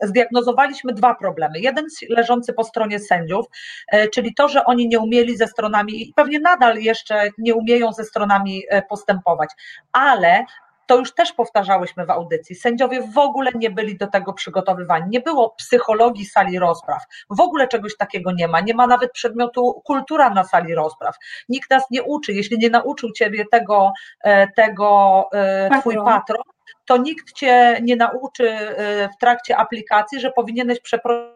zdiagnozowaliśmy 0.00 0.92
dwa 0.92 1.14
problemy. 1.14 1.60
Jeden 1.60 1.86
leżący 2.08 2.52
po 2.52 2.64
stronie 2.64 2.98
sędziów, 2.98 3.46
e, 3.88 4.08
czyli 4.08 4.34
to, 4.34 4.48
że 4.48 4.64
oni 4.64 4.88
nie 4.88 4.98
umieli 4.98 5.36
ze 5.36 5.46
stronami 5.46 6.02
i 6.02 6.12
pewnie 6.16 6.40
nadal 6.40 6.78
jeszcze 6.78 7.28
nie 7.38 7.54
umieją 7.54 7.92
ze 7.92 8.04
stronami 8.04 8.62
postępować, 8.88 9.50
ale 9.92 10.44
to 10.92 10.98
już 10.98 11.14
też 11.14 11.32
powtarzałyśmy 11.32 12.06
w 12.06 12.10
audycji. 12.10 12.54
Sędziowie 12.54 13.02
w 13.02 13.18
ogóle 13.18 13.50
nie 13.54 13.70
byli 13.70 13.96
do 13.96 14.06
tego 14.06 14.32
przygotowywani. 14.32 15.04
Nie 15.08 15.20
było 15.20 15.50
psychologii 15.50 16.24
sali 16.24 16.58
rozpraw. 16.58 17.02
W 17.30 17.40
ogóle 17.40 17.68
czegoś 17.68 17.96
takiego 17.96 18.32
nie 18.32 18.48
ma. 18.48 18.60
Nie 18.60 18.74
ma 18.74 18.86
nawet 18.86 19.12
przedmiotu 19.12 19.82
kultura 19.84 20.30
na 20.30 20.44
sali 20.44 20.74
rozpraw. 20.74 21.16
Nikt 21.48 21.70
nas 21.70 21.82
nie 21.90 22.02
uczy. 22.02 22.32
Jeśli 22.32 22.58
nie 22.58 22.70
nauczył 22.70 23.12
ciebie 23.12 23.44
tego, 23.50 23.92
e, 24.24 24.48
tego 24.48 25.28
e, 25.32 25.80
twój 25.80 25.94
Patron. 25.94 26.12
patron, 26.12 26.42
to 26.86 26.96
nikt 26.96 27.32
cię 27.32 27.78
nie 27.82 27.96
nauczy 27.96 28.50
e, 28.50 29.08
w 29.08 29.16
trakcie 29.20 29.56
aplikacji, 29.56 30.20
że 30.20 30.32
powinieneś 30.32 30.80
przeprosić 30.80 31.32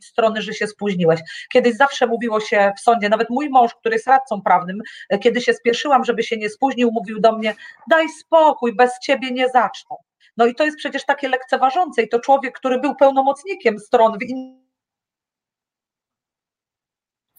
strony, 0.00 0.42
że 0.42 0.54
się 0.54 0.66
spóźniłeś. 0.66 1.20
Kiedyś 1.52 1.76
zawsze 1.76 2.06
mówiło 2.06 2.40
się 2.40 2.72
w 2.78 2.80
sądzie, 2.80 3.08
nawet 3.08 3.30
mój 3.30 3.50
mąż, 3.50 3.74
który 3.74 3.94
jest 3.94 4.06
radcą 4.06 4.42
prawnym, 4.42 4.80
e, 5.10 5.18
kiedy 5.18 5.40
się 5.40 5.52
spieszyłam, 5.52 6.04
żeby 6.04 6.22
się 6.22 6.36
nie 6.36 6.50
spóźnił, 6.50 6.90
mówił 6.92 7.20
do 7.20 7.32
mnie: 7.32 7.54
daj 7.90 8.08
spokój, 8.08 8.76
bez 8.76 8.98
ciebie 9.02 9.30
nie 9.30 9.48
zaczną. 9.48 9.96
No 10.36 10.46
i 10.46 10.54
to 10.54 10.64
jest 10.64 10.78
przecież 10.78 11.04
takie 11.04 11.28
lekceważące 11.28 12.02
i 12.02 12.08
to 12.08 12.20
człowiek, 12.20 12.58
który 12.58 12.80
był 12.80 12.94
pełnomocnikiem 12.94 13.78
stron 13.78 14.18
w 14.18 14.22
innych 14.22 14.68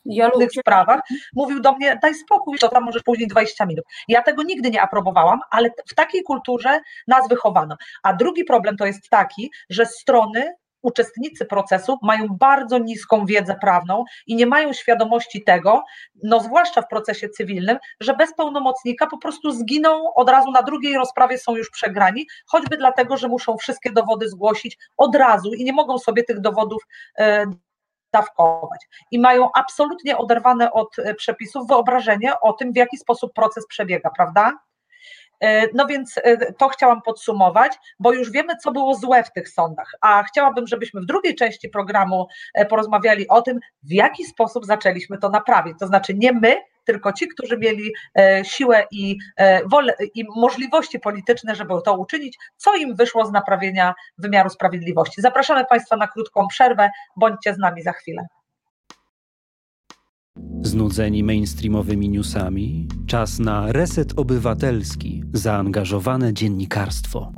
Ja 0.06 0.28
lubię 0.28 0.50
sprawach, 0.50 1.02
mówił 1.36 1.60
do 1.60 1.72
mnie, 1.74 2.00
daj 2.02 2.16
spokój, 2.16 2.58
to 2.58 2.70
tam 2.70 2.84
możesz 2.84 3.04
później 3.04 3.28
20 3.28 3.66
minut. 3.66 3.86
Ja 4.08 4.22
tego 4.24 4.44
nigdy 4.44 4.72
nie 4.72 4.82
aprobowałam, 4.82 5.40
ale 5.52 5.70
w 5.88 5.96
takiej 5.96 6.24
kulturze 6.24 6.80
nas 7.08 7.30
wychowano. 7.30 7.78
A 8.04 8.14
drugi 8.14 8.44
problem 8.44 8.78
to 8.78 8.86
jest 8.86 9.10
taki, 9.10 9.52
że 9.70 9.86
strony 9.86 10.54
uczestnicy 10.82 11.46
procesu 11.46 11.98
mają 12.02 12.28
bardzo 12.28 12.78
niską 12.78 13.26
wiedzę 13.26 13.56
prawną 13.62 14.04
i 14.28 14.36
nie 14.36 14.46
mają 14.46 14.74
świadomości 14.74 15.44
tego, 15.44 15.84
no 16.24 16.40
zwłaszcza 16.40 16.82
w 16.82 16.88
procesie 16.88 17.30
cywilnym, 17.30 17.78
że 18.00 18.14
bez 18.14 18.36
pełnomocnika 18.36 19.08
po 19.08 19.18
prostu 19.18 19.52
zginą 19.52 20.14
od 20.14 20.30
razu 20.30 20.52
na 20.52 20.62
drugiej 20.62 20.96
rozprawie 20.96 21.38
są 21.38 21.56
już 21.56 21.70
przegrani, 21.70 22.28
choćby 22.46 22.78
dlatego, 22.78 23.18
że 23.18 23.28
muszą 23.28 23.58
wszystkie 23.58 23.92
dowody 23.92 24.30
zgłosić 24.30 24.78
od 24.98 25.16
razu 25.16 25.54
i 25.54 25.64
nie 25.64 25.74
mogą 25.74 25.98
sobie 25.98 26.24
tych 26.24 26.40
dowodów 26.40 26.84
e, 27.18 27.46
dawkować. 28.14 28.88
I 29.12 29.20
mają 29.20 29.50
absolutnie 29.56 30.18
oderwane 30.18 30.72
od 30.72 31.00
e, 31.00 31.14
przepisów 31.14 31.68
wyobrażenie 31.68 32.40
o 32.42 32.54
tym, 32.54 32.74
w 32.74 32.76
jaki 32.76 32.98
sposób 32.98 33.34
proces 33.34 33.68
przebiega, 33.68 34.10
prawda? 34.10 34.54
E, 35.40 35.68
No 35.74 35.86
więc 35.86 36.16
e, 36.24 36.54
to 36.54 36.70
chciałam 36.70 37.02
podsumować, 37.02 37.74
bo 38.00 38.14
już 38.14 38.32
wiemy, 38.32 38.56
co 38.58 38.72
było 38.72 38.96
złe 38.96 39.24
w 39.24 39.32
tych 39.32 39.50
sądach, 39.50 39.92
a 40.02 40.24
chciałabym, 40.24 40.68
żebyśmy 40.68 41.02
w 41.02 41.06
drugiej 41.06 41.36
części 41.36 41.70
programu 41.70 42.28
e, 42.54 42.66
porozmawiali 42.66 43.28
o 43.28 43.42
tym, 43.42 43.60
w 43.84 43.92
jaki 43.92 44.26
sposób 44.26 44.66
zaczęliśmy 44.66 45.18
to 45.18 45.30
naprawić. 45.30 45.80
To 45.80 45.88
znaczy 45.88 46.14
nie 46.14 46.34
my, 46.34 46.56
tylko 46.86 47.14
ci, 47.14 47.28
którzy 47.28 47.58
mieli 47.58 47.94
siłę 48.44 48.84
i 48.92 49.18
wolę 49.66 49.94
i 50.16 50.26
możliwości 50.36 51.00
polityczne, 51.00 51.56
żeby 51.56 51.74
to 51.86 51.98
uczynić, 51.98 52.38
co 52.58 52.76
im 52.76 52.96
wyszło 52.96 53.26
z 53.26 53.32
naprawienia 53.32 53.94
wymiaru 54.18 54.50
sprawiedliwości. 54.50 55.22
Zapraszamy 55.22 55.66
Państwa 55.66 55.96
na 55.96 56.08
krótką 56.08 56.48
przerwę, 56.48 56.90
bądźcie 57.16 57.54
z 57.54 57.58
nami 57.58 57.82
za 57.82 57.92
chwilę. 57.92 58.28
Znudzeni 60.62 61.24
mainstreamowymi 61.24 62.10
newsami? 62.10 62.88
Czas 63.08 63.40
na 63.40 63.72
reset 63.72 64.14
obywatelski, 64.16 65.24
zaangażowane 65.34 66.34
dziennikarstwo. 66.34 67.32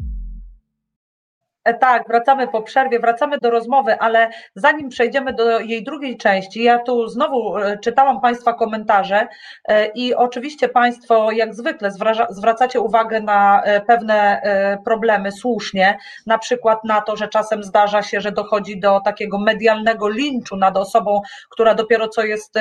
E, 1.63 1.73
tak, 1.73 2.07
wracamy 2.07 2.47
po 2.47 2.61
przerwie, 2.61 2.99
wracamy 2.99 3.37
do 3.37 3.49
rozmowy, 3.49 3.99
ale 3.99 4.29
zanim 4.55 4.89
przejdziemy 4.89 5.33
do 5.33 5.59
jej 5.59 5.83
drugiej 5.83 6.17
części, 6.17 6.63
ja 6.63 6.79
tu 6.79 7.07
znowu 7.07 7.57
e, 7.57 7.77
czytałam 7.77 8.21
Państwa 8.21 8.53
komentarze 8.53 9.27
e, 9.67 9.87
i 9.87 10.15
oczywiście 10.15 10.69
Państwo 10.69 11.31
jak 11.31 11.55
zwykle 11.55 11.91
zwracacie 12.29 12.79
uwagę 12.79 13.21
na 13.21 13.63
pewne 13.87 14.41
problemy 14.85 15.31
słusznie, 15.31 15.97
na 16.25 16.37
przykład 16.37 16.83
na 16.83 17.01
to, 17.01 17.15
że 17.15 17.27
czasem 17.27 17.63
zdarza 17.63 18.01
się, 18.01 18.21
że 18.21 18.31
dochodzi 18.31 18.79
do 18.79 18.99
takiego 18.99 19.39
medialnego 19.39 20.09
linczu 20.09 20.57
nad 20.57 20.77
osobą, 20.77 21.21
która 21.49 21.75
dopiero 21.75 22.07
co 22.07 22.23
jest 22.23 22.53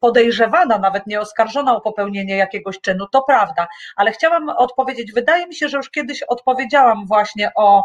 podejrzewana, 0.00 0.78
nawet 0.78 1.06
nie 1.06 1.20
oskarżona 1.20 1.76
o 1.76 1.80
popełnienie 1.80 2.36
jakiegoś 2.36 2.80
czynu. 2.80 3.06
To 3.12 3.22
prawda, 3.22 3.68
ale 3.96 4.12
chciałam 4.12 4.48
odpowiedzieć, 4.48 5.12
wydaje 5.12 5.46
mi 5.46 5.54
się, 5.54 5.68
że 5.68 5.76
już 5.76 5.90
kiedyś 5.90 6.22
odpowiedziałam 6.22 7.06
właśnie 7.06 7.50
o 7.56 7.82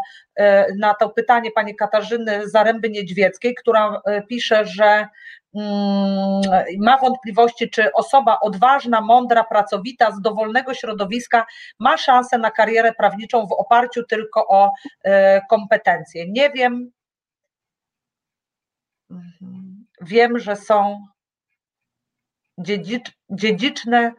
na 0.78 0.94
to 0.94 1.08
pytanie 1.08 1.50
pani 1.50 1.76
Katarzyny 1.76 2.42
Zaręby-Niedźwieckiej, 2.46 3.54
która 3.54 4.00
e, 4.04 4.22
pisze, 4.22 4.66
że 4.66 5.08
mm, 5.54 6.40
ma 6.78 6.98
wątpliwości, 6.98 7.70
czy 7.70 7.92
osoba 7.92 8.40
odważna, 8.40 9.00
mądra, 9.00 9.44
pracowita, 9.44 10.10
z 10.10 10.20
dowolnego 10.20 10.74
środowiska 10.74 11.46
ma 11.78 11.96
szansę 11.96 12.38
na 12.38 12.50
karierę 12.50 12.92
prawniczą 12.92 13.46
w 13.46 13.52
oparciu 13.52 14.02
tylko 14.04 14.46
o 14.48 14.72
e, 15.04 15.40
kompetencje. 15.46 16.30
Nie 16.30 16.50
wiem. 16.50 16.90
Mhm. 19.10 19.86
Wiem, 20.00 20.38
że 20.38 20.56
są 20.56 21.04
dziedziczne 23.30 24.12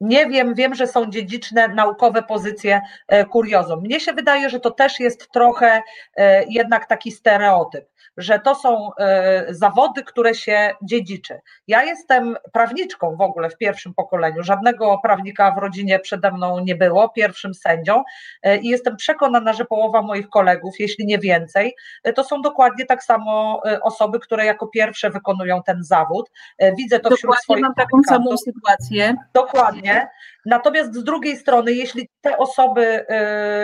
nie 0.00 0.26
wiem, 0.26 0.54
wiem, 0.54 0.74
że 0.74 0.86
są 0.86 1.10
dziedziczne 1.10 1.68
naukowe 1.68 2.22
pozycje 2.22 2.80
e, 3.08 3.24
kuriozum. 3.24 3.80
Mnie 3.80 4.00
się 4.00 4.12
wydaje, 4.12 4.50
że 4.50 4.60
to 4.60 4.70
też 4.70 5.00
jest 5.00 5.28
trochę 5.32 5.82
e, 6.16 6.44
jednak 6.48 6.86
taki 6.86 7.12
stereotyp 7.12 7.93
że 8.16 8.38
to 8.38 8.54
są 8.54 8.90
e, 8.98 9.46
zawody, 9.54 10.02
które 10.02 10.34
się 10.34 10.70
dziedziczy. 10.82 11.40
Ja 11.68 11.84
jestem 11.84 12.36
prawniczką 12.52 13.16
w 13.16 13.20
ogóle 13.20 13.50
w 13.50 13.56
pierwszym 13.56 13.94
pokoleniu, 13.94 14.42
żadnego 14.42 14.98
prawnika 15.02 15.50
w 15.50 15.58
rodzinie 15.58 15.98
przede 15.98 16.30
mną 16.30 16.58
nie 16.58 16.74
było, 16.74 17.08
pierwszym 17.08 17.54
sędzią 17.54 18.02
e, 18.42 18.58
i 18.58 18.68
jestem 18.68 18.96
przekonana, 18.96 19.52
że 19.52 19.64
połowa 19.64 20.02
moich 20.02 20.28
kolegów, 20.28 20.74
jeśli 20.78 21.06
nie 21.06 21.18
więcej, 21.18 21.76
e, 22.04 22.12
to 22.12 22.24
są 22.24 22.42
dokładnie 22.42 22.86
tak 22.86 23.04
samo 23.04 23.62
osoby, 23.82 24.20
które 24.20 24.44
jako 24.44 24.66
pierwsze 24.66 25.10
wykonują 25.10 25.62
ten 25.62 25.84
zawód. 25.84 26.30
Widzę 26.76 27.00
to 27.00 27.10
dokładnie 27.10 27.16
wśród 27.16 27.36
swoich 27.36 27.62
mam 27.62 27.74
taką 27.74 28.02
samą 28.08 28.36
sytuację. 28.36 29.14
Dokładnie. 29.34 30.08
Natomiast 30.46 30.94
z 30.94 31.04
drugiej 31.04 31.36
strony, 31.36 31.72
jeśli 31.72 32.08
te 32.20 32.38
osoby 32.38 33.06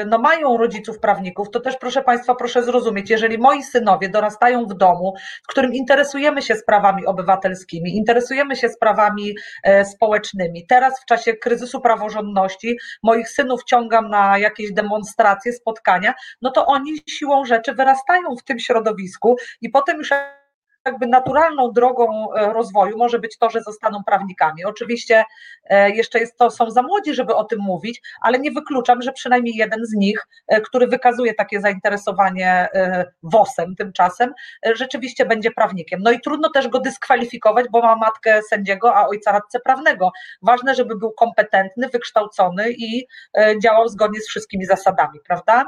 no, 0.07 0.19
mają 0.19 0.57
rodziców 0.57 0.99
prawników, 0.99 1.51
to 1.51 1.61
też 1.61 1.77
proszę 1.77 2.03
Państwa, 2.03 2.35
proszę 2.35 2.63
zrozumieć, 2.63 3.11
jeżeli 3.11 3.39
moi 3.39 3.63
synowie 3.63 4.09
dorastają 4.09 4.31
dorastają 4.31 4.67
w 4.67 4.75
domu, 4.75 5.15
w 5.43 5.47
którym 5.47 5.75
interesujemy 5.75 6.43
się 6.43 6.55
sprawami 6.55 7.07
obywatelskimi, 7.07 7.97
interesujemy 7.97 8.57
się 8.57 8.69
sprawami 8.69 9.35
e, 9.63 9.85
społecznymi. 9.85 10.67
Teraz 10.67 11.01
w 11.01 11.05
czasie 11.05 11.35
kryzysu 11.35 11.81
praworządności 11.81 12.79
moich 13.03 13.29
synów 13.29 13.65
ciągam 13.65 14.09
na 14.11 14.39
jakieś 14.39 14.73
demonstracje, 14.73 15.53
spotkania, 15.53 16.15
no 16.43 16.51
to 16.51 16.67
oni 16.67 16.93
siłą 17.09 17.45
rzeczy 17.45 17.75
wyrastają 17.75 18.37
w 18.37 18.45
tym 18.45 18.59
środowisku 18.59 19.37
i 19.61 19.71
potem 19.71 19.99
już 19.99 20.11
jakby 20.87 21.07
naturalną 21.07 21.73
drogą 21.73 22.35
e, 22.35 22.53
rozwoju 22.53 22.99
może 22.99 23.19
być 23.19 23.39
to, 23.39 23.51
że 23.51 23.63
zostaną 23.63 24.05
prawnikami. 24.07 24.65
Oczywiście 24.65 25.25
e, 25.65 25.91
jeszcze 25.91 26.19
jest 26.19 26.37
to, 26.37 26.51
są 26.51 26.71
za 26.71 26.83
młodzi, 26.83 27.15
żeby 27.15 27.35
o 27.35 27.45
tym 27.45 27.59
mówić, 27.59 28.03
ale 28.23 28.39
nie 28.39 28.51
wykluczam, 28.51 29.03
że 29.03 29.13
przynajmniej 29.13 29.55
jeden 29.55 29.87
z 29.87 29.95
nich, 29.95 30.27
e, 30.49 30.61
który 30.61 30.87
wykazuje 30.87 31.35
takie 31.35 31.61
zainteresowanie 31.61 32.69
WOS-em 33.23 33.77
tymczasem, 33.77 34.33
rzeczywiście 34.75 35.27
będzie 35.27 35.51
prawnikiem. 35.51 36.01
No 36.03 36.11
i 36.11 36.21
trudno 36.21 36.51
też 36.51 36.69
go 36.69 36.81
dyskwalifikować, 36.81 37.67
bo 37.71 37.83
ma 37.83 37.97
matkę 37.97 38.43
sędziego, 38.43 38.95
a 38.97 39.07
ojca 39.07 39.33
radcę 39.33 39.61
prawnego. 39.61 40.11
Ważne, 40.43 40.75
żeby 40.75 40.97
był 40.97 41.13
kompetentny, 41.13 41.89
wykształcony 41.89 42.71
i 42.71 43.07
działał 43.63 43.89
zgodnie 43.89 44.21
z 44.21 44.29
wszystkimi 44.29 44.67
zasadami, 44.67 45.21
prawda? 45.27 45.65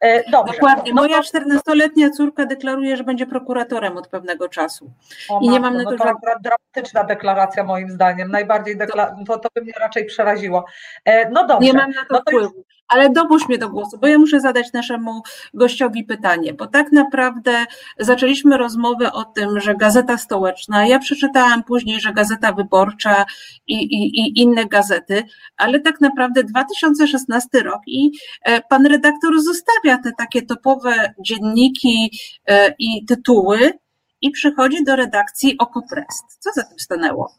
E, 0.00 0.30
dobrze. 0.30 0.52
Dokładnie. 0.52 0.92
No 0.94 1.02
Moja 1.02 1.20
14-letnia 1.20 2.10
córka 2.10 2.46
deklaruje, 2.46 2.96
że 2.96 3.04
będzie 3.04 3.26
prokuratorem 3.26 3.96
od 3.96 4.08
pewnego 4.08 4.48
czasu. 4.48 4.90
O, 5.28 5.40
I 5.42 5.48
nie 5.48 5.60
mam 5.60 5.76
na 5.76 5.84
to, 5.84 5.90
no 5.90 5.96
to 5.96 6.04
akurat 6.04 6.38
dramatyczna 6.42 7.04
deklaracja 7.04 7.64
moim 7.64 7.90
zdaniem. 7.90 8.30
Najbardziej 8.30 8.78
dekla- 8.78 9.24
to, 9.26 9.38
to 9.38 9.48
by 9.54 9.60
mnie 9.60 9.72
raczej 9.80 10.04
przeraziło. 10.04 10.64
E, 11.04 11.30
no 11.30 11.46
dobrze. 11.46 11.66
Nie 11.66 11.72
mam 11.72 11.90
na 11.90 12.00
to 12.00 12.06
no 12.10 12.18
to 12.18 12.30
wpływu. 12.30 12.64
Ale 12.88 13.10
dopuść 13.10 13.48
mnie 13.48 13.58
do 13.58 13.68
głosu, 13.68 13.98
bo 13.98 14.06
ja 14.06 14.18
muszę 14.18 14.40
zadać 14.40 14.72
naszemu 14.72 15.22
gościowi 15.54 16.04
pytanie, 16.04 16.54
bo 16.54 16.66
tak 16.66 16.92
naprawdę 16.92 17.64
zaczęliśmy 17.98 18.58
rozmowę 18.58 19.12
o 19.12 19.24
tym, 19.24 19.60
że 19.60 19.74
Gazeta 19.74 20.18
Stołeczna, 20.18 20.86
ja 20.86 20.98
przeczytałam 20.98 21.64
później, 21.64 22.00
że 22.00 22.12
Gazeta 22.12 22.52
Wyborcza 22.52 23.24
i, 23.66 23.74
i, 23.74 24.20
i 24.20 24.42
inne 24.42 24.66
gazety, 24.66 25.22
ale 25.56 25.80
tak 25.80 26.00
naprawdę 26.00 26.44
2016 26.44 27.48
rok 27.62 27.80
i 27.86 28.10
e, 28.42 28.60
pan 28.60 28.86
redaktor 28.86 29.42
zostawia 29.42 29.98
te 29.98 30.12
takie 30.18 30.42
topowe 30.42 31.14
dzienniki 31.20 32.18
e, 32.46 32.74
i 32.78 33.04
tytuły 33.06 33.72
i 34.20 34.30
przychodzi 34.30 34.84
do 34.84 34.96
redakcji 34.96 35.58
Okoprest. 35.58 36.24
Co 36.38 36.50
za 36.52 36.62
tym 36.62 36.78
stanęło? 36.78 37.34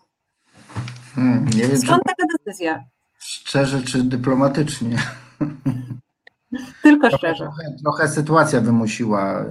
Hmm, 1.16 1.46
nie 1.46 1.68
wiem, 1.68 1.78
Skąd 1.78 2.04
taka 2.08 2.24
decyzja? 2.38 2.84
Szczerze 3.20 3.82
czy 3.82 4.04
dyplomatycznie? 4.04 4.98
Tylko 6.84 7.18
szczerze. 7.18 7.44
Trochę, 7.44 7.76
trochę, 7.84 8.08
sytuacja 8.08 8.62
wymusiła. 8.62 9.42
E, 9.42 9.46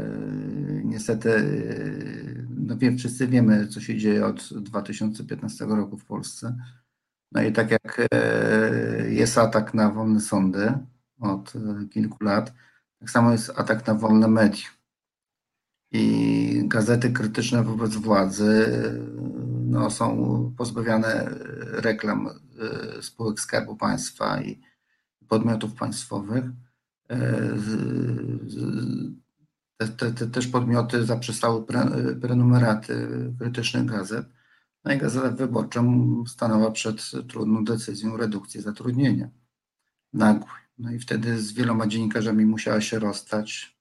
niestety, 0.85 1.31
e, 1.31 1.43
no 2.51 2.77
wiem, 2.77 2.99
wszyscy 2.99 3.27
wiemy, 3.27 3.69
co 3.69 3.81
się 3.81 3.97
dzieje 3.97 4.27
od 4.27 4.55
2015 4.55 5.65
roku 5.67 5.99
w 5.99 6.05
Polsce. 6.05 6.57
No 7.33 7.43
i 7.43 7.53
tak 7.53 7.71
jak 7.71 8.09
e, 8.13 9.11
jest 9.11 9.39
atak 9.39 9.75
na 9.75 9.91
wolne 9.91 10.21
sądy 10.21 10.73
od 11.21 11.53
kilku 11.91 12.25
lat, 12.25 12.53
tak 13.01 13.11
samo 13.11 13.33
jest 13.33 13.53
atak 13.57 13.87
na 13.87 13.95
wolne 13.95 14.29
media. 14.29 14.67
I 15.93 16.63
gazety 16.65 17.11
krytyczne 17.11 17.63
wobec 17.63 17.97
władzy 17.97 18.67
no, 19.67 19.91
są 19.91 20.55
pozbawiane 20.57 21.31
reklam 21.73 22.29
spółek 23.01 23.41
Skarbu 23.41 23.77
Państwa 23.77 24.41
i 24.43 24.61
podmiotów 25.29 25.75
państwowych. 25.75 26.45
E, 27.11 27.19
te, 29.77 29.89
te, 29.89 30.13
te 30.13 30.27
też 30.27 30.47
podmioty 30.47 31.05
zaprzestały 31.05 31.67
pre, 31.67 31.91
prenumeraty 32.21 33.09
krytycznych 33.39 33.85
gazet. 33.85 34.27
No 34.85 34.93
i 34.93 34.99
Gazeta 34.99 35.31
Wyborcza 35.31 35.83
stanęła 36.27 36.71
przed 36.71 37.11
trudną 37.29 37.65
decyzją 37.65 38.17
redukcji 38.17 38.63
zatrudnienia 38.63 39.29
nagłej. 40.13 40.63
No 40.79 40.93
i 40.93 40.99
wtedy 40.99 41.39
z 41.39 41.53
wieloma 41.53 41.87
dziennikarzami 41.87 42.47
musiała 42.47 42.81
się 42.81 42.99
rozstać. 42.99 43.79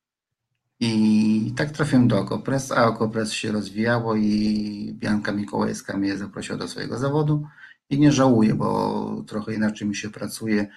I 0.80 1.54
tak 1.58 1.72
trafiłem 1.72 2.08
do 2.08 2.20
Okopres, 2.20 2.72
a 2.72 2.88
Okopres 2.88 3.32
się 3.32 3.52
rozwijało 3.52 4.16
i 4.16 4.95
Bianka 5.00 5.32
Mikołajska 5.32 5.98
mnie 5.98 6.18
zaprosiła 6.18 6.58
do 6.58 6.68
swojego 6.68 6.98
zawodu 6.98 7.48
i 7.89 8.00
nie 8.00 8.12
żałuję, 8.12 8.56
bo 8.56 9.24
trochę 9.28 9.54
inaczej 9.54 9.88
mi 9.88 9.95
się 9.95 10.10
pracuje 10.10 10.68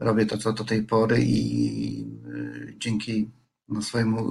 robię 0.00 0.26
to, 0.26 0.38
co 0.38 0.52
do 0.52 0.64
tej 0.64 0.82
pory 0.82 1.18
i 1.22 2.04
y, 2.26 2.74
dzięki 2.78 3.30
no, 3.68 3.82
swojemu 3.82 4.26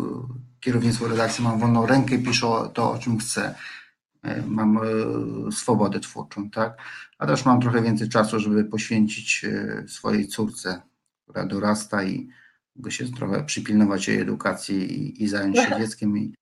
kierownictwu 0.59 1.07
redakcji 1.07 1.43
mam 1.43 1.59
wolną 1.59 1.85
rękę 1.85 2.15
i 2.15 2.23
piszę 2.23 2.47
to, 2.73 2.91
o 2.91 2.97
czym 2.97 3.17
chcę. 3.17 3.55
Y, 4.25 4.43
mam 4.47 4.77
y, 5.47 5.51
swobodę 5.51 5.99
twórczą, 5.99 6.49
tak? 6.49 6.77
A 7.17 7.27
też 7.27 7.45
mam 7.45 7.61
trochę 7.61 7.81
więcej 7.81 8.09
czasu, 8.09 8.39
żeby 8.39 8.65
poświęcić 8.65 9.45
swojej 9.87 10.27
córce, 10.27 10.81
która 11.23 11.45
dorasta 11.45 12.03
i 12.03 12.29
mogę 12.75 12.91
się 12.91 13.05
trochę 13.11 13.43
przypilnować 13.43 14.07
jej 14.07 14.21
edukacji 14.21 14.75
i, 14.75 15.23
i 15.23 15.27
zająć 15.27 15.57
się 15.57 15.77
dzieckiem. 15.77 16.17
I, 16.17 16.33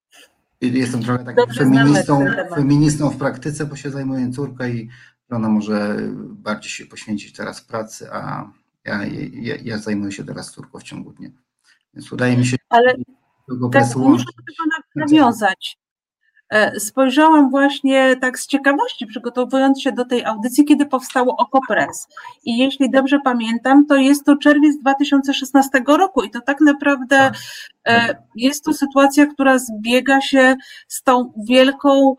i 0.62 0.74
jestem 0.74 1.04
trochę 1.04 1.24
takim 1.24 1.54
feministą, 1.54 2.26
feministą 2.56 3.10
w 3.10 3.18
praktyce, 3.18 3.66
bo 3.66 3.76
się 3.76 3.92
zajmuję 3.92 4.32
córką 4.32 4.66
i 4.66 4.90
ona 5.30 5.50
może 5.50 5.98
bardziej 6.30 6.72
się 6.72 6.86
poświęcić 6.86 7.34
teraz 7.34 7.62
pracy, 7.62 8.12
a 8.12 8.52
ja, 8.88 9.06
ja, 9.34 9.56
ja 9.64 9.78
zajmuję 9.78 10.12
się 10.12 10.26
teraz 10.26 10.52
córką 10.52 10.80
w 10.80 10.84
ciągu 10.84 11.14
dnia. 11.14 11.30
Więc 11.94 12.12
udaje 12.12 12.38
mi 12.38 12.46
się 12.46 12.58
Ale 12.70 12.96
tego 13.50 13.70
tak, 13.70 13.96
muszę 13.96 14.26
do 14.26 14.44
tego 14.44 14.64
nawiązać. 14.96 15.78
E, 16.50 16.80
spojrzałam 16.80 17.50
właśnie 17.50 18.16
tak 18.16 18.40
z 18.40 18.48
ciekawości, 18.48 19.06
przygotowując 19.06 19.82
się 19.82 19.92
do 19.92 20.06
tej 20.06 20.26
audycji, 20.26 20.66
kiedy 20.66 20.86
powstało 20.86 21.38
OKO.press. 21.38 22.08
I 22.44 22.58
jeśli 22.58 22.92
dobrze 22.92 23.20
pamiętam, 23.24 23.86
to 23.86 23.96
jest 23.96 24.26
to 24.26 24.38
czerwiec 24.38 24.80
2016 24.82 25.84
roku 25.88 26.24
i 26.24 26.30
to 26.30 26.42
tak 26.42 26.62
naprawdę 26.62 27.18
tak. 27.18 27.36
E, 27.88 28.24
jest 28.36 28.64
to 28.64 28.74
sytuacja, 28.74 29.26
która 29.26 29.60
zbiega 29.60 30.22
się 30.22 30.56
z 30.88 31.04
tą 31.04 31.34
wielką 31.48 32.16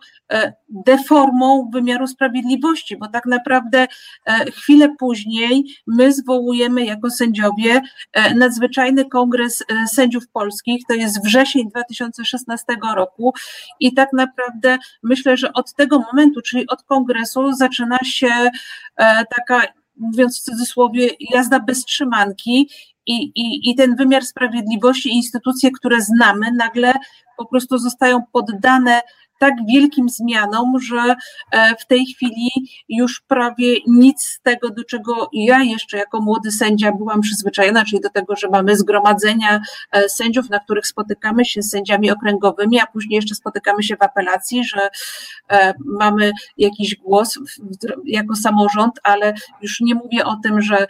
deformą 0.69 1.71
wymiaru 1.73 2.07
sprawiedliwości, 2.07 2.97
bo 2.97 3.09
tak 3.09 3.27
naprawdę 3.27 3.87
chwilę 4.53 4.89
później 4.99 5.65
my 5.87 6.13
zwołujemy 6.13 6.85
jako 6.85 7.11
sędziowie 7.11 7.81
nadzwyczajny 8.35 9.05
kongres 9.05 9.65
sędziów 9.87 10.29
polskich, 10.33 10.83
to 10.89 10.95
jest 10.95 11.25
wrzesień 11.25 11.71
2016 11.71 12.65
roku 12.97 13.33
i 13.81 13.95
tak 13.95 14.09
naprawdę 14.13 14.79
myślę, 15.03 15.37
że 15.37 15.53
od 15.53 15.75
tego 15.75 15.99
momentu, 15.99 16.41
czyli 16.43 16.67
od 16.69 16.83
kongresu, 16.83 17.53
zaczyna 17.53 17.99
się 18.05 18.29
e, 18.97 19.25
taka, 19.37 19.63
mówiąc 19.97 20.41
w 20.41 20.45
cudzysłowie, 20.45 21.09
jazda 21.21 21.61
bez 21.61 21.85
trzymanki 21.85 22.71
i, 23.07 23.33
i, 23.35 23.71
i 23.71 23.75
ten 23.75 23.97
wymiar 23.97 24.25
sprawiedliwości, 24.25 25.15
instytucje, 25.15 25.71
które 25.71 26.01
znamy, 26.03 26.53
nagle 26.53 26.93
po 27.37 27.47
prostu 27.47 27.79
zostają 27.79 28.23
poddane 28.33 29.01
tak 29.39 29.55
wielkim 29.73 30.09
zmianom, 30.09 30.81
że 30.81 31.15
e, 31.51 31.77
w 31.77 31.87
tej 31.87 32.07
chwili 32.07 32.51
już 32.89 33.21
prawie 33.21 33.77
nic 33.87 34.23
z 34.23 34.41
tego, 34.41 34.71
do 34.71 34.85
czego 34.85 35.31
ja 35.33 35.63
jeszcze 35.63 35.99
jako 35.99 36.21
młody 36.21 36.53
sędzia 36.53 36.93
byłam 36.93 37.21
przyzwyczajona, 37.21 37.85
czyli 37.85 38.03
do 38.03 38.11
tego, 38.11 38.37
że 38.37 38.49
mamy 38.49 38.77
zgromadzenia 38.77 39.61
e, 39.93 40.09
sędziów, 40.09 40.51
na 40.51 40.61
których 40.61 40.87
spotykamy 40.87 41.45
się 41.45 41.63
z 41.63 41.71
sędziami 41.71 42.11
okręgowymi, 42.11 42.81
a 42.81 42.87
później 42.87 43.17
jeszcze 43.17 43.35
spotykamy 43.35 43.83
się 43.83 43.97
w 43.97 44.03
apelacji, 44.03 44.65
że 44.65 44.89
e, 45.51 45.75
mamy 45.85 46.33
jakiś 46.59 46.97
głos 46.97 47.39
jako 48.05 48.37
samorząd, 48.37 48.93
ale 49.03 49.35
już 49.63 49.81
nie 49.81 49.95
mówię 49.95 50.25
o 50.25 50.37
tym, 50.43 50.63
że 50.63 50.87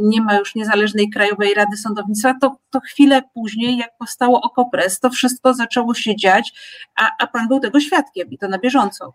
nie 0.00 0.20
ma 0.20 0.36
już 0.36 0.54
niezależnej 0.54 1.10
Krajowej 1.10 1.54
Rady 1.54 1.76
Sądownictwa, 1.76 2.34
to, 2.40 2.56
to 2.70 2.80
chwilę 2.80 3.22
później, 3.34 3.76
jak 3.76 3.98
powstało 3.98 4.40
OKO.press, 4.40 5.00
to 5.00 5.10
wszystko 5.10 5.54
zaczęło 5.54 5.94
się 5.94 6.16
dziać, 6.16 6.52
a, 6.96 7.10
a 7.18 7.26
pan 7.26 7.48
był 7.48 7.60
tego 7.60 7.80
świadkiem 7.86 8.30
i 8.30 8.38
to 8.38 8.48
na 8.48 8.58
bieżąco. 8.58 9.14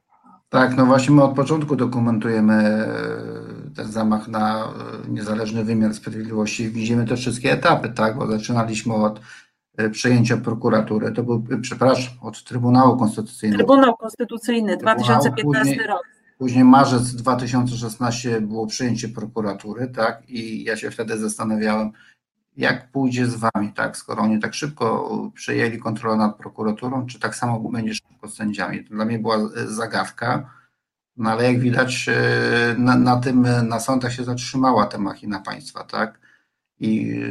Tak, 0.52 0.78
no 0.78 0.86
właśnie 0.86 1.16
my 1.16 1.24
od 1.24 1.36
początku 1.36 1.76
dokumentujemy 1.76 2.54
e, 2.54 3.76
ten 3.76 3.92
zamach 3.92 4.28
na 4.28 4.64
e, 4.64 5.10
niezależny 5.10 5.64
wymiar 5.64 5.94
sprawiedliwości. 5.94 6.70
Widzimy 6.70 7.06
te 7.06 7.16
wszystkie 7.16 7.52
etapy, 7.52 7.90
tak, 7.90 8.18
bo 8.18 8.28
zaczynaliśmy 8.28 8.94
od 8.94 9.20
e, 9.78 9.90
przejęcia 9.90 10.38
prokuratury, 10.38 11.12
to 11.12 11.24
był, 11.24 11.44
przepraszam, 11.62 12.14
od 12.22 12.44
Trybunału 12.44 12.98
Konstytucyjnego. 12.98 13.58
Trybunał 13.58 13.98
Konstytucyjny, 13.98 14.78
2015 14.78 15.44
później, 15.44 15.88
rok. 15.88 16.02
Później 16.38 16.64
marzec 16.64 17.16
2016 17.16 18.42
było 18.42 18.68
przejęcie 18.68 19.10
prokuratury, 19.10 19.88
tak, 19.88 20.30
i 20.30 20.64
ja 20.64 20.78
się 20.78 20.92
wtedy 20.92 21.18
zastanawiałem, 21.18 21.92
jak 22.58 22.92
pójdzie 22.92 23.28
z 23.28 23.36
wami, 23.36 23.74
tak? 23.76 23.98
Skoro 23.98 24.22
oni 24.22 24.40
tak 24.40 24.54
szybko 24.54 25.10
przejęli 25.34 25.80
kontrolę 25.80 26.18
nad 26.18 26.38
prokuraturą, 26.38 27.06
czy 27.06 27.20
tak 27.20 27.36
samo 27.36 27.60
będzie 27.60 27.94
szybko 27.94 28.28
z 28.28 28.36
sędziami? 28.36 28.84
To 28.84 28.94
dla 28.94 29.06
mnie 29.06 29.20
była 29.20 29.38
zagadka. 29.66 30.50
No 31.18 31.30
ale 31.30 31.44
jak 31.44 31.60
widać, 31.60 32.10
e, 32.10 32.76
na, 32.78 32.96
na 32.96 33.18
tym, 33.18 33.48
na 33.68 33.80
sądach 33.80 34.14
się 34.14 34.24
zatrzymała 34.24 34.86
ta 34.86 34.98
machina 34.98 35.40
państwa, 35.40 35.84
tak? 35.84 36.20
I 36.80 37.22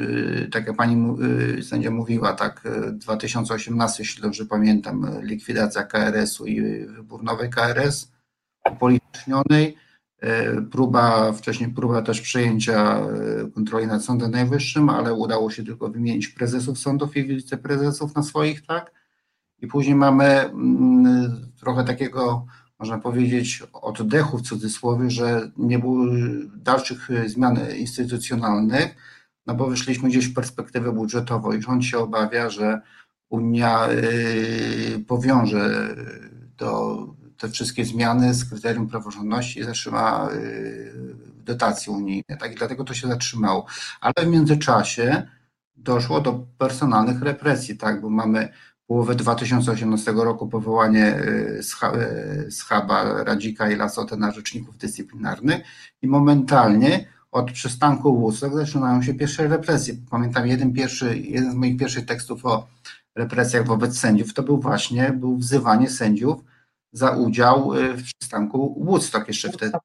e, 0.44 0.48
tak 0.48 0.66
jak 0.66 0.76
pani 0.76 1.16
e, 1.58 1.62
sędzia 1.62 1.90
mówiła, 1.90 2.32
tak, 2.32 2.68
2018, 2.92 4.02
jeśli 4.02 4.22
dobrze 4.22 4.46
pamiętam, 4.46 5.06
likwidacja 5.22 5.82
KRS-u 5.82 6.46
i 6.46 6.86
wybór 6.86 7.22
nowej 7.22 7.50
KRS 7.50 8.12
upolitycznionej, 8.70 9.76
E, 9.76 9.89
próba, 10.70 11.32
wcześniej 11.32 11.70
próba 11.70 12.02
też 12.02 12.20
przejęcia 12.20 12.98
e, 12.98 13.50
kontroli 13.54 13.86
nad 13.86 14.04
Sądem 14.04 14.30
Najwyższym, 14.30 14.88
ale 14.88 15.14
udało 15.14 15.50
się 15.50 15.64
tylko 15.64 15.88
wymienić 15.88 16.28
prezesów 16.28 16.78
sądów 16.78 17.16
i 17.16 17.24
wiceprezesów 17.24 18.14
na 18.14 18.22
swoich, 18.22 18.66
tak? 18.66 18.92
I 19.58 19.66
później 19.66 19.94
mamy 19.94 20.24
mm, 20.24 21.52
trochę 21.60 21.84
takiego, 21.84 22.46
można 22.78 22.98
powiedzieć, 22.98 23.62
oddechu 23.72 24.38
w 24.38 24.42
cudzysłowie, 24.42 25.10
że 25.10 25.50
nie 25.56 25.78
było 25.78 26.06
dalszych 26.56 27.08
zmian 27.26 27.58
instytucjonalnych, 27.78 28.94
no 29.46 29.54
bo 29.54 29.66
wyszliśmy 29.66 30.08
gdzieś 30.08 30.26
w 30.26 30.34
perspektywę 30.34 30.92
budżetową 30.92 31.52
i 31.52 31.62
rząd 31.62 31.84
się 31.84 31.98
obawia, 31.98 32.50
że 32.50 32.80
Unia 33.28 33.86
e, 33.86 33.98
powiąże 35.06 35.96
do 36.56 37.06
te 37.40 37.48
wszystkie 37.48 37.84
zmiany 37.84 38.34
z 38.34 38.44
kryterium 38.44 38.88
praworządności 38.88 39.64
zatrzyma 39.64 40.28
y, 40.32 40.92
dotacje 41.44 41.92
unijne. 41.92 42.36
Tak? 42.40 42.52
I 42.52 42.54
dlatego 42.54 42.84
to 42.84 42.94
się 42.94 43.08
zatrzymało. 43.08 43.66
Ale 44.00 44.26
w 44.26 44.28
międzyczasie 44.28 45.22
doszło 45.76 46.20
do 46.20 46.46
personalnych 46.58 47.22
represji, 47.22 47.76
tak? 47.76 48.00
bo 48.00 48.10
mamy 48.10 48.48
połowę 48.86 49.14
2018 49.14 50.12
roku 50.12 50.48
powołanie 50.48 51.18
y, 51.18 52.50
schaba 52.50 53.20
y, 53.20 53.24
Radzika 53.24 53.70
i 53.70 53.76
Lasotę 53.76 54.16
na 54.16 54.32
rzeczników 54.32 54.76
dyscyplinarnych 54.76 55.62
i 56.02 56.08
momentalnie 56.08 57.06
od 57.30 57.52
przystanku 57.52 58.14
Łusek 58.14 58.54
zaczynają 58.54 59.02
się 59.02 59.14
pierwsze 59.14 59.48
represje. 59.48 59.94
Pamiętam 60.10 60.46
jeden, 60.46 60.72
pierwszy, 60.72 61.18
jeden 61.18 61.52
z 61.52 61.54
moich 61.54 61.76
pierwszych 61.76 62.06
tekstów 62.06 62.46
o 62.46 62.66
represjach 63.14 63.66
wobec 63.66 63.98
sędziów, 63.98 64.34
to 64.34 64.42
był 64.42 64.60
właśnie 64.60 65.12
był 65.12 65.36
wzywanie 65.36 65.90
sędziów 65.90 66.49
za 66.92 67.10
udział 67.10 67.74
y, 67.74 67.94
w 67.94 68.02
przystanku 68.02 68.84
Woodstock 68.84 69.28
jeszcze 69.28 69.52
wtedy. 69.52 69.78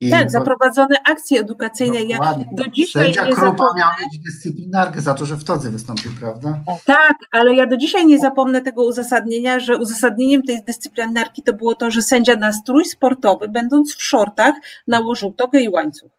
I 0.00 0.10
tak, 0.10 0.30
zaprowadzone 0.30 0.96
akcje 1.04 1.40
edukacyjne. 1.40 2.02
Ja 2.02 2.34
do 2.52 2.68
dzisiaj 2.68 3.04
Sędzia 3.04 3.24
nie 3.24 3.32
Krupa 3.32 3.50
zapomnę... 3.50 3.80
miał 3.80 3.90
mieć 4.00 4.18
dyscyplinarkę 4.18 5.00
za 5.00 5.14
to, 5.14 5.26
że 5.26 5.36
w 5.36 5.44
todze 5.44 5.70
wystąpił, 5.70 6.12
prawda? 6.20 6.60
Tak, 6.84 7.16
ale 7.30 7.54
ja 7.54 7.66
do 7.66 7.76
dzisiaj 7.76 8.06
nie 8.06 8.18
zapomnę 8.18 8.62
tego 8.62 8.84
uzasadnienia, 8.84 9.60
że 9.60 9.76
uzasadnieniem 9.76 10.42
tej 10.42 10.64
dyscyplinarki 10.64 11.42
to 11.42 11.52
było 11.52 11.74
to, 11.74 11.90
że 11.90 12.02
sędzia 12.02 12.36
na 12.36 12.52
strój 12.52 12.84
sportowy, 12.84 13.48
będąc 13.48 13.96
w 13.96 14.02
shortach, 14.02 14.54
nałożył 14.86 15.32
togę 15.32 15.60
i 15.60 15.68
łańcuch. 15.68 16.10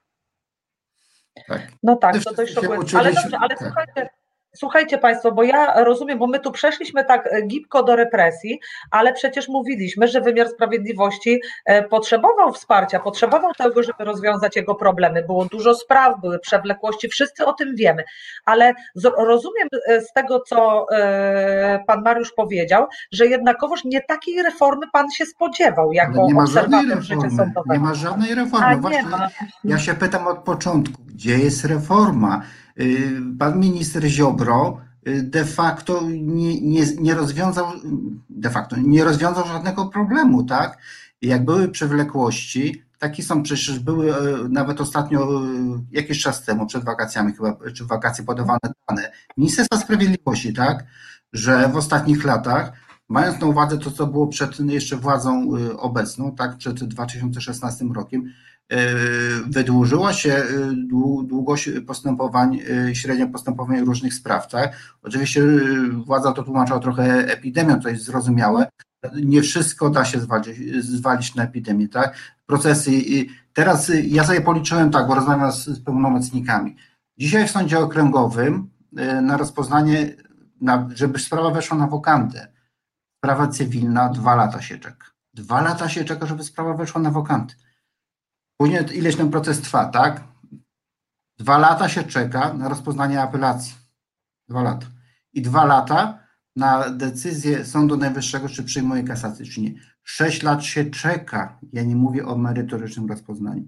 Tak. 1.48 1.72
No 1.84 1.96
tak, 1.96 2.24
to 2.24 2.34
dość 2.34 2.56
Ale 2.94 3.14
dobrze, 3.14 3.38
ale 3.40 3.50
tak. 3.50 3.60
słuchajcie, 3.60 4.10
Słuchajcie 4.58 4.98
Państwo, 4.98 5.32
bo 5.32 5.44
ja 5.44 5.84
rozumiem, 5.84 6.20
bo 6.20 6.28
my 6.28 6.40
tu 6.40 6.52
przeszliśmy 6.52 7.06
tak 7.06 7.28
e, 7.32 7.42
gibko 7.42 7.84
do 7.84 7.96
represji, 7.96 8.60
ale 8.92 9.14
przecież 9.14 9.48
mówiliśmy, 9.48 10.08
że 10.08 10.22
wymiar 10.22 10.50
sprawiedliwości 10.50 11.42
e, 11.66 11.84
potrzebował 11.84 12.54
wsparcia, 12.54 13.00
potrzebował 13.00 13.54
tego, 13.54 13.84
żeby 13.84 14.04
rozwiązać 14.04 14.56
jego 14.56 14.76
problemy. 14.76 15.24
Było 15.24 15.46
dużo 15.46 15.76
spraw, 15.76 16.22
były 16.22 16.40
przewlekłości, 16.40 17.10
wszyscy 17.10 17.46
o 17.46 17.54
tym 17.54 17.76
wiemy, 17.76 18.04
ale 18.46 18.74
rozumiem 19.18 19.68
e, 19.88 20.02
z 20.02 20.14
tego, 20.14 20.40
co 20.40 20.86
Pan 21.88 22.02
Mariusz 22.04 22.34
powiedział, 22.34 22.88
że 23.12 23.26
jednakowoż 23.26 23.84
nie 23.86 24.02
takiej 24.02 24.44
reformy 24.44 24.86
Pan 24.94 25.12
się 25.12 25.26
spodziewał 25.26 25.92
jako 25.92 26.28
nie 26.28 26.34
ma 26.34 26.48
sądowego. 27.30 27.74
Nie 27.74 27.80
ma 27.80 27.94
żadnej 27.94 28.36
reformy. 28.36 28.66
A, 28.66 28.78
Właśnie, 28.78 29.04
ja 29.64 29.80
się 29.80 29.94
pytam 29.94 30.28
od 30.28 30.38
początku, 30.38 31.02
gdzie 31.08 31.38
jest 31.38 31.66
reforma? 31.66 32.42
Y, 32.80 33.22
pan 33.40 33.60
minister 33.60 34.04
Ziobro 34.04 34.82
y, 35.08 35.24
de 35.24 35.46
facto 35.46 36.02
nie, 36.10 36.62
nie, 36.62 36.86
nie 37.00 37.16
rozwiązał, 37.16 37.66
de 38.30 38.50
facto 38.50 38.76
nie 38.78 39.04
rozwiązał 39.04 39.48
żadnego 39.48 39.86
problemu, 39.86 40.44
tak? 40.44 40.78
Jak 41.22 41.46
były 41.46 41.68
przewlekłości, 41.68 42.88
takie 43.00 43.24
są 43.24 43.44
przecież 43.44 43.80
były 43.80 44.16
e, 44.16 44.20
nawet 44.50 44.82
ostatnio, 44.82 45.42
e, 45.42 45.50
jakiś 45.92 46.22
czas 46.22 46.44
temu, 46.44 46.68
przed 46.68 46.84
wakacjami 46.84 47.34
chyba, 47.34 47.58
czy 47.74 47.86
wakacje 47.86 48.24
podawane 48.24 48.60
dane 48.90 49.12
Ministerstwa 49.38 49.78
Sprawiedliwości, 49.78 50.54
tak, 50.54 50.86
że 51.34 51.70
w 51.70 51.76
ostatnich 51.76 52.26
latach, 52.26 52.72
mając 53.10 53.42
na 53.42 53.48
uwadze 53.48 53.78
to, 53.78 53.92
co 53.92 54.08
było 54.08 54.28
przed 54.28 54.60
jeszcze 54.60 54.98
władzą 54.98 55.50
e, 55.56 55.78
obecną, 55.78 56.36
tak, 56.36 56.58
przed 56.58 56.84
2016 56.84 57.86
rokiem, 57.96 58.34
E, 58.70 58.94
wydłużyła 59.48 60.14
się 60.14 60.34
e, 60.34 60.46
długość 61.24 61.70
postępowań, 61.88 62.60
średnia 62.94 63.28
postępowań 63.28 63.80
różnych 63.80 64.14
spraw. 64.14 64.48
Oczywiście 65.02 65.44
władza 66.06 66.32
to 66.32 66.44
tłumaczyła 66.44 66.80
trochę 66.80 67.04
epidemią, 67.28 67.80
to 67.80 67.90
jest 67.90 68.04
zrozumiałe. 68.04 68.70
Nie 69.24 69.42
wszystko 69.42 69.90
da 69.90 70.06
się 70.06 70.20
zwalić, 70.20 70.84
zwalić 70.84 71.36
na 71.36 71.44
epidemię. 71.44 71.88
Tak? 71.88 72.16
Procesy. 72.46 72.92
Teraz 73.54 73.92
ja 74.04 74.24
sobie 74.24 74.42
policzyłem 74.42 74.92
tak, 74.92 75.08
bo 75.08 75.16
rozmawiam 75.16 75.52
z, 75.52 75.66
z 75.66 75.80
pełnomocnikami. 75.80 76.76
Dzisiaj 77.18 77.48
w 77.48 77.52
sądzie 77.52 77.80
okręgowym 77.80 78.70
na 79.22 79.38
rozpoznanie, 79.38 80.16
na, 80.62 80.90
żeby 80.96 81.20
sprawa 81.20 81.52
weszła 81.52 81.78
na 81.78 81.88
wokantę, 81.88 82.48
sprawa 83.18 83.48
cywilna, 83.48 84.10
dwa 84.10 84.36
lata 84.36 84.62
się 84.62 84.78
czeka. 84.80 85.06
Dwa 85.34 85.62
lata 85.62 85.90
się 85.90 86.06
czeka, 86.06 86.26
żeby 86.26 86.44
sprawa 86.44 86.74
weszła 86.74 87.02
na 87.02 87.12
wokantę. 87.12 87.56
Później 88.58 88.98
ileś 88.98 89.16
ten 89.16 89.32
proces 89.32 89.62
trwa, 89.62 89.86
tak? 89.86 90.24
Dwa 91.38 91.58
lata 91.58 91.90
się 91.90 92.04
czeka 92.04 92.54
na 92.54 92.70
rozpoznanie 92.70 93.22
apelacji. 93.22 93.76
Dwa 94.50 94.62
lata. 94.62 94.88
I 95.34 95.42
dwa 95.42 95.66
lata 95.66 96.20
na 96.56 96.90
decyzję 96.90 97.66
Sądu 97.66 97.98
Najwyższego, 97.98 98.50
czy 98.50 98.64
przyjmuje 98.64 99.04
kasację, 99.04 99.46
czy 99.46 99.62
nie. 99.62 99.74
Sześć 100.04 100.44
lat 100.44 100.64
się 100.64 100.86
czeka. 100.86 101.60
Ja 101.74 101.84
nie 101.84 101.96
mówię 101.96 102.26
o 102.26 102.38
merytorycznym 102.38 103.10
rozpoznaniu. 103.10 103.66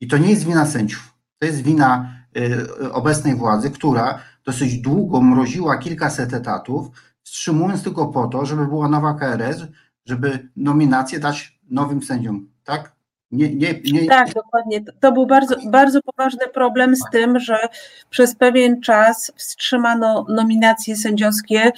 I 0.00 0.08
to 0.08 0.18
nie 0.18 0.30
jest 0.30 0.44
wina 0.44 0.66
sędziów. 0.66 1.14
To 1.38 1.46
jest 1.46 1.62
wina 1.62 2.14
y, 2.36 2.92
obecnej 2.92 3.34
władzy, 3.34 3.70
która 3.70 4.18
dosyć 4.44 4.78
długo 4.78 5.22
mroziła 5.22 5.78
kilkaset 5.78 6.34
etatów, 6.34 6.90
wstrzymując 7.24 7.82
tylko 7.82 8.06
po 8.06 8.26
to, 8.26 8.46
żeby 8.46 8.66
była 8.66 8.88
nowa 8.88 9.14
KRS, 9.14 9.62
żeby 10.06 10.48
nominację 10.56 11.18
dać 11.18 11.58
nowym 11.70 12.02
sędziom, 12.02 12.48
tak? 12.64 12.94
Nie, 13.34 13.54
nie, 13.54 13.80
nie. 13.92 14.06
Tak, 14.06 14.34
dokładnie. 14.34 14.84
To 15.00 15.12
był 15.12 15.26
bardzo, 15.26 15.56
bardzo 15.66 16.00
poważny 16.02 16.48
problem 16.48 16.96
z 16.96 17.02
tym, 17.12 17.40
że 17.40 17.58
przez 18.10 18.34
pewien 18.36 18.80
czas 18.80 19.32
wstrzymano 19.36 20.26
nominacje 20.28 20.96
sędziowskie, 20.96 21.72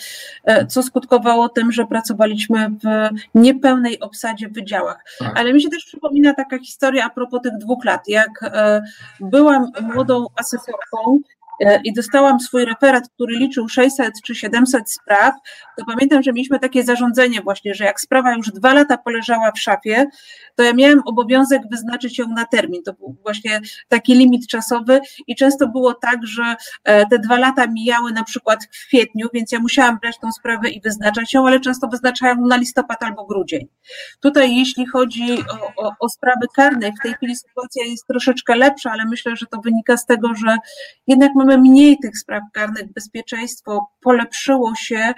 e, 0.45 0.67
co 0.67 0.83
skutkowało 0.83 1.49
tym, 1.49 1.73
że 1.73 1.87
pracowaliśmy 1.87 2.69
w 2.69 3.09
niepełnej 3.35 4.01
obsadzie 4.01 4.49
w 4.49 4.53
wydziałach. 4.53 5.05
Tak. 5.19 5.39
Ale 5.39 5.53
mi 5.53 5.63
się 5.63 5.69
też 5.69 5.85
przypomina 5.85 6.35
taka 6.35 6.59
historia 6.59 7.05
a 7.05 7.11
propos 7.11 7.43
tych 7.43 7.59
dwóch 7.59 7.85
lat. 7.85 8.09
Jak 8.09 8.43
e, 8.43 8.83
byłam 9.21 9.71
młodą 9.95 10.27
asesorką, 10.37 11.19
i 11.85 11.93
dostałam 11.93 12.41
swój 12.41 12.65
referat, 12.65 13.09
który 13.15 13.37
liczył 13.37 13.69
600 13.69 14.15
czy 14.25 14.35
700 14.35 14.93
spraw, 14.93 15.35
to 15.79 15.85
pamiętam, 15.85 16.23
że 16.23 16.33
mieliśmy 16.33 16.59
takie 16.59 16.85
zarządzenie 16.85 17.41
właśnie, 17.41 17.75
że 17.75 17.85
jak 17.85 18.01
sprawa 18.01 18.35
już 18.35 18.51
dwa 18.51 18.75
lata 18.75 18.99
poleżała 18.99 19.53
w 19.53 19.61
szafie, 19.61 20.07
to 20.55 20.63
ja 20.63 20.73
miałem 20.73 21.03
obowiązek 21.07 21.63
wyznaczyć 21.71 22.19
ją 22.19 22.29
na 22.29 22.45
termin. 22.45 22.83
To 22.83 22.93
był 22.93 23.17
właśnie 23.23 23.61
taki 23.89 24.15
limit 24.15 24.47
czasowy 24.47 25.01
i 25.27 25.37
często 25.37 25.69
było 25.69 25.95
tak, 25.95 26.27
że 26.27 26.57
e, 26.85 27.07
te 27.07 27.19
dwa 27.19 27.39
lata 27.39 27.67
mijały 27.67 28.13
na 28.13 28.25
przykład 28.25 28.65
w 28.65 28.87
kwietniu, 28.87 29.29
więc 29.35 29.53
ja 29.53 29.61
musiałam 29.61 29.99
brać 29.99 30.19
tą 30.19 30.33
sprawę 30.33 30.69
i 30.71 30.81
wyznaczać 30.81 31.35
ją, 31.35 31.47
ale 31.47 31.61
często 31.61 31.89
wyznaczałam 31.89 32.49
na 32.49 32.57
listopad 32.57 33.03
albo 33.03 33.27
grudzień. 33.27 33.69
Tutaj 34.21 34.57
jeśli 34.57 34.87
chodzi 34.87 35.39
o, 35.51 35.87
o, 35.87 35.93
o 36.01 36.09
sprawy 36.09 36.47
karne, 36.57 36.93
w 36.93 37.03
tej 37.03 37.15
chwili 37.15 37.37
sytuacja 37.37 37.85
jest 37.85 38.07
troszeczkę 38.07 38.57
lepsza, 38.57 38.91
ale 38.91 39.05
myślę, 39.05 39.37
że 39.37 39.47
to 39.47 39.61
wynika 39.61 39.97
z 39.97 40.07
tego, 40.07 40.29
że 40.35 40.57
jednak 41.07 41.35
mamy 41.35 41.46
mamy 41.47 41.59
mniej 41.59 41.99
tych 42.03 42.19
spraw 42.19 42.43
karnych, 42.53 42.93
bezpieczeństwo 42.93 43.89
polepszyło 44.01 44.75
się 44.75 45.15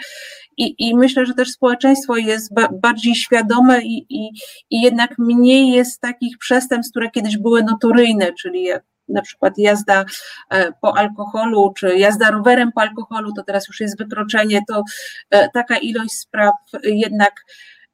i, 0.56 0.74
i 0.78 0.96
myślę, 0.96 1.26
że 1.26 1.34
też 1.34 1.50
społeczeństwo 1.50 2.16
jest 2.16 2.54
ba, 2.54 2.68
bardziej 2.72 3.14
świadome 3.14 3.82
i, 3.82 4.06
i, 4.08 4.30
i 4.70 4.80
jednak 4.80 5.14
mniej 5.18 5.68
jest 5.68 6.00
takich 6.00 6.38
przestępstw, 6.38 6.92
które 6.92 7.10
kiedyś 7.10 7.38
były 7.38 7.62
notoryjne, 7.62 8.32
czyli 8.32 8.68
na 9.08 9.22
przykład 9.22 9.54
jazda 9.58 10.04
e, 10.50 10.72
po 10.80 10.98
alkoholu, 10.98 11.72
czy 11.76 11.98
jazda 11.98 12.30
rowerem 12.30 12.72
po 12.72 12.80
alkoholu, 12.80 13.32
to 13.32 13.42
teraz 13.42 13.68
już 13.68 13.80
jest 13.80 13.98
wykroczenie, 13.98 14.60
to 14.68 14.82
e, 15.30 15.48
taka 15.54 15.76
ilość 15.76 16.12
spraw 16.12 16.54
jednak 16.84 17.32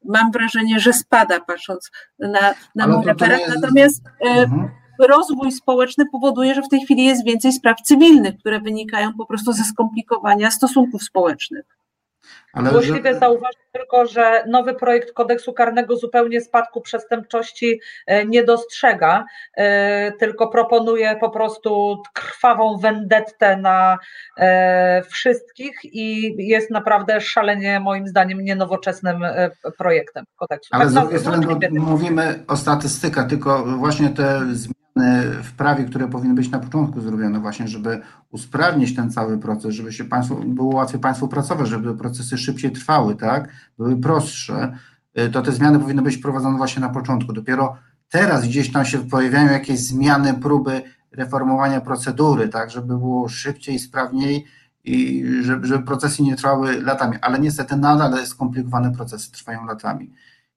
mam 0.04 0.32
wrażenie, 0.32 0.80
że 0.80 0.92
spada, 0.92 1.40
patrząc 1.40 1.90
na, 2.18 2.54
na 2.74 2.86
mój 2.86 3.06
referat. 3.06 3.40
Jest... 3.40 3.54
Natomiast 3.54 4.02
e, 4.26 4.28
mhm 4.28 4.83
rozwój 4.98 5.52
społeczny 5.52 6.04
powoduje, 6.12 6.54
że 6.54 6.62
w 6.62 6.68
tej 6.68 6.80
chwili 6.80 7.04
jest 7.04 7.24
więcej 7.24 7.52
spraw 7.52 7.82
cywilnych, 7.82 8.38
które 8.38 8.60
wynikają 8.60 9.12
po 9.18 9.26
prostu 9.26 9.52
ze 9.52 9.64
skomplikowania 9.64 10.50
stosunków 10.50 11.02
społecznych. 11.02 11.64
Ale 12.52 12.70
Złośliwie 12.70 13.12
że... 13.12 13.18
zauważam 13.18 13.62
tylko, 13.72 14.06
że 14.06 14.44
nowy 14.48 14.74
projekt 14.74 15.12
kodeksu 15.12 15.52
karnego 15.52 15.96
zupełnie 15.96 16.40
spadku 16.40 16.80
przestępczości 16.80 17.80
e, 18.06 18.26
nie 18.26 18.44
dostrzega, 18.44 19.24
e, 19.56 20.12
tylko 20.12 20.48
proponuje 20.48 21.16
po 21.20 21.30
prostu 21.30 22.02
krwawą 22.12 22.78
vendettę 22.78 23.56
na 23.56 23.98
e, 24.38 25.02
wszystkich 25.02 25.78
i 25.84 26.34
jest 26.38 26.70
naprawdę 26.70 27.20
szalenie 27.20 27.80
moim 27.80 28.08
zdaniem 28.08 28.40
nienowoczesnym 28.40 29.22
projektem 29.78 30.24
kodeksu. 30.36 30.68
Ale 30.72 30.84
tak 30.84 30.90
z 30.90 30.94
drugiej 30.94 31.18
strony 31.18 31.46
mówimy 31.70 32.44
o 32.48 32.56
statystykach, 32.56 33.28
tylko 33.28 33.64
właśnie 33.64 34.08
te 34.08 34.40
zmiany 34.52 34.83
w 35.42 35.52
prawie, 35.56 35.84
które 35.84 36.08
powinny 36.08 36.34
być 36.34 36.50
na 36.50 36.58
początku 36.58 37.00
zrobione 37.00 37.40
właśnie, 37.40 37.68
żeby 37.68 38.00
usprawnić 38.30 38.96
ten 38.96 39.10
cały 39.10 39.38
proces, 39.38 39.74
żeby 39.74 39.92
się 39.92 40.04
państwu, 40.04 40.36
było 40.44 40.74
łatwiej 40.74 41.00
Państwu 41.00 41.28
pracować, 41.28 41.68
żeby 41.68 41.96
procesy 41.96 42.38
szybciej 42.38 42.72
trwały, 42.72 43.16
tak, 43.16 43.48
były 43.78 43.96
prostsze, 43.96 44.78
y, 45.18 45.30
to 45.30 45.42
te 45.42 45.52
zmiany 45.52 45.78
powinny 45.78 46.02
być 46.02 46.16
wprowadzone 46.16 46.56
właśnie 46.56 46.80
na 46.80 46.88
początku. 46.88 47.32
Dopiero 47.32 47.76
teraz 48.08 48.44
gdzieś 48.44 48.72
tam 48.72 48.84
się 48.84 48.98
pojawiają 48.98 49.52
jakieś 49.52 49.78
zmiany, 49.78 50.34
próby 50.34 50.82
reformowania 51.12 51.80
procedury, 51.80 52.48
tak, 52.48 52.70
żeby 52.70 52.86
było 52.86 53.28
szybciej, 53.28 53.78
sprawniej 53.78 54.44
i 54.84 55.24
żeby, 55.42 55.66
żeby 55.66 55.84
procesy 55.84 56.22
nie 56.22 56.36
trwały 56.36 56.82
latami, 56.82 57.16
ale 57.20 57.38
niestety 57.38 57.76
nadal 57.76 58.26
skomplikowane 58.26 58.92
procesy 58.92 59.32
trwają 59.32 59.64
latami. 59.64 60.12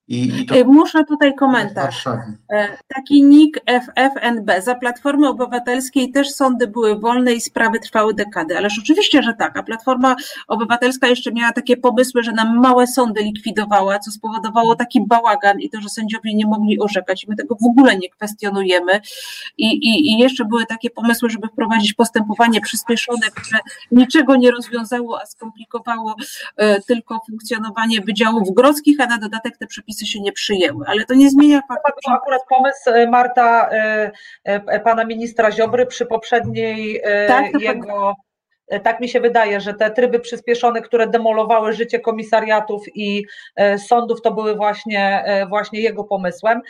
I, 0.08 0.40
i 0.40 0.46
to... 0.46 0.54
Muszę 0.64 1.04
tutaj 1.04 1.34
komentarz. 1.34 2.06
E, 2.52 2.78
taki 2.88 3.22
nick 3.22 3.60
FFNB. 3.66 4.62
Za 4.62 4.74
Platformy 4.74 5.28
Obywatelskiej 5.28 6.10
też 6.10 6.30
sądy 6.30 6.66
były 6.66 6.98
wolne 6.98 7.32
i 7.32 7.40
sprawy 7.40 7.80
trwały 7.80 8.14
dekady. 8.14 8.58
Ależ 8.58 8.78
oczywiście, 8.78 9.22
że 9.22 9.34
tak. 9.34 9.56
A 9.56 9.62
Platforma 9.62 10.16
Obywatelska 10.48 11.08
jeszcze 11.08 11.32
miała 11.32 11.52
takie 11.52 11.76
pomysły, 11.76 12.22
że 12.22 12.32
nam 12.32 12.60
małe 12.60 12.86
sądy 12.86 13.22
likwidowała, 13.22 13.98
co 13.98 14.10
spowodowało 14.10 14.74
taki 14.74 15.00
bałagan 15.06 15.60
i 15.60 15.70
to, 15.70 15.80
że 15.80 15.88
sędziowie 15.88 16.34
nie 16.34 16.46
mogli 16.46 16.80
orzekać. 16.80 17.26
My 17.28 17.36
tego 17.36 17.54
w 17.54 17.64
ogóle 17.64 17.96
nie 17.96 18.10
kwestionujemy. 18.10 19.00
I, 19.58 19.66
i, 19.66 20.12
i 20.12 20.18
jeszcze 20.18 20.44
były 20.44 20.66
takie 20.66 20.90
pomysły, 20.90 21.30
żeby 21.30 21.48
wprowadzić 21.48 21.92
postępowanie 21.94 22.60
przyspieszone, 22.60 23.26
które 23.34 23.58
niczego 23.92 24.36
nie 24.36 24.50
rozwiązało, 24.50 25.20
a 25.22 25.26
skomplikowało 25.26 26.16
e, 26.56 26.80
tylko 26.80 27.20
funkcjonowanie 27.26 28.00
wydziałów 28.00 28.54
grodzkich, 28.54 29.00
a 29.00 29.06
na 29.06 29.18
dodatek 29.18 29.56
te 29.56 29.66
przepisy 29.66 29.97
przepisy 29.98 30.12
się 30.12 30.20
nie 30.20 30.32
przyjęły, 30.32 30.84
ale 30.88 31.04
to 31.04 31.14
nie 31.14 31.30
zmienia 31.30 31.60
faktu. 31.68 32.00
To 32.04 32.12
akurat 32.12 32.42
pomysł 32.48 32.90
e, 32.90 33.06
Marta, 33.10 33.70
e, 33.70 34.10
e, 34.44 34.80
pana 34.80 35.04
ministra 35.04 35.52
Ziobry 35.52 35.86
przy 35.86 36.06
poprzedniej 36.06 37.02
tak, 37.28 37.60
jego 37.60 38.10
E, 38.10 38.27
tak 38.84 39.00
mi 39.00 39.08
się 39.08 39.20
wydaje, 39.20 39.60
że 39.60 39.74
te 39.74 39.90
tryby 39.90 40.20
przyspieszone, 40.20 40.82
które 40.82 41.06
demolowały 41.06 41.72
życie 41.72 42.00
komisariatów 42.00 42.82
i 42.94 43.24
e, 43.56 43.78
sądów, 43.78 44.22
to 44.22 44.30
były 44.30 44.54
właśnie, 44.54 45.22
e, 45.24 45.46
właśnie 45.46 45.80
jego 45.80 46.04
pomysłem, 46.04 46.60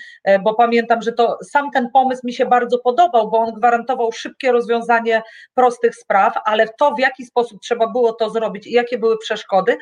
bo 0.45 0.55
pamiętam, 0.55 1.03
że 1.03 1.13
to 1.13 1.39
sam 1.43 1.71
ten 1.71 1.91
pomysł 1.91 2.21
mi 2.25 2.33
się 2.33 2.47
bardzo 2.47 2.79
podobał, 2.79 3.31
bo 3.31 3.39
on 3.39 3.53
gwarantował 3.53 4.13
szybkie 4.13 4.53
rozwiązanie 4.53 5.23
prostych 5.55 5.95
spraw, 5.95 6.35
ale 6.45 6.69
to, 6.79 6.95
w 6.95 6.99
jaki 6.99 7.25
sposób 7.25 7.61
trzeba 7.61 7.87
było 7.87 8.13
to 8.13 8.31
zrobić 8.31 8.67
i 8.67 8.73
jakie 8.73 8.99
były 8.99 9.19
przeszkody, 9.19 9.77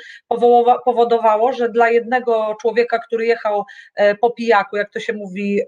powodowało, 0.84 1.52
że 1.52 1.68
dla 1.68 1.90
jednego 1.90 2.56
człowieka, 2.60 2.98
który 2.98 3.26
jechał 3.26 3.64
po 4.20 4.30
pijaku, 4.30 4.76
jak 4.76 4.90
to 4.90 5.00
się 5.00 5.12
mówi 5.12 5.60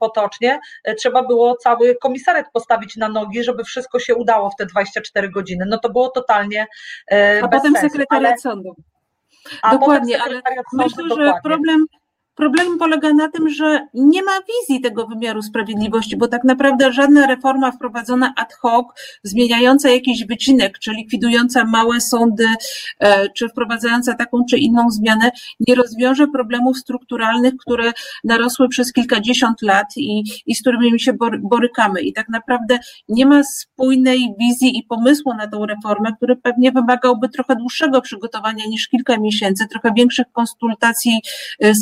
potocznie, 0.00 0.60
trzeba 0.98 1.22
było 1.22 1.56
cały 1.56 1.96
komisariat 1.96 2.46
postawić 2.52 2.96
na 2.96 3.08
nogi, 3.08 3.44
żeby 3.44 3.64
wszystko 3.64 3.98
się 3.98 4.14
udało 4.14 4.50
w 4.50 4.56
te 4.56 4.66
24 4.66 5.28
godziny. 5.30 5.64
No 5.68 5.78
to 5.78 5.89
było 5.90 6.08
totalnie 6.08 6.66
e, 7.12 7.40
A 7.42 7.48
potem 7.48 7.72
sensu, 7.72 7.88
sekretariat 7.88 8.32
ale... 8.32 8.38
sądu. 8.38 8.76
Dokładnie, 9.72 10.22
ale 10.22 10.42
myślę, 10.72 11.04
że 11.16 11.32
problem 11.42 11.86
Problem 12.40 12.78
polega 12.78 13.12
na 13.12 13.28
tym, 13.28 13.48
że 13.48 13.86
nie 13.94 14.22
ma 14.22 14.32
wizji 14.40 14.80
tego 14.80 15.06
wymiaru 15.06 15.42
sprawiedliwości, 15.42 16.16
bo 16.16 16.28
tak 16.28 16.44
naprawdę 16.44 16.92
żadna 16.92 17.26
reforma 17.26 17.72
wprowadzona 17.72 18.32
ad 18.36 18.52
hoc, 18.52 18.86
zmieniająca 19.22 19.90
jakiś 19.90 20.26
wycinek, 20.26 20.78
czy 20.78 20.90
likwidująca 20.92 21.64
małe 21.64 22.00
sądy, 22.00 22.46
e, 23.00 23.28
czy 23.28 23.48
wprowadzająca 23.48 24.14
taką 24.14 24.44
czy 24.50 24.58
inną 24.58 24.90
zmianę, 24.90 25.30
nie 25.68 25.74
rozwiąże 25.74 26.26
problemów 26.28 26.78
strukturalnych, 26.78 27.54
które 27.56 27.92
narosły 28.24 28.68
przez 28.68 28.92
kilkadziesiąt 28.92 29.62
lat 29.62 29.86
i, 29.96 30.24
i 30.46 30.54
z 30.54 30.60
którymi 30.60 31.00
się 31.00 31.12
borykamy. 31.42 32.00
I 32.00 32.12
tak 32.12 32.28
naprawdę 32.28 32.78
nie 33.08 33.26
ma 33.26 33.44
spójnej 33.44 34.34
wizji 34.38 34.78
i 34.78 34.82
pomysłu 34.82 35.34
na 35.34 35.46
tą 35.46 35.66
reformę, 35.66 36.12
który 36.16 36.36
pewnie 36.36 36.72
wymagałby 36.72 37.28
trochę 37.28 37.56
dłuższego 37.56 38.00
przygotowania 38.00 38.64
niż 38.68 38.88
kilka 38.88 39.18
miesięcy, 39.18 39.66
trochę 39.70 39.92
większych 39.96 40.26
konsultacji 40.32 41.20
e, 41.60 41.74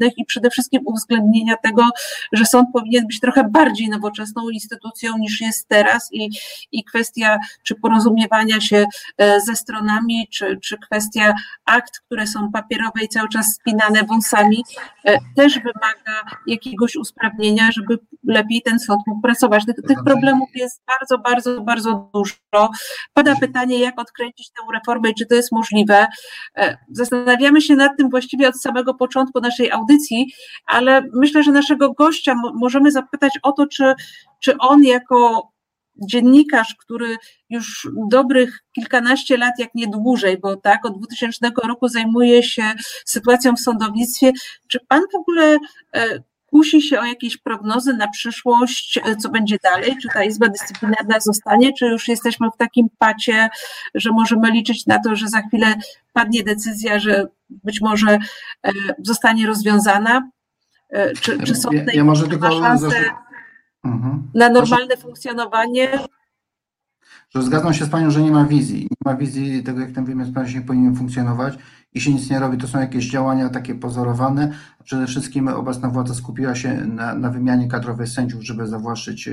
społecznych 0.00 0.18
i 0.18 0.24
przede 0.24 0.50
wszystkim 0.50 0.82
uwzględnienia 0.84 1.56
tego, 1.56 1.88
że 2.32 2.44
sąd 2.44 2.68
powinien 2.72 3.06
być 3.06 3.20
trochę 3.20 3.44
bardziej 3.44 3.88
nowoczesną 3.88 4.50
instytucją 4.50 5.18
niż 5.18 5.40
jest 5.40 5.68
teraz 5.68 6.08
i, 6.12 6.30
i 6.72 6.84
kwestia 6.84 7.38
czy 7.62 7.74
porozumiewania 7.74 8.60
się 8.60 8.86
e, 9.18 9.40
ze 9.40 9.56
stronami, 9.56 10.28
czy, 10.30 10.58
czy 10.62 10.78
kwestia 10.78 11.34
akt, 11.64 12.00
które 12.06 12.26
są 12.26 12.52
papierowe 12.52 13.04
i 13.04 13.08
cały 13.08 13.28
czas 13.28 13.54
spinane 13.54 14.04
wąsami, 14.04 14.64
e, 15.04 15.18
też 15.36 15.54
wymaga 15.54 16.38
jakiegoś 16.46 16.96
usprawnienia, 16.96 17.70
żeby 17.72 17.98
lepiej 18.24 18.62
ten 18.62 18.78
sąd 18.78 19.00
mógł 19.06 19.20
pracować. 19.20 19.66
Tych, 19.66 19.76
tych 19.88 20.04
problemów 20.04 20.48
jest 20.54 20.82
bardzo, 20.86 21.18
bardzo, 21.18 21.60
bardzo 21.60 22.10
dużo. 22.14 22.70
Pada 23.12 23.36
pytanie, 23.40 23.78
jak 23.78 24.00
odkręcić 24.00 24.50
tę 24.50 24.62
reformę 24.74 25.10
i 25.10 25.14
czy 25.14 25.26
to 25.26 25.34
jest 25.34 25.52
możliwe. 25.52 26.06
E, 26.56 26.78
zastanawiamy 26.90 27.60
się 27.60 27.76
nad 27.76 27.96
tym 27.96 28.10
właściwie 28.10 28.48
od 28.48 28.60
samego 28.60 28.94
początku 28.94 29.40
naszej 29.40 29.70
audycji, 29.70 29.89
audycji, 29.90 30.32
ale 30.66 31.02
myślę, 31.12 31.42
że 31.42 31.52
naszego 31.52 31.92
gościa 31.92 32.34
możemy 32.54 32.92
zapytać 32.92 33.32
o 33.42 33.52
to, 33.52 33.66
czy, 33.66 33.94
czy 34.40 34.58
on 34.58 34.84
jako 34.84 35.50
dziennikarz, 35.96 36.74
który 36.78 37.16
już 37.50 37.88
dobrych 38.10 38.60
kilkanaście 38.74 39.36
lat, 39.36 39.52
jak 39.58 39.74
nie 39.74 39.86
dłużej, 39.88 40.38
bo 40.38 40.56
tak, 40.56 40.84
od 40.84 40.98
2000 40.98 41.50
roku 41.64 41.88
zajmuje 41.88 42.42
się 42.42 42.62
sytuacją 43.04 43.56
w 43.56 43.60
sądownictwie, 43.60 44.32
czy 44.68 44.78
pan 44.88 45.00
w 45.12 45.16
ogóle 45.16 45.58
e, 45.94 46.22
kusi 46.50 46.82
się 46.82 47.00
o 47.00 47.04
jakieś 47.04 47.36
prognozy 47.36 47.92
na 47.94 48.08
przyszłość, 48.08 48.98
e, 49.04 49.16
co 49.16 49.28
będzie 49.28 49.56
dalej? 49.62 49.96
Czy 50.02 50.08
ta 50.08 50.24
Izba 50.24 50.48
Dyscyplinarna 50.48 51.20
zostanie, 51.20 51.72
czy 51.72 51.86
już 51.86 52.08
jesteśmy 52.08 52.48
w 52.54 52.56
takim 52.56 52.86
pacie, 52.98 53.48
że 53.94 54.10
możemy 54.10 54.50
liczyć 54.50 54.86
na 54.86 54.98
to, 54.98 55.16
że 55.16 55.28
za 55.28 55.42
chwilę 55.42 55.74
padnie 56.12 56.42
decyzja, 56.42 56.98
że 56.98 57.26
być 57.50 57.80
może 57.80 58.18
e, 58.66 58.72
zostanie 59.02 59.46
rozwiązana? 59.46 60.30
E, 60.90 61.12
Czy, 61.12 61.38
czy 61.42 61.54
są 61.54 61.72
Ja- 61.72 61.80
tutaj 61.80 61.96
ja 61.96 62.04
może 62.04 62.28
tylko 62.28 62.50
szanse 62.60 63.04
Mhm. 63.84 64.30
na 64.34 64.48
normalne 64.48 64.96
funkcjonowanie? 64.96 65.88
Że 67.34 67.42
zgadzam 67.42 67.74
się 67.74 67.84
z 67.84 67.88
Panią, 67.90 68.10
że 68.10 68.20
nie 68.22 68.30
ma 68.30 68.44
wizji. 68.44 68.80
Nie 68.82 69.12
ma 69.12 69.16
wizji 69.16 69.62
tego, 69.62 69.80
jak 69.80 69.92
ten 69.92 70.04
wymiar 70.04 70.26
sprawiedliwości 70.26 70.66
powinien 70.66 70.96
funkcjonować 70.96 71.54
i 71.94 72.00
się 72.00 72.12
nic 72.12 72.30
nie 72.30 72.38
robi. 72.38 72.58
To 72.58 72.68
są 72.68 72.80
jakieś 72.80 73.10
działania 73.10 73.48
takie 73.48 73.74
pozorowane. 73.74 74.52
Przede 74.84 75.06
wszystkim 75.06 75.48
obecna 75.48 75.88
władza 75.88 76.14
skupiła 76.14 76.54
się 76.54 76.74
na, 76.74 77.14
na 77.14 77.30
wymianie 77.30 77.68
kadrowej 77.68 78.06
sędziów, 78.06 78.42
żeby 78.42 78.66
zawłaszczyć 78.66 79.28
e, 79.28 79.32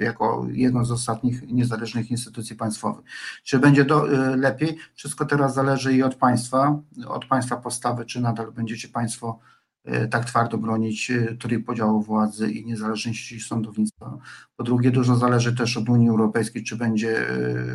jako 0.00 0.46
jedną 0.50 0.84
z 0.84 0.90
ostatnich 0.90 1.42
niezależnych 1.48 2.10
instytucji 2.10 2.56
państwowych. 2.56 3.04
Czy 3.44 3.58
będzie 3.58 3.84
do, 3.84 4.12
e, 4.12 4.36
lepiej? 4.36 4.76
Wszystko 4.94 5.24
teraz 5.26 5.54
zależy 5.54 5.96
i 5.96 6.02
od 6.02 6.14
państwa, 6.14 6.80
od 7.06 7.24
państwa 7.24 7.56
postawy, 7.56 8.04
czy 8.04 8.20
nadal 8.20 8.52
będziecie 8.52 8.88
Państwo 8.88 9.38
e, 9.84 10.08
tak 10.08 10.24
twardo 10.24 10.58
bronić 10.58 11.12
trójpodziału 11.38 12.02
władzy 12.02 12.50
i 12.50 12.66
niezależności 12.66 13.40
sądownictwa. 13.40 14.18
Po 14.56 14.64
drugie, 14.64 14.90
dużo 14.90 15.16
zależy 15.16 15.56
też 15.56 15.76
od 15.76 15.88
Unii 15.88 16.08
Europejskiej, 16.08 16.64
czy 16.64 16.76
będzie 16.76 17.26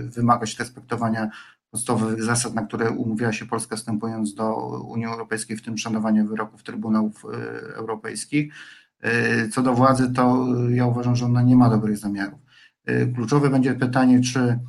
wymagać 0.03 0.59
respektowania 0.59 1.29
podstawowych 1.73 2.23
zasad, 2.23 2.53
na 2.55 2.65
które 2.65 2.91
umówiła 2.91 3.33
się 3.33 3.45
Polska 3.45 3.75
wstępując 3.75 4.33
do 4.33 4.55
Unii 4.81 5.05
Europejskiej, 5.05 5.57
w 5.57 5.61
tym 5.61 5.77
szanowania 5.77 6.23
wyroków 6.23 6.63
Trybunałów 6.63 7.25
e, 7.25 7.75
Europejskich. 7.75 8.53
E, 9.01 9.47
Co 9.49 9.61
do 9.61 9.73
władzy, 9.73 10.13
to 10.13 10.47
ja 10.69 10.85
uważam, 10.85 11.15
że 11.15 11.25
ona 11.25 11.41
nie 11.41 11.55
ma 11.55 11.69
dobrych 11.69 11.97
zamiarów. 11.97 12.39
E, 12.85 13.05
Kluczowe 13.07 13.49
będzie 13.49 13.73
pytanie, 13.73 14.21
czy 14.21 14.59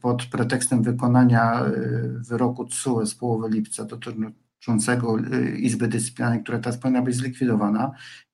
pod 0.00 0.24
pretekstem 0.26 0.82
wykonania 0.82 1.64
wyroku 2.28 2.64
TSUE 2.64 3.06
z 3.06 3.14
połowy 3.14 3.48
lipca 3.50 3.84
dotyczącego 3.84 5.18
Izby 5.56 5.88
Dyscyplinarnej, 5.88 6.42
która 6.42 6.58
teraz 6.58 6.78
powinna 6.78 7.02
być 7.02 7.14
zlikwidowana, 7.16 7.90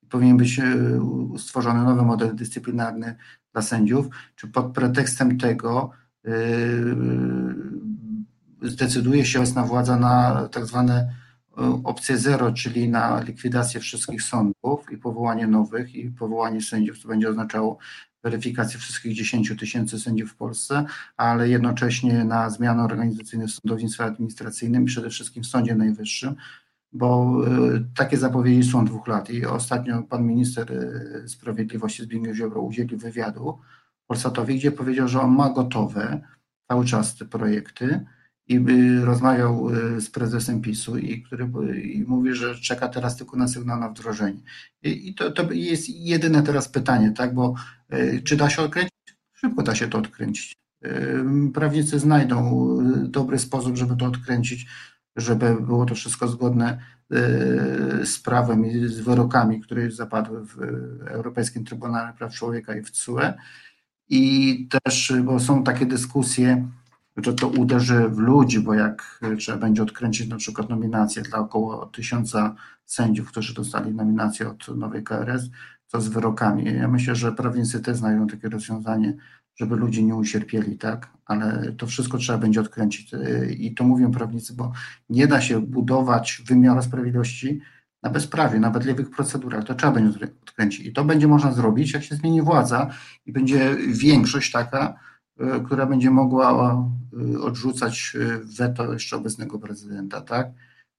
powinien 0.09 0.37
być 0.37 0.61
stworzony 1.37 1.83
nowy 1.83 2.01
model 2.01 2.35
dyscyplinarny 2.35 3.15
dla 3.53 3.61
sędziów, 3.61 4.07
czy 4.35 4.47
pod 4.47 4.73
pretekstem 4.73 5.37
tego 5.37 5.91
zdecyduje 8.61 9.25
się 9.25 9.39
obecna 9.39 9.63
władza 9.63 9.97
na 9.97 10.47
tak 10.51 10.65
zwane 10.65 11.13
yy, 11.57 11.63
opcje 11.83 12.17
zero, 12.17 12.53
czyli 12.53 12.89
na 12.89 13.21
likwidację 13.21 13.79
wszystkich 13.79 14.23
sądów 14.23 14.91
i 14.91 14.97
powołanie 14.97 15.47
nowych 15.47 15.95
i 15.95 16.11
powołanie 16.11 16.61
sędziów, 16.61 16.99
co 16.99 17.07
będzie 17.07 17.29
oznaczało 17.29 17.77
weryfikację 18.23 18.79
wszystkich 18.79 19.13
10 19.13 19.53
tysięcy 19.59 19.99
sędziów 19.99 20.31
w 20.31 20.35
Polsce, 20.35 20.85
ale 21.17 21.49
jednocześnie 21.49 22.23
na 22.23 22.49
zmiany 22.49 22.83
organizacyjne 22.83 23.47
w 23.47 23.51
sądownictwie 23.51 24.03
administracyjnym 24.03 24.83
i 24.83 24.85
przede 24.85 25.09
wszystkim 25.09 25.43
w 25.43 25.47
Sądzie 25.47 25.75
Najwyższym, 25.75 26.35
bo 26.93 27.35
y, 27.75 27.85
takie 27.95 28.17
zapowiedzi 28.17 28.69
są 28.69 28.85
dwóch 28.85 29.07
lat. 29.07 29.29
I 29.29 29.45
ostatnio 29.45 30.03
pan 30.03 30.27
minister 30.27 30.73
sprawiedliwości 31.27 32.03
Zbigniew 32.03 32.37
Ziobro 32.37 32.61
udzielił 32.61 32.97
wywiadu 32.97 33.59
Polsatowi, 34.09 34.55
gdzie 34.55 34.71
powiedział, 34.71 35.07
że 35.07 35.21
on 35.21 35.35
ma 35.35 35.49
gotowe 35.49 36.21
cały 36.67 36.85
czas 36.85 37.15
te 37.15 37.25
projekty 37.25 38.05
i 38.47 38.59
rozmawiał 39.03 39.69
y, 39.69 40.01
z 40.01 40.09
prezesem 40.09 40.61
PiSu 40.61 40.97
i 40.97 41.21
który 41.21 41.49
i 41.81 42.03
mówi, 42.03 42.33
że 42.33 42.55
czeka 42.55 42.87
teraz 42.87 43.17
tylko 43.17 43.37
na 43.37 43.47
sygnał 43.47 43.79
na 43.79 43.89
wdrożenie. 43.89 44.41
I, 44.83 45.09
i 45.09 45.15
to, 45.15 45.31
to 45.31 45.51
jest 45.51 45.89
jedyne 45.89 46.43
teraz 46.43 46.69
pytanie, 46.69 47.11
tak, 47.11 47.33
bo 47.33 47.55
y, 47.93 48.21
czy 48.25 48.35
da 48.35 48.49
się 48.49 48.61
odkręcić? 48.61 48.93
Szybko 49.33 49.63
da 49.63 49.75
się 49.75 49.87
to 49.87 49.97
odkręcić. 49.97 50.55
Y, 50.85 51.23
Prawnicy 51.53 51.99
znajdą 51.99 52.77
dobry 53.03 53.39
sposób, 53.39 53.77
żeby 53.77 53.95
to 53.95 54.05
odkręcić, 54.05 54.67
żeby 55.15 55.61
było 55.61 55.85
to 55.85 55.95
wszystko 55.95 56.27
zgodne 56.27 56.99
z 58.03 58.19
prawem 58.19 58.65
i 58.65 58.87
z 58.87 58.99
wyrokami, 58.99 59.61
które 59.61 59.83
już 59.83 59.95
zapadły 59.95 60.45
w 60.45 60.57
Europejskim 61.07 61.65
Trybunale 61.65 62.13
Praw 62.13 62.33
Człowieka 62.33 62.75
i 62.75 62.81
w 62.81 62.91
TSUE. 62.91 63.33
I 64.09 64.67
też, 64.83 65.13
bo 65.23 65.39
są 65.39 65.63
takie 65.63 65.85
dyskusje, 65.85 66.67
że 67.17 67.33
to 67.33 67.47
uderzy 67.47 68.09
w 68.09 68.17
ludzi, 68.17 68.59
bo 68.59 68.73
jak 68.73 69.19
y, 69.23 69.37
trzeba 69.37 69.57
będzie 69.57 69.83
odkręcić 69.83 70.29
na 70.29 70.37
przykład 70.37 70.69
nominację 70.69 71.21
dla 71.21 71.39
około 71.39 71.85
tysiąca 71.85 72.55
sędziów, 72.85 73.27
którzy 73.31 73.53
dostali 73.53 73.93
nominację 73.93 74.49
od 74.49 74.77
nowej 74.77 75.03
KRS, 75.03 75.49
co 75.87 76.01
z 76.01 76.07
wyrokami. 76.07 76.65
Ja 76.65 76.87
myślę, 76.87 77.15
że 77.15 77.31
prawnicy 77.31 77.79
też 77.79 77.97
znajdą 77.97 78.27
takie 78.27 78.49
rozwiązanie, 78.49 79.17
żeby 79.55 79.75
ludzie 79.75 80.03
nie 80.03 80.15
ucierpieli, 80.15 80.77
tak? 80.77 81.09
Ale 81.25 81.73
to 81.77 81.87
wszystko 81.87 82.17
trzeba 82.17 82.37
będzie 82.37 82.61
odkręcić. 82.61 83.13
Y, 83.13 83.55
I 83.59 83.73
to 83.73 83.83
mówią 83.83 84.11
prawnicy, 84.11 84.53
bo 84.53 84.71
nie 85.09 85.27
da 85.27 85.41
się 85.41 85.61
budować 85.61 86.41
wymiaru 86.47 86.81
sprawiedliwości 86.81 87.61
na 88.03 88.09
bezprawie, 88.09 88.59
na 88.59 88.69
wadliwych 88.69 89.09
procedurach. 89.09 89.63
To 89.63 89.75
trzeba 89.75 89.93
będzie 89.93 90.27
odkręcić. 90.41 90.85
I 90.85 90.93
to 90.93 91.03
będzie 91.03 91.27
można 91.27 91.51
zrobić, 91.51 91.93
jak 91.93 92.03
się 92.03 92.15
zmieni 92.15 92.41
władza 92.41 92.89
i 93.25 93.31
będzie 93.31 93.75
większość 93.87 94.51
taka, 94.51 94.99
y, 95.41 95.65
która 95.65 95.85
będzie 95.85 96.11
mogła 96.11 96.77
y, 97.33 97.41
odrzucać 97.41 98.11
y, 98.15 98.39
weto 98.57 98.93
jeszcze 98.93 99.15
obecnego 99.15 99.59
prezydenta, 99.59 100.21
tak? 100.21 100.47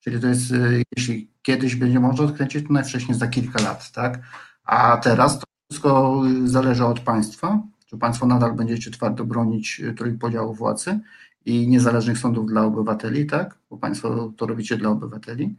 Czyli 0.01 0.20
to 0.20 0.26
jest, 0.26 0.55
jeśli 0.96 1.30
kiedyś 1.42 1.76
będzie 1.76 2.01
można 2.01 2.24
odkręcić, 2.24 2.66
to 2.66 2.72
najwcześniej 2.72 3.18
za 3.18 3.28
kilka 3.28 3.62
lat, 3.62 3.92
tak? 3.92 4.20
A 4.64 4.96
teraz 4.96 5.38
to 5.38 5.44
wszystko 5.70 6.22
zależy 6.44 6.84
od 6.84 7.01
państwa, 7.01 7.62
czy 7.86 7.98
państwo 7.98 8.26
nadal 8.26 8.53
będziecie 8.53 8.90
twardo 8.90 9.24
bronić 9.24 9.82
trójpodziału 9.96 10.55
władzy 10.55 11.01
i 11.44 11.68
niezależnych 11.68 12.18
sądów 12.18 12.46
dla 12.46 12.64
obywateli, 12.64 13.26
tak? 13.26 13.59
Bo 13.70 13.76
państwo 13.76 14.32
to 14.36 14.46
robicie 14.46 14.76
dla 14.76 14.90
obywateli. 14.90 15.57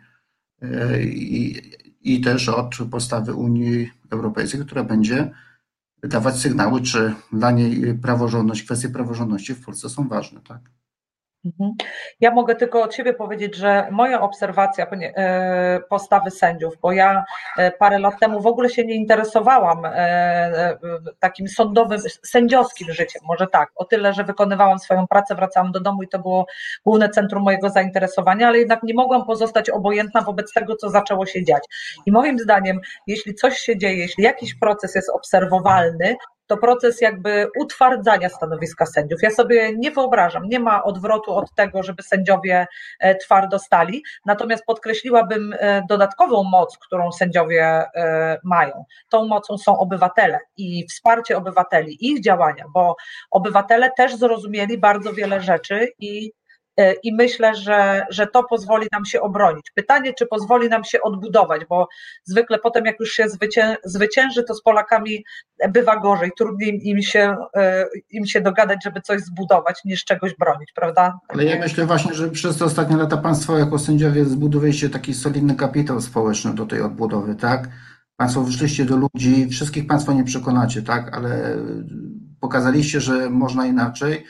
I, 1.04 1.62
i 2.02 2.22
też 2.22 2.50
od 2.50 2.76
postawy 2.92 3.34
Unii 3.34 3.92
Europejskiej, 4.10 4.62
która 4.62 4.84
będzie 4.84 5.32
dawać 6.04 6.40
sygnały, 6.40 6.82
czy 6.82 7.14
dla 7.34 7.52
niej 7.52 7.98
praworządność, 7.98 8.64
kwestie 8.64 8.90
praworządności 8.90 9.54
w 9.54 9.66
Polsce 9.66 9.90
są 9.90 10.08
ważne, 10.08 10.42
tak? 10.42 10.62
Mhm. 11.46 11.72
Ja 12.20 12.32
mogę 12.32 12.56
tylko 12.56 12.84
od 12.84 12.96
siebie 12.96 13.14
powiedzieć, 13.14 13.56
że 13.56 13.88
moja 13.92 14.22
obserwacja 14.22 14.88
e, 14.92 15.80
postawy 15.90 16.32
sędziów, 16.32 16.74
bo 16.82 16.92
ja 16.92 17.24
e, 17.58 17.72
parę 17.72 18.00
lat 18.00 18.20
temu 18.20 18.42
w 18.42 18.48
ogóle 18.48 18.70
się 18.70 18.86
nie 18.86 18.96
interesowałam 18.96 19.82
e, 19.86 20.78
takim 21.20 21.48
sądowym, 21.48 22.00
sędziowskim 22.24 22.92
życiem, 22.92 23.22
może 23.28 23.48
tak, 23.48 23.72
o 23.76 23.86
tyle, 23.86 24.14
że 24.14 24.24
wykonywałam 24.24 24.80
swoją 24.80 25.08
pracę, 25.08 25.36
wracałam 25.36 25.72
do 25.72 25.80
domu 25.80 26.04
i 26.04 26.08
to 26.08 26.20
było 26.20 26.46
główne 26.86 27.10
centrum 27.10 27.44
mojego 27.44 27.70
zainteresowania, 27.70 28.48
ale 28.48 28.60
jednak 28.60 28.84
nie 28.84 28.94
mogłam 28.94 29.26
pozostać 29.26 29.70
obojętna 29.70 30.22
wobec 30.22 30.54
tego, 30.54 30.76
co 30.76 30.90
zaczęło 30.90 31.26
się 31.26 31.44
dziać. 31.44 31.64
I 32.06 32.12
moim 32.12 32.40
zdaniem, 32.40 32.80
jeśli 33.08 33.36
coś 33.36 33.58
się 33.58 33.78
dzieje, 33.78 33.98
jeśli 33.98 34.24
jakiś 34.24 34.56
proces 34.56 34.96
jest 34.96 35.10
obserwowalny, 35.10 36.16
to 36.52 36.58
proces 36.58 37.02
jakby 37.02 37.48
utwardzania 37.60 38.30
stanowiska 38.30 38.86
sędziów. 38.86 39.22
Ja 39.24 39.32
sobie 39.32 39.78
nie 39.78 39.92
wyobrażam, 39.92 40.50
nie 40.50 40.60
ma 40.60 40.84
odwrotu 40.84 41.36
od 41.36 41.56
tego, 41.56 41.84
żeby 41.84 42.04
sędziowie 42.04 42.68
e, 43.00 43.16
twardo 43.16 43.60
stali, 43.60 44.04
natomiast 44.26 44.66
podkreśliłabym 44.66 45.56
e, 45.60 45.84
dodatkową 45.90 46.44
moc, 46.44 46.78
którą 46.78 47.12
sędziowie 47.12 47.64
e, 47.66 48.38
mają. 48.44 48.86
Tą 49.10 49.26
mocą 49.26 49.58
są 49.58 49.78
obywatele 49.78 50.40
i 50.58 50.86
wsparcie 50.88 51.38
obywateli, 51.38 51.98
ich 52.00 52.24
działania, 52.24 52.66
bo 52.74 52.96
obywatele 53.32 53.92
też 53.98 54.16
zrozumieli 54.16 54.78
bardzo 54.78 55.14
wiele 55.14 55.42
rzeczy 55.42 55.88
i 56.00 56.32
i 57.04 57.14
myślę, 57.14 57.56
że, 57.56 58.06
że 58.10 58.28
to 58.28 58.44
pozwoli 58.44 58.88
nam 58.92 59.06
się 59.06 59.22
obronić. 59.22 59.72
Pytanie, 59.76 60.14
czy 60.14 60.26
pozwoli 60.26 60.70
nam 60.70 60.84
się 60.84 61.02
odbudować, 61.02 61.62
bo 61.70 61.88
zwykle 62.24 62.60
potem, 62.60 62.86
jak 62.86 63.00
już 63.00 63.12
się 63.12 63.30
zwycię, 63.30 63.78
zwycięży, 63.84 64.44
to 64.44 64.56
z 64.56 64.62
Polakami 64.62 65.24
bywa 65.70 66.00
gorzej, 66.00 66.32
trudniej 66.38 66.90
im 66.90 67.02
się, 67.02 67.36
e, 67.56 67.86
im 68.10 68.26
się 68.26 68.42
dogadać, 68.42 68.80
żeby 68.84 69.02
coś 69.02 69.22
zbudować, 69.22 69.82
niż 69.86 70.06
czegoś 70.06 70.36
bronić, 70.36 70.72
prawda? 70.76 71.20
Ale 71.28 71.46
ja 71.46 71.60
myślę 71.60 71.86
właśnie, 71.86 72.14
że 72.14 72.30
przez 72.30 72.58
te 72.58 72.66
ostatnie 72.66 72.98
lata 72.98 73.18
Państwo 73.18 73.58
jako 73.58 73.80
sędziowie 73.80 74.26
zbudowaliście 74.26 74.90
taki 74.90 75.14
solidny 75.14 75.56
kapitał 75.56 76.02
społeczny 76.02 76.54
do 76.54 76.66
tej 76.66 76.82
odbudowy, 76.82 77.36
tak? 77.36 77.70
Państwo 78.18 78.42
wyszliście 78.42 78.86
do 78.86 78.98
ludzi, 78.98 79.50
wszystkich 79.50 79.88
Państwo 79.88 80.14
nie 80.14 80.24
przekonacie, 80.24 80.82
tak? 80.82 81.18
Ale 81.18 81.58
pokazaliście, 82.40 83.02
że 83.02 83.30
można 83.30 83.66
inaczej. 83.66 84.26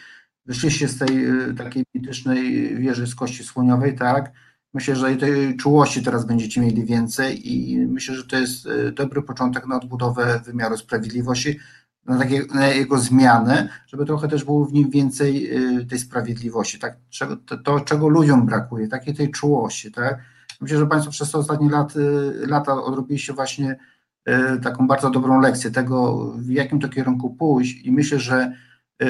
Wyszliście 0.45 0.87
z 0.87 0.97
tej 0.97 1.25
y, 1.49 1.53
takiej 1.53 1.83
mitycznej 1.95 2.75
wieży 2.77 3.07
z 3.07 3.15
kości 3.15 3.43
słoniowej, 3.43 3.95
tak? 3.95 4.31
Myślę, 4.73 4.95
że 4.95 5.15
tej 5.15 5.57
czułości 5.57 6.03
teraz 6.03 6.25
będziecie 6.25 6.61
mieli 6.61 6.85
więcej 6.85 7.53
i 7.53 7.79
myślę, 7.87 8.15
że 8.15 8.23
to 8.23 8.35
jest 8.37 8.65
y, 8.65 8.91
dobry 8.91 9.21
początek 9.21 9.67
na 9.67 9.77
odbudowę 9.77 10.41
wymiaru 10.45 10.77
sprawiedliwości. 10.77 11.59
na, 12.05 12.17
takie, 12.17 12.45
na 12.53 12.67
jego 12.67 12.97
zmianę, 12.97 13.69
żeby 13.87 14.05
trochę 14.05 14.27
też 14.27 14.43
było 14.43 14.65
w 14.65 14.73
nim 14.73 14.89
więcej 14.89 15.57
y, 15.79 15.85
tej 15.85 15.99
sprawiedliwości, 15.99 16.79
tak? 16.79 16.97
Czego, 17.09 17.37
to, 17.37 17.57
to, 17.57 17.79
czego 17.79 18.09
ludziom 18.09 18.45
brakuje, 18.45 18.87
takiej 18.87 19.13
tej 19.13 19.31
czułości, 19.31 19.91
tak? 19.91 20.19
Myślę, 20.61 20.77
że 20.77 20.87
Państwo 20.87 21.11
przez 21.11 21.31
te 21.31 21.37
ostatnie 21.37 21.69
lat, 21.69 21.93
lata 22.47 22.83
odrobiliście 22.83 23.33
właśnie 23.33 23.77
taką 24.63 24.87
bardzo 24.87 25.09
dobrą 25.09 25.41
lekcję 25.41 25.71
tego, 25.71 26.27
w 26.37 26.49
jakim 26.49 26.79
to 26.79 26.89
kierunku 26.89 27.29
pójść 27.29 27.85
i 27.85 27.91
myślę, 27.91 28.19
że 28.19 28.53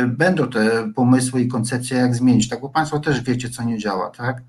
będą 0.08 0.50
te 0.50 0.94
pomysły 0.94 1.42
i 1.42 1.48
koncepcje, 1.48 1.98
jak 1.98 2.16
zmienić, 2.16 2.50
tak? 2.50 2.62
Bo 2.62 2.70
Państwo 2.70 3.00
też 3.00 3.22
wiecie, 3.22 3.50
co 3.50 3.64
nie 3.64 3.78
działa, 3.78 4.10
tak? 4.10 4.44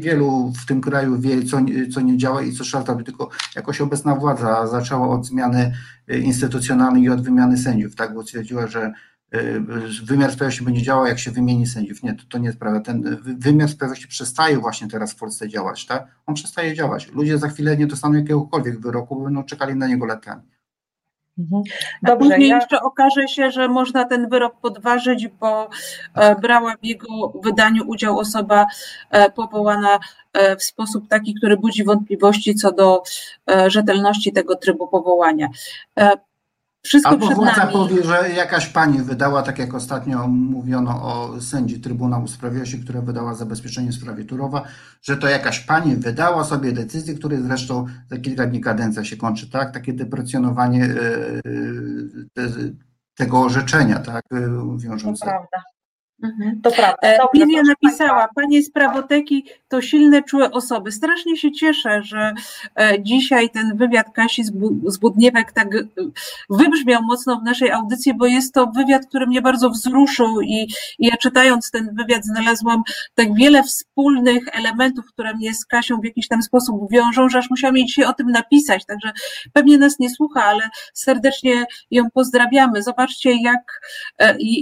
wielu 0.00 0.52
w 0.62 0.66
tym 0.66 0.80
kraju 0.80 1.20
wie, 1.20 1.44
co, 1.44 1.58
co 1.92 2.00
nie 2.00 2.16
działa 2.16 2.42
i 2.42 2.52
co 2.52 2.94
by 2.94 3.04
tylko 3.04 3.30
jakoś 3.56 3.80
obecna 3.80 4.14
władza 4.14 4.66
zaczęła 4.66 5.08
od 5.08 5.26
zmiany 5.26 5.72
y, 6.10 6.18
instytucjonalnej 6.18 7.02
i 7.02 7.08
od 7.08 7.22
wymiany 7.22 7.58
sędziów, 7.58 7.94
tak, 7.94 8.14
bo 8.14 8.22
stwierdziła, 8.22 8.66
że 8.66 8.92
y, 9.34 9.60
wymiar 10.04 10.32
sprawiedliwości 10.32 10.64
będzie 10.64 10.82
działał, 10.82 11.06
jak 11.06 11.18
się 11.18 11.30
wymieni 11.30 11.66
sędziów. 11.66 12.02
Nie, 12.02 12.14
to, 12.14 12.22
to 12.28 12.38
nie 12.38 12.46
jest 12.46 12.58
prawda. 12.58 12.80
Ten 12.80 13.16
wymiar 13.22 13.68
sprawiedliwości 13.68 14.08
przestaje 14.08 14.58
właśnie 14.58 14.88
teraz 14.88 15.12
w 15.12 15.16
Polsce 15.16 15.48
działać, 15.48 15.86
tak? 15.86 16.06
On 16.26 16.34
przestaje 16.34 16.74
działać. 16.74 17.12
Ludzie 17.12 17.38
za 17.38 17.48
chwilę 17.48 17.76
nie 17.76 17.86
dostaną 17.86 18.14
jakiegokolwiek 18.14 18.80
wyroku, 18.80 19.24
będą 19.24 19.44
czekali 19.44 19.74
na 19.74 19.86
niego 19.88 20.06
latami. 20.06 20.42
Mhm. 21.38 21.62
Dobrze, 22.02 22.28
później 22.28 22.48
ja... 22.48 22.56
jeszcze 22.56 22.80
okaże 22.80 23.28
się, 23.28 23.50
że 23.50 23.68
można 23.68 24.04
ten 24.04 24.28
wyrok 24.28 24.60
podważyć, 24.60 25.28
bo 25.28 25.68
e, 26.14 26.36
brała 26.36 26.74
w 26.82 26.84
jego 26.84 27.32
wydaniu 27.44 27.84
udział 27.86 28.18
osoba 28.18 28.66
e, 29.10 29.30
powołana 29.30 29.98
e, 30.32 30.56
w 30.56 30.62
sposób 30.62 31.08
taki, 31.08 31.34
który 31.34 31.56
budzi 31.56 31.84
wątpliwości 31.84 32.54
co 32.54 32.72
do 32.72 33.02
rzetelności 33.66 34.32
tego 34.32 34.56
trybu 34.56 34.88
powołania. 34.88 35.48
Wszystko 36.88 37.10
Albo 37.10 37.26
przed 37.26 37.56
nami. 37.56 37.72
powie, 37.72 38.04
że 38.04 38.30
jakaś 38.30 38.66
pani 38.66 38.98
wydała, 39.02 39.42
tak 39.42 39.58
jak 39.58 39.74
ostatnio 39.74 40.28
mówiono 40.28 40.90
o 40.90 41.40
sędzi 41.40 41.80
Trybunału 41.80 42.28
Sprawiedliwości, 42.28 42.80
która 42.80 43.00
wydała 43.00 43.34
zabezpieczenie 43.34 43.90
w 43.90 43.94
sprawie 43.94 44.24
Turowa, 44.24 44.62
że 45.02 45.16
to 45.16 45.28
jakaś 45.28 45.60
pani 45.60 45.96
wydała 45.96 46.44
sobie 46.44 46.72
decyzję, 46.72 47.14
której 47.14 47.42
zresztą 47.42 47.86
za 48.10 48.18
kilka 48.18 48.46
dni 48.46 48.60
kadencja 48.60 49.04
się 49.04 49.16
kończy, 49.16 49.50
tak? 49.50 49.74
Takie 49.74 49.92
deprecjonowanie 49.92 50.84
e, 50.84 50.88
e, 52.42 52.48
tego 53.14 53.40
orzeczenia, 53.40 53.98
tak? 53.98 54.24
Wiążące. 54.76 55.20
To 55.20 55.30
prawda. 55.30 55.77
Mhm. 56.22 56.60
To 56.62 56.70
prawda. 56.70 56.96
E, 57.02 57.18
Dobrze, 57.18 57.46
Lilia 57.46 57.62
napisała, 57.62 58.28
panie 58.34 58.62
z 58.62 58.70
prawoteki 58.70 59.44
to 59.68 59.82
silne, 59.82 60.22
czułe 60.22 60.50
osoby. 60.50 60.92
Strasznie 60.92 61.36
się 61.36 61.52
cieszę, 61.52 62.02
że 62.02 62.34
e, 62.80 63.02
dzisiaj 63.02 63.50
ten 63.50 63.76
wywiad 63.76 64.06
Kasi 64.12 64.44
z 64.86 64.98
Budniewek 64.98 65.52
tak 65.52 65.74
e, 65.74 65.80
wybrzmiał 66.50 67.02
mocno 67.02 67.40
w 67.40 67.42
naszej 67.42 67.70
audycji, 67.70 68.14
bo 68.14 68.26
jest 68.26 68.54
to 68.54 68.66
wywiad, 68.66 69.06
który 69.06 69.26
mnie 69.26 69.42
bardzo 69.42 69.70
wzruszył 69.70 70.40
i, 70.40 70.68
i 70.98 71.06
ja 71.06 71.16
czytając 71.16 71.70
ten 71.70 71.94
wywiad 71.94 72.24
znalazłam 72.24 72.82
tak 73.14 73.34
wiele 73.34 73.62
wspólnych 73.62 74.44
elementów, 74.52 75.06
które 75.06 75.34
mnie 75.34 75.54
z 75.54 75.66
Kasią 75.66 76.00
w 76.00 76.04
jakiś 76.04 76.28
tam 76.28 76.42
sposób 76.42 76.90
wiążą, 76.92 77.28
że 77.28 77.38
aż 77.38 77.50
musiałam 77.50 77.76
jej 77.76 77.86
dzisiaj 77.86 78.04
o 78.04 78.12
tym 78.12 78.30
napisać, 78.30 78.86
także 78.86 79.12
pewnie 79.52 79.78
nas 79.78 79.98
nie 79.98 80.10
słucha, 80.10 80.44
ale 80.44 80.68
serdecznie 80.94 81.64
ją 81.90 82.10
pozdrawiamy. 82.10 82.82
Zobaczcie, 82.82 83.42
jak 83.42 83.80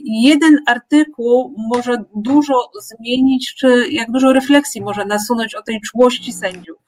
jeden 0.04 0.58
artykuł 0.66 1.45
może 1.56 1.96
dużo 2.16 2.70
zmienić, 2.98 3.54
czy 3.54 3.88
jak 3.90 4.10
dużo 4.10 4.32
refleksji 4.32 4.82
może 4.82 5.04
nasunąć 5.04 5.54
o 5.54 5.62
tej 5.62 5.80
czułości 5.80 6.32
sędziów? 6.32 6.85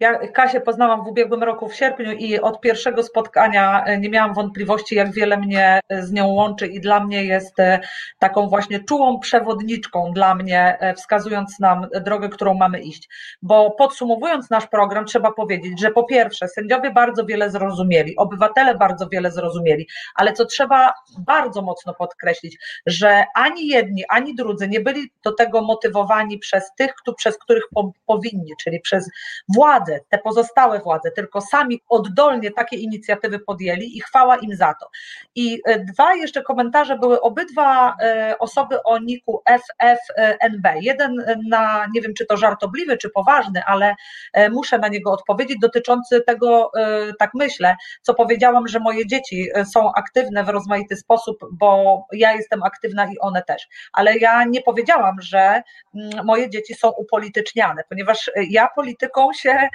Ja 0.00 0.18
Kasię 0.28 0.60
poznałam 0.60 1.04
w 1.04 1.08
ubiegłym 1.08 1.42
roku 1.42 1.68
w 1.68 1.74
sierpniu 1.74 2.12
i 2.12 2.40
od 2.40 2.60
pierwszego 2.60 3.02
spotkania 3.02 3.84
e, 3.84 3.98
nie 3.98 4.10
miałam 4.10 4.34
wątpliwości, 4.34 4.94
jak 4.94 5.12
wiele 5.12 5.36
mnie 5.36 5.80
e, 5.88 6.02
z 6.02 6.12
nią 6.12 6.26
łączy 6.26 6.66
i 6.66 6.80
dla 6.80 7.04
mnie 7.04 7.24
jest 7.24 7.60
e, 7.60 7.80
taką 8.18 8.48
właśnie 8.48 8.84
czułą 8.84 9.20
przewodniczką 9.20 10.12
dla 10.12 10.34
mnie, 10.34 10.78
wskazując 10.96 11.60
nam 11.60 11.86
drogę, 12.04 12.28
którą 12.28 12.54
mamy 12.54 12.80
iść. 12.80 13.08
Bo 13.42 13.70
podsumowując 13.70 14.50
nasz 14.50 14.66
program, 14.66 15.04
trzeba 15.04 15.32
powiedzieć, 15.32 15.80
że 15.80 15.90
po 15.90 16.04
pierwsze, 16.04 16.48
sędziowie 16.48 16.90
bardzo 16.90 17.24
wiele 17.26 17.50
zrozumieli, 17.50 18.16
obywatele 18.16 18.74
bardzo 18.74 19.08
wiele 19.08 19.30
zrozumieli, 19.30 19.88
ale 20.14 20.32
co 20.32 20.44
trzeba 20.44 20.92
bardzo 21.18 21.62
mocno 21.62 21.94
podkreślić, 21.94 22.58
że 22.86 23.24
ani 23.34 23.66
jedni, 23.66 24.04
ani 24.08 24.34
drudzy 24.34 24.68
nie 24.68 24.80
byli 24.80 25.12
do 25.24 25.32
tego 25.32 25.62
motywowani 25.62 26.38
przez 26.38 26.74
tych, 26.78 26.94
przez 27.16 27.38
których 27.38 27.64
powinni, 28.06 28.52
czyli 28.62 28.80
przez 28.80 29.10
władzę, 29.54 29.87
władze, 29.88 30.00
te 30.08 30.18
pozostałe 30.18 30.80
władze, 30.80 31.10
tylko 31.10 31.40
sami 31.40 31.80
oddolnie 31.88 32.50
takie 32.50 32.76
inicjatywy 32.76 33.38
podjęli 33.38 33.96
i 33.96 34.00
chwała 34.00 34.36
im 34.36 34.56
za 34.56 34.74
to. 34.80 34.90
I 35.34 35.60
e, 35.64 35.84
dwa 35.84 36.14
jeszcze 36.14 36.42
komentarze 36.42 36.98
były 36.98 37.20
obydwa 37.20 37.96
e, 38.02 38.38
osoby 38.38 38.82
o 38.82 38.98
niku 38.98 39.42
FFNB. 39.46 40.68
Jeden 40.80 41.24
na, 41.48 41.86
nie 41.94 42.00
wiem 42.00 42.14
czy 42.14 42.26
to 42.26 42.36
żartobliwy, 42.36 42.96
czy 42.96 43.10
poważny, 43.10 43.62
ale 43.66 43.94
e, 44.32 44.50
muszę 44.50 44.78
na 44.78 44.88
niego 44.88 45.12
odpowiedzieć, 45.12 45.58
dotyczący 45.60 46.20
tego, 46.20 46.70
tak 47.18 47.30
myślę, 47.34 47.76
co 48.02 48.14
powiedziałam, 48.14 48.68
że 48.68 48.80
moje 48.80 49.06
dzieci 49.06 49.48
są 49.72 49.92
aktywne 49.94 50.44
w 50.44 50.48
rozmaity 50.48 50.96
sposób, 50.96 51.38
bo 51.52 52.02
ja 52.12 52.32
jestem 52.32 52.62
aktywna 52.62 53.06
i 53.06 53.18
one 53.18 53.42
też. 53.42 53.68
Ale 53.92 54.18
ja 54.18 54.44
nie 54.44 54.62
powiedziałam, 54.62 55.16
że 55.20 55.62
mm, 55.94 56.26
moje 56.26 56.50
dzieci 56.50 56.74
są 56.74 56.88
upolityczniane, 56.90 57.82
ponieważ 57.88 58.30
ja 58.50 58.68
polityką 58.74 59.32
się 59.32 59.50
E, 59.52 59.68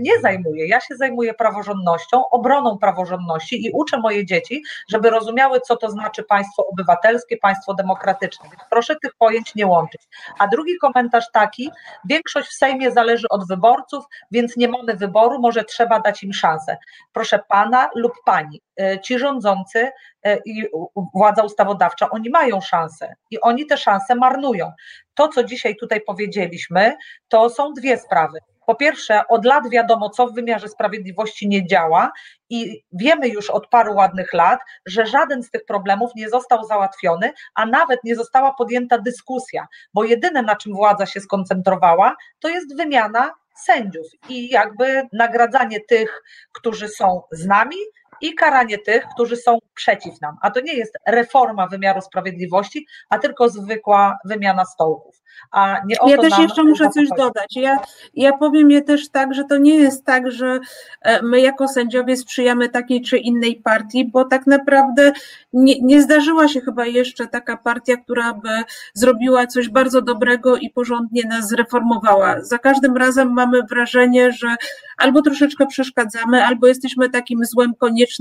nie 0.00 0.20
zajmuję. 0.20 0.66
Ja 0.66 0.80
się 0.80 0.96
zajmuję 0.96 1.34
praworządnością, 1.34 2.28
obroną 2.30 2.78
praworządności 2.78 3.66
i 3.66 3.70
uczę 3.70 3.98
moje 3.98 4.26
dzieci, 4.26 4.62
żeby 4.88 5.10
rozumiały, 5.10 5.60
co 5.60 5.76
to 5.76 5.90
znaczy 5.90 6.22
państwo 6.22 6.66
obywatelskie, 6.66 7.36
państwo 7.36 7.74
demokratyczne. 7.74 8.48
Więc 8.50 8.62
proszę 8.70 8.96
tych 9.02 9.14
pojęć 9.14 9.54
nie 9.54 9.66
łączyć. 9.66 10.02
A 10.38 10.48
drugi 10.48 10.78
komentarz 10.78 11.30
taki, 11.32 11.70
większość 12.04 12.48
w 12.48 12.54
Sejmie 12.54 12.90
zależy 12.90 13.28
od 13.28 13.48
wyborców, 13.48 14.04
więc 14.30 14.56
nie 14.56 14.68
mamy 14.68 14.94
wyboru, 14.94 15.38
może 15.40 15.64
trzeba 15.64 16.00
dać 16.00 16.22
im 16.22 16.32
szansę. 16.32 16.76
Proszę 17.12 17.40
pana 17.48 17.90
lub 17.94 18.12
pani, 18.24 18.60
e, 18.80 19.00
ci 19.00 19.18
rządzący 19.18 19.90
e, 20.22 20.38
i 20.44 20.66
władza 21.14 21.42
ustawodawcza, 21.42 22.10
oni 22.10 22.30
mają 22.30 22.60
szansę 22.60 23.14
i 23.30 23.40
oni 23.40 23.66
te 23.66 23.76
szanse 23.76 24.14
marnują. 24.14 24.72
To, 25.14 25.28
co 25.28 25.44
dzisiaj 25.44 25.76
tutaj 25.76 26.00
powiedzieliśmy, 26.00 26.96
to 27.28 27.50
są 27.50 27.72
dwie 27.72 27.98
sprawy. 27.98 28.38
Po 28.66 28.74
pierwsze, 28.74 29.22
od 29.28 29.44
lat 29.44 29.70
wiadomo, 29.70 30.10
co 30.10 30.26
w 30.26 30.34
wymiarze 30.34 30.68
sprawiedliwości 30.68 31.48
nie 31.48 31.66
działa, 31.66 32.12
i 32.50 32.84
wiemy 32.92 33.28
już 33.28 33.50
od 33.50 33.68
paru 33.68 33.94
ładnych 33.94 34.32
lat, 34.32 34.60
że 34.86 35.06
żaden 35.06 35.42
z 35.42 35.50
tych 35.50 35.64
problemów 35.64 36.10
nie 36.16 36.28
został 36.28 36.64
załatwiony, 36.64 37.32
a 37.54 37.66
nawet 37.66 38.04
nie 38.04 38.16
została 38.16 38.54
podjęta 38.54 38.98
dyskusja, 38.98 39.66
bo 39.94 40.04
jedyne 40.04 40.42
na 40.42 40.56
czym 40.56 40.74
władza 40.74 41.06
się 41.06 41.20
skoncentrowała, 41.20 42.16
to 42.40 42.48
jest 42.48 42.76
wymiana 42.76 43.30
sędziów 43.56 44.06
i 44.28 44.48
jakby 44.48 45.02
nagradzanie 45.12 45.80
tych, 45.80 46.22
którzy 46.52 46.88
są 46.88 47.22
z 47.30 47.46
nami, 47.46 47.76
i 48.22 48.34
karanie 48.34 48.78
tych, 48.78 49.06
którzy 49.14 49.36
są 49.36 49.58
przeciw 49.74 50.20
nam. 50.20 50.36
A 50.42 50.50
to 50.50 50.60
nie 50.60 50.74
jest 50.74 50.98
reforma 51.06 51.66
wymiaru 51.66 52.00
sprawiedliwości, 52.00 52.86
a 53.08 53.18
tylko 53.18 53.48
zwykła 53.48 54.18
wymiana 54.24 54.64
stołków. 54.64 55.22
A 55.50 55.80
nie 55.86 55.96
ja 56.06 56.16
też 56.16 56.38
jeszcze 56.38 56.64
muszę 56.64 56.90
coś 56.90 57.08
dodać. 57.18 57.56
Ja, 57.56 57.78
ja 58.14 58.32
powiem 58.32 58.70
je 58.70 58.82
też 58.82 59.10
tak, 59.10 59.34
że 59.34 59.44
to 59.44 59.58
nie 59.58 59.74
jest 59.74 60.04
tak, 60.04 60.30
że 60.30 60.60
e, 61.02 61.22
my 61.22 61.40
jako 61.40 61.68
sędziowie 61.68 62.16
sprzyjamy 62.16 62.68
takiej 62.68 63.02
czy 63.02 63.18
innej 63.18 63.56
partii, 63.56 64.10
bo 64.10 64.24
tak 64.24 64.46
naprawdę 64.46 65.12
nie, 65.52 65.80
nie 65.80 66.02
zdarzyła 66.02 66.48
się 66.48 66.60
chyba 66.60 66.86
jeszcze 66.86 67.26
taka 67.26 67.56
partia, 67.56 67.96
która 67.96 68.34
by 68.34 68.48
zrobiła 68.94 69.46
coś 69.46 69.68
bardzo 69.68 70.02
dobrego 70.02 70.56
i 70.56 70.70
porządnie 70.70 71.22
nas 71.24 71.48
zreformowała. 71.48 72.44
Za 72.44 72.58
każdym 72.58 72.96
razem 72.96 73.32
mamy 73.32 73.62
wrażenie, 73.62 74.32
że 74.32 74.56
albo 74.98 75.22
troszeczkę 75.22 75.66
przeszkadzamy, 75.66 76.44
albo 76.44 76.66
jesteśmy 76.66 77.10
takim 77.10 77.44
złem 77.44 77.74
koniecznym, 77.74 78.11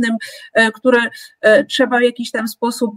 e, 0.53 0.71
które 0.71 1.01
e, 1.41 1.65
trzeba 1.65 1.99
w 1.99 2.01
jakiś 2.01 2.31
tam 2.31 2.47
sposób 2.47 2.91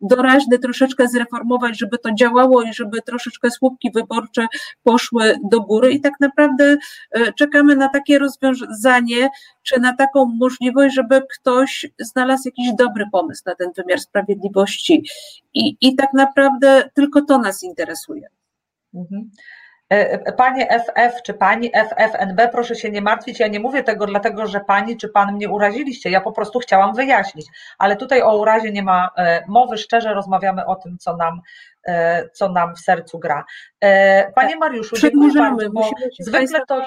doraźny 0.00 0.58
troszeczkę 0.58 1.08
zreformować, 1.08 1.78
żeby 1.78 1.98
to 1.98 2.14
działało 2.14 2.62
i 2.62 2.74
żeby 2.74 3.02
troszeczkę 3.02 3.50
słupki 3.50 3.90
wyborcze 3.94 4.46
poszły 4.82 5.36
do 5.44 5.60
góry 5.60 5.92
i 5.92 6.00
tak 6.00 6.12
naprawdę 6.20 6.76
e, 7.10 7.32
czekamy 7.32 7.76
na 7.76 7.88
takie 7.88 8.18
rozwiązanie, 8.18 9.28
czy 9.62 9.80
na 9.80 9.96
taką 9.96 10.24
możliwość, 10.24 10.94
żeby 10.94 11.22
ktoś 11.30 11.86
znalazł 11.98 12.42
jakiś 12.48 12.74
dobry 12.78 13.04
pomysł 13.12 13.42
na 13.46 13.54
ten 13.54 13.72
wymiar 13.76 14.00
sprawiedliwości. 14.00 15.04
I, 15.54 15.76
i 15.80 15.96
tak 15.96 16.12
naprawdę 16.14 16.90
tylko 16.94 17.22
to 17.22 17.38
nas 17.38 17.62
interesuje. 17.62 18.28
Mhm. 18.94 19.30
E, 19.88 20.32
panie 20.32 20.68
FF 20.70 21.22
czy 21.22 21.34
pani 21.34 21.70
FFNB, 21.74 22.48
proszę 22.52 22.74
się 22.74 22.90
nie 22.90 23.00
martwić. 23.00 23.40
Ja 23.40 23.48
nie 23.48 23.60
mówię 23.60 23.82
tego 23.82 24.06
dlatego, 24.06 24.46
że 24.46 24.60
pani 24.60 24.96
czy 24.96 25.08
pan 25.08 25.34
mnie 25.34 25.48
uraziliście. 25.48 26.10
Ja 26.10 26.20
po 26.20 26.32
prostu 26.32 26.58
chciałam 26.58 26.94
wyjaśnić. 26.94 27.46
Ale 27.78 27.96
tutaj 27.96 28.22
o 28.22 28.38
urazie 28.38 28.72
nie 28.72 28.82
ma 28.82 29.10
e, 29.16 29.44
mowy. 29.48 29.78
Szczerze 29.78 30.14
rozmawiamy 30.14 30.66
o 30.66 30.76
tym, 30.76 30.98
co 30.98 31.16
nam, 31.16 31.40
e, 31.86 32.28
co 32.28 32.48
nam 32.48 32.74
w 32.74 32.80
sercu 32.80 33.18
gra. 33.18 33.44
Panie 34.34 34.56
Mariuszu, 34.56 34.96
dziękuję 34.96 35.32
bardzo, 35.34 35.70
bo 35.70 35.90
zwykle 36.20 36.60
to. 36.68 36.82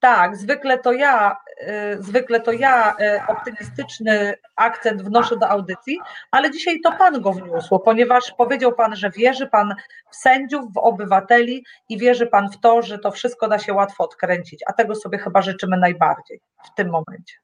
Tak, 0.00 0.36
zwykle 0.36 0.78
to 0.78 0.92
ja, 0.92 1.36
y, 1.62 2.02
zwykle 2.02 2.40
to 2.40 2.52
ja 2.52 2.92
y, 2.92 3.20
optymistyczny 3.28 4.34
akcent 4.56 5.02
wnoszę 5.02 5.36
do 5.36 5.48
audycji, 5.48 5.98
ale 6.30 6.50
dzisiaj 6.50 6.80
to 6.80 6.92
Pan 6.92 7.20
go 7.20 7.32
wniósł, 7.32 7.78
ponieważ 7.78 8.34
powiedział 8.38 8.72
Pan, 8.72 8.96
że 8.96 9.10
wierzy 9.10 9.46
Pan 9.46 9.74
w 10.10 10.16
sędziów, 10.16 10.72
w 10.74 10.78
obywateli 10.78 11.64
i 11.88 11.98
wierzy 11.98 12.26
Pan 12.26 12.50
w 12.50 12.60
to, 12.60 12.82
że 12.82 12.98
to 12.98 13.10
wszystko 13.10 13.48
da 13.48 13.58
się 13.58 13.72
łatwo 13.72 14.04
odkręcić, 14.04 14.60
a 14.66 14.72
tego 14.72 14.94
sobie 14.94 15.18
chyba 15.18 15.42
życzymy 15.42 15.76
najbardziej 15.76 16.40
w 16.64 16.74
tym 16.74 16.90
momencie. 16.90 17.34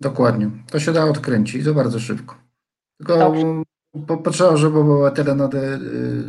Dokładnie. 0.00 0.50
To 0.70 0.80
się 0.80 0.92
da 0.92 1.04
odkręcić 1.04 1.64
to 1.64 1.74
bardzo 1.74 2.00
szybko. 2.00 2.34
Tylko 2.98 3.18
Dobrze. 3.18 3.42
po- 4.06 4.16
potrzeba, 4.16 4.56
żeby 4.56 4.78
obywatele 4.78 5.34
nade, 5.34 5.58
y, 5.58 5.78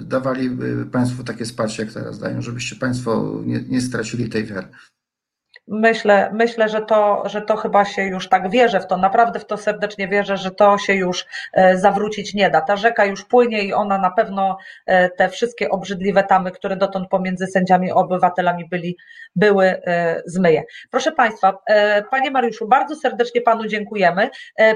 dawali 0.05 0.57
Państwu 0.91 1.23
takie 1.23 1.45
wsparcie, 1.45 1.83
jak 1.83 1.93
teraz 1.93 2.19
dają, 2.19 2.41
żebyście 2.41 2.75
Państwo 2.75 3.41
nie, 3.45 3.59
nie 3.69 3.81
stracili 3.81 4.29
tej 4.29 4.45
wiary. 4.45 4.67
Myślę, 5.67 6.29
myślę 6.33 6.69
że, 6.69 6.81
to, 6.81 7.23
że 7.25 7.41
to 7.41 7.55
chyba 7.55 7.85
się 7.85 8.03
już 8.03 8.29
tak 8.29 8.49
wierzę 8.49 8.79
w 8.79 8.87
to, 8.87 8.97
naprawdę 8.97 9.39
w 9.39 9.45
to 9.45 9.57
serdecznie 9.57 10.07
wierzę, 10.07 10.37
że 10.37 10.51
to 10.51 10.77
się 10.77 10.93
już 10.93 11.25
e, 11.53 11.77
zawrócić 11.77 12.33
nie 12.33 12.49
da. 12.49 12.61
Ta 12.61 12.77
rzeka 12.77 13.05
już 13.05 13.25
płynie 13.25 13.63
i 13.63 13.73
ona 13.73 13.97
na 13.97 14.11
pewno 14.11 14.57
e, 14.85 15.09
te 15.09 15.29
wszystkie 15.29 15.69
obrzydliwe 15.69 16.23
tamy, 16.23 16.51
które 16.51 16.75
dotąd 16.75 17.09
pomiędzy 17.09 17.47
sędziami 17.47 17.91
a 17.91 17.93
obywatelami 17.93 18.67
byli, 18.69 18.97
były, 19.35 19.65
e, 19.65 20.21
zmyje. 20.25 20.63
Proszę 20.91 21.11
Państwa, 21.11 21.57
Panie 22.11 22.31
Mariuszu, 22.31 22.67
bardzo 22.67 22.95
serdecznie 22.95 23.41
Panu 23.41 23.67
dziękujemy. 23.67 24.29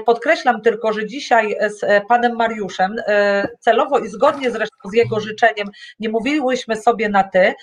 Podkreślam 0.06 0.60
tylko, 0.60 0.92
że 0.92 1.06
dzisiaj 1.06 1.56
z 1.60 2.06
Panem 2.08 2.36
Mariuszem 2.36 2.96
celowo 3.60 3.98
i 3.98 4.08
zgodnie 4.08 4.50
zresztą 4.50 4.76
z 4.90 4.94
jego 4.94 5.20
życzeniem 5.20 5.68
nie 6.00 6.08
mówiłyśmy 6.08 6.76
sobie 6.76 7.08
na 7.08 7.24
ty, 7.24 7.54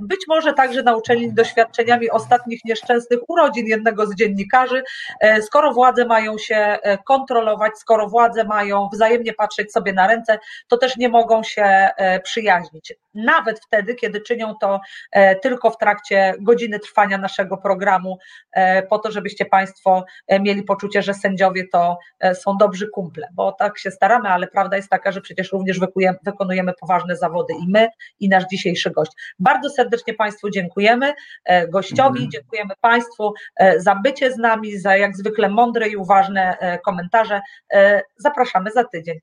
Być 0.00 0.20
może 0.28 0.52
także 0.52 0.82
nauczeni 0.82 1.32
doświadczeniami 1.32 2.10
ostatnich 2.10 2.64
nieszczęsnych 2.66 3.20
urodzin 3.28 3.66
jednego 3.66 4.06
z 4.06 4.14
dziennikarzy, 4.14 4.82
e, 5.20 5.42
skoro 5.42 5.72
władze 5.72 6.04
mają 6.04 6.38
się 6.38 6.56
e, 6.56 6.98
kontrolować, 6.98 7.78
skoro 7.78 8.08
władze 8.08 8.44
mają 8.44 8.88
wzajemnie 8.92 9.32
patrzeć 9.32 9.72
sobie 9.72 9.92
na 9.92 10.06
ręce, 10.06 10.38
to 10.68 10.76
też 10.76 10.96
nie 10.96 11.08
mogą 11.08 11.42
się 11.42 11.62
e, 11.62 12.20
przyjaźnić. 12.20 12.94
Nawet 13.16 13.60
wtedy, 13.60 13.94
kiedy 13.94 14.20
czynią 14.20 14.54
to 14.60 14.80
e, 15.12 15.36
tylko 15.36 15.70
w 15.70 15.78
trakcie 15.78 16.34
godziny 16.40 16.78
trwania 16.78 17.18
naszego 17.18 17.56
programu, 17.56 18.18
e, 18.52 18.82
po 18.82 18.98
to, 18.98 19.10
żebyście 19.10 19.44
Państwo 19.44 20.04
e, 20.26 20.40
mieli 20.40 20.62
poczucie, 20.62 21.02
że 21.02 21.14
sędziowie 21.14 21.64
to 21.72 21.98
są 22.34 22.56
dobrzy 22.56 22.88
kumple, 22.88 23.28
bo 23.34 23.52
tak 23.52 23.78
się 23.78 23.90
staramy, 23.90 24.28
ale 24.28 24.46
prawda 24.46 24.76
jest 24.76 24.88
taka, 24.88 25.12
że 25.12 25.20
przecież 25.20 25.52
również 25.52 25.80
wykonujemy 26.22 26.72
poważne 26.80 27.16
zawody 27.16 27.54
i 27.54 27.68
my, 27.68 27.88
i 28.20 28.28
nasz 28.28 28.44
dzisiejszy 28.50 28.90
gość. 28.90 29.12
Bardzo 29.38 29.70
serdecznie 29.70 30.14
Państwu 30.14 30.50
dziękujemy, 30.50 31.14
gościowi, 31.68 32.18
Mhm. 32.18 32.30
dziękujemy 32.30 32.74
Państwu 32.80 33.34
za 33.76 33.94
bycie 33.94 34.32
z 34.32 34.36
nami, 34.36 34.78
za 34.78 34.96
jak 34.96 35.16
zwykle 35.16 35.48
mądre 35.48 35.88
i 35.88 35.96
uważne 35.96 36.56
komentarze. 36.84 37.40
Zapraszamy 38.16 38.70
za 38.70 38.84
tydzień. 38.84 39.20